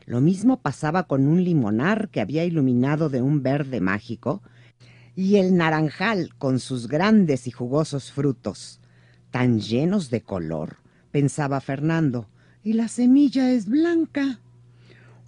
Lo 0.10 0.22
mismo 0.22 0.60
pasaba 0.60 1.04
con 1.04 1.28
un 1.28 1.44
limonar 1.44 2.10
que 2.10 2.20
había 2.20 2.44
iluminado 2.44 3.10
de 3.10 3.22
un 3.22 3.44
verde 3.44 3.80
mágico, 3.80 4.42
y 5.16 5.36
el 5.36 5.56
naranjal 5.56 6.34
con 6.40 6.60
sus 6.60 6.88
grandes 6.88 7.46
y 7.46 7.52
jugosos 7.52 8.12
frutos, 8.12 8.80
tan 9.30 9.60
llenos 9.60 10.10
de 10.10 10.22
color, 10.22 10.78
pensaba 11.12 11.62
Fernando, 11.62 12.28
y 12.64 12.74
la 12.74 12.88
semilla 12.88 13.52
es 13.52 13.68
blanca. 13.68 14.40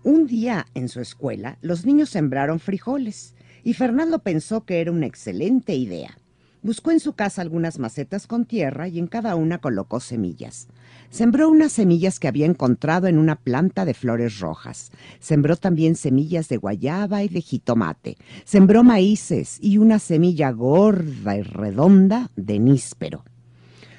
Un 0.04 0.26
día 0.26 0.66
en 0.74 0.90
su 0.90 1.00
escuela 1.00 1.60
los 1.62 1.86
niños 1.86 2.10
sembraron 2.10 2.60
frijoles, 2.60 3.36
y 3.64 3.76
Fernando 3.76 4.18
pensó 4.18 4.66
que 4.66 4.82
era 4.82 4.92
una 4.92 5.06
excelente 5.06 5.76
idea. 5.76 6.18
Buscó 6.64 6.92
en 6.92 7.00
su 7.00 7.14
casa 7.14 7.42
algunas 7.42 7.80
macetas 7.80 8.28
con 8.28 8.46
tierra 8.46 8.88
y 8.88 9.00
en 9.00 9.08
cada 9.08 9.36
una 9.36 9.58
colocó 9.58 10.00
semillas. 10.00 10.68
Sembró 11.10 11.50
unas 11.50 11.72
semillas 11.72 12.20
que 12.20 12.28
había 12.28 12.46
encontrado 12.46 13.08
en 13.08 13.18
una 13.18 13.36
planta 13.36 13.84
de 13.84 13.96
flores 13.96 14.40
rojas. 14.40 14.92
Sembró 15.20 15.58
también 15.58 15.96
semillas 15.96 16.50
de 16.50 16.58
guayaba 16.58 17.24
y 17.24 17.30
de 17.30 17.42
jitomate. 17.42 18.18
Sembró 18.46 18.84
maíces 18.84 19.58
y 19.60 19.80
una 19.80 19.98
semilla 19.98 20.52
gorda 20.52 21.36
y 21.36 21.42
redonda 21.42 22.30
de 22.36 22.60
níspero. 22.60 23.26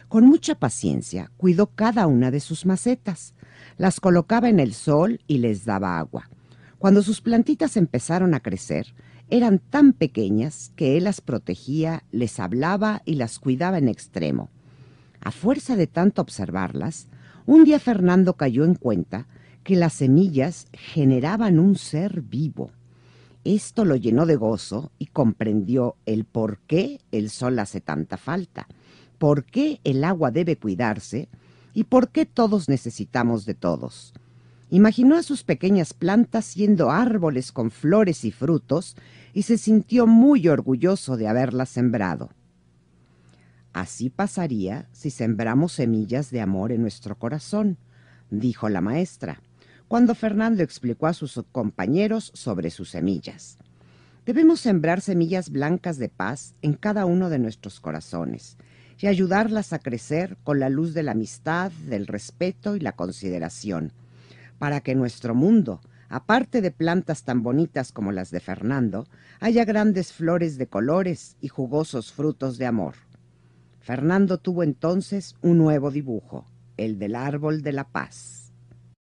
Con 0.06 0.26
mucha 0.26 0.54
paciencia 0.54 1.32
cuidó 1.36 1.66
cada 1.66 2.06
una 2.06 2.30
de 2.30 2.38
sus 2.38 2.64
macetas. 2.64 3.34
Las 3.76 3.98
colocaba 3.98 4.48
en 4.48 4.60
el 4.60 4.72
sol 4.72 5.20
y 5.26 5.38
les 5.38 5.64
daba 5.64 5.98
agua. 5.98 6.28
Cuando 6.78 7.02
sus 7.02 7.20
plantitas 7.20 7.76
empezaron 7.76 8.34
a 8.34 8.40
crecer, 8.40 8.94
eran 9.32 9.60
tan 9.60 9.94
pequeñas 9.94 10.72
que 10.76 10.98
él 10.98 11.04
las 11.04 11.22
protegía, 11.22 12.04
les 12.12 12.38
hablaba 12.38 13.00
y 13.06 13.14
las 13.14 13.38
cuidaba 13.38 13.78
en 13.78 13.88
extremo. 13.88 14.50
A 15.22 15.30
fuerza 15.30 15.74
de 15.74 15.86
tanto 15.86 16.20
observarlas, 16.20 17.08
un 17.46 17.64
día 17.64 17.78
Fernando 17.78 18.34
cayó 18.34 18.66
en 18.66 18.74
cuenta 18.74 19.26
que 19.64 19.74
las 19.74 19.94
semillas 19.94 20.66
generaban 20.74 21.58
un 21.58 21.76
ser 21.76 22.20
vivo. 22.20 22.72
Esto 23.42 23.86
lo 23.86 23.96
llenó 23.96 24.26
de 24.26 24.36
gozo 24.36 24.92
y 24.98 25.06
comprendió 25.06 25.96
el 26.04 26.26
por 26.26 26.58
qué 26.66 27.00
el 27.10 27.30
sol 27.30 27.58
hace 27.58 27.80
tanta 27.80 28.18
falta, 28.18 28.68
por 29.16 29.46
qué 29.46 29.80
el 29.84 30.04
agua 30.04 30.30
debe 30.30 30.58
cuidarse 30.58 31.30
y 31.72 31.84
por 31.84 32.10
qué 32.10 32.26
todos 32.26 32.68
necesitamos 32.68 33.46
de 33.46 33.54
todos. 33.54 34.12
Imaginó 34.72 35.16
a 35.16 35.22
sus 35.22 35.44
pequeñas 35.44 35.92
plantas 35.92 36.46
siendo 36.46 36.90
árboles 36.90 37.52
con 37.52 37.70
flores 37.70 38.24
y 38.24 38.30
frutos 38.30 38.96
y 39.34 39.42
se 39.42 39.58
sintió 39.58 40.06
muy 40.06 40.48
orgulloso 40.48 41.18
de 41.18 41.28
haberlas 41.28 41.68
sembrado. 41.68 42.30
Así 43.74 44.08
pasaría 44.08 44.88
si 44.92 45.10
sembramos 45.10 45.74
semillas 45.74 46.30
de 46.30 46.40
amor 46.40 46.72
en 46.72 46.80
nuestro 46.80 47.18
corazón, 47.18 47.76
dijo 48.30 48.70
la 48.70 48.80
maestra, 48.80 49.42
cuando 49.88 50.14
Fernando 50.14 50.62
explicó 50.62 51.06
a 51.06 51.12
sus 51.12 51.38
compañeros 51.52 52.32
sobre 52.32 52.70
sus 52.70 52.88
semillas. 52.88 53.58
Debemos 54.24 54.60
sembrar 54.60 55.02
semillas 55.02 55.50
blancas 55.50 55.98
de 55.98 56.08
paz 56.08 56.54
en 56.62 56.72
cada 56.72 57.04
uno 57.04 57.28
de 57.28 57.38
nuestros 57.38 57.78
corazones 57.78 58.56
y 58.98 59.06
ayudarlas 59.06 59.74
a 59.74 59.80
crecer 59.80 60.38
con 60.44 60.60
la 60.60 60.70
luz 60.70 60.94
de 60.94 61.02
la 61.02 61.12
amistad, 61.12 61.70
del 61.90 62.06
respeto 62.06 62.74
y 62.74 62.80
la 62.80 62.92
consideración 62.92 63.92
para 64.62 64.80
que 64.80 64.94
nuestro 64.94 65.34
mundo, 65.34 65.80
aparte 66.08 66.60
de 66.60 66.70
plantas 66.70 67.24
tan 67.24 67.42
bonitas 67.42 67.90
como 67.90 68.12
las 68.12 68.30
de 68.30 68.38
Fernando, 68.38 69.08
haya 69.40 69.64
grandes 69.64 70.12
flores 70.12 70.56
de 70.56 70.68
colores 70.68 71.36
y 71.40 71.48
jugosos 71.48 72.12
frutos 72.12 72.58
de 72.58 72.66
amor. 72.66 72.94
Fernando 73.80 74.38
tuvo 74.38 74.62
entonces 74.62 75.34
un 75.42 75.58
nuevo 75.58 75.90
dibujo, 75.90 76.46
el 76.76 77.00
del 77.00 77.16
árbol 77.16 77.62
de 77.62 77.72
la 77.72 77.88
paz. 77.88 78.41